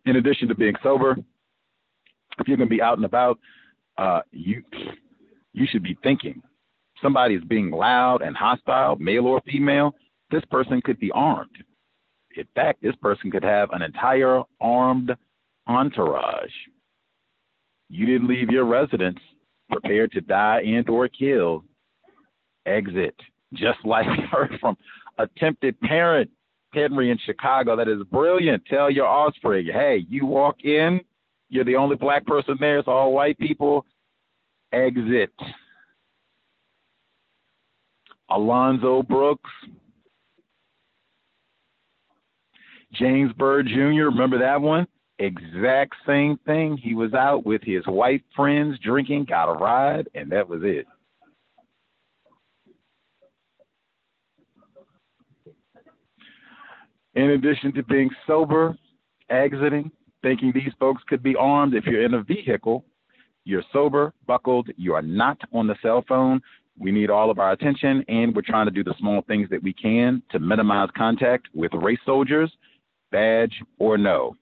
[0.07, 1.17] In addition to being sober,
[2.39, 3.39] if you're going to be out and about,
[3.99, 4.63] uh, you
[5.53, 6.41] you should be thinking
[7.02, 9.94] somebody is being loud and hostile, male or female,
[10.31, 11.57] this person could be armed.
[12.36, 15.15] In fact, this person could have an entire armed
[15.67, 16.52] entourage.
[17.89, 19.18] You didn't leave your residence
[19.70, 21.65] prepared to die and or kill.
[22.67, 23.15] Exit.
[23.55, 24.77] Just like we heard from
[25.18, 26.31] attempted parent
[26.73, 27.77] Henry in Chicago.
[27.77, 28.65] That is brilliant.
[28.67, 31.01] Tell your offspring, hey, you walk in,
[31.49, 33.85] you're the only black person there, it's all white people.
[34.73, 35.33] Exit.
[38.31, 39.50] Alonzo Brooks,
[42.92, 44.86] James Byrd Jr., remember that one?
[45.18, 46.76] Exact same thing.
[46.76, 50.86] He was out with his white friends drinking, got a ride, and that was it.
[57.15, 58.76] In addition to being sober,
[59.28, 59.90] exiting,
[60.23, 62.84] thinking these folks could be armed, if you're in a vehicle,
[63.44, 66.40] you're sober, buckled, you are not on the cell phone,
[66.78, 69.62] we need all of our attention, and we're trying to do the small things that
[69.62, 72.50] we can to minimize contact with race soldiers,
[73.10, 74.36] badge or no.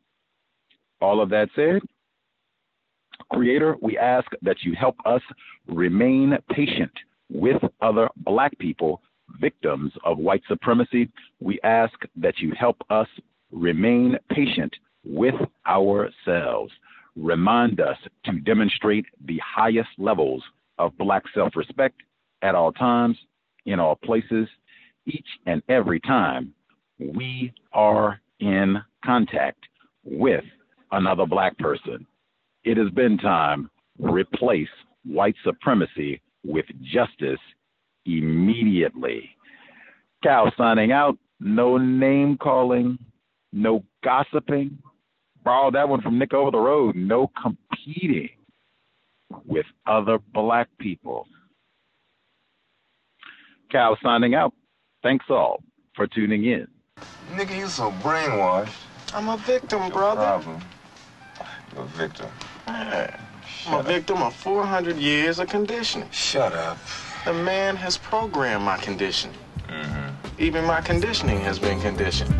[1.00, 1.81] All of that said,
[3.32, 5.23] Creator, we ask that you help us
[5.66, 6.92] remain patient
[7.31, 9.02] with other black people,
[9.40, 11.08] victims of white supremacy,
[11.40, 13.08] we ask that you help us
[13.50, 14.73] remain patient
[15.05, 15.34] with
[15.66, 16.73] ourselves.
[17.16, 20.42] Remind us to demonstrate the highest levels
[20.78, 22.02] of black self respect
[22.47, 23.18] at all times,
[23.66, 24.49] in all places,
[25.07, 26.55] each and every time
[26.99, 29.58] we are in contact
[30.05, 30.44] with
[30.92, 32.07] another black person.
[32.65, 33.68] It has been time.
[33.99, 34.68] Replace
[35.05, 37.41] white supremacy with justice
[38.05, 39.31] immediately.
[40.23, 41.18] Cal signing out.
[41.39, 42.99] No name calling,
[43.52, 44.78] no gossiping.
[45.44, 46.97] Borrow that one from Nick over the road.
[46.97, 48.31] No competing
[49.44, 51.26] with other black people.
[53.77, 54.55] Cal signing out.
[55.03, 55.63] Thanks all
[55.95, 56.67] for tuning in.
[57.33, 58.71] Nigga, you so brainwashed.
[59.13, 60.23] I'm a victim, brother.
[60.23, 60.63] Problem.
[61.75, 62.27] You're a victim.
[62.67, 63.21] Man,
[63.67, 66.09] I'm a victim of 400 years of conditioning.
[66.11, 66.79] Shut up.
[67.27, 69.37] The man has programmed my conditioning.
[69.69, 70.43] Mm-hmm.
[70.43, 72.35] Even my conditioning has been conditioned.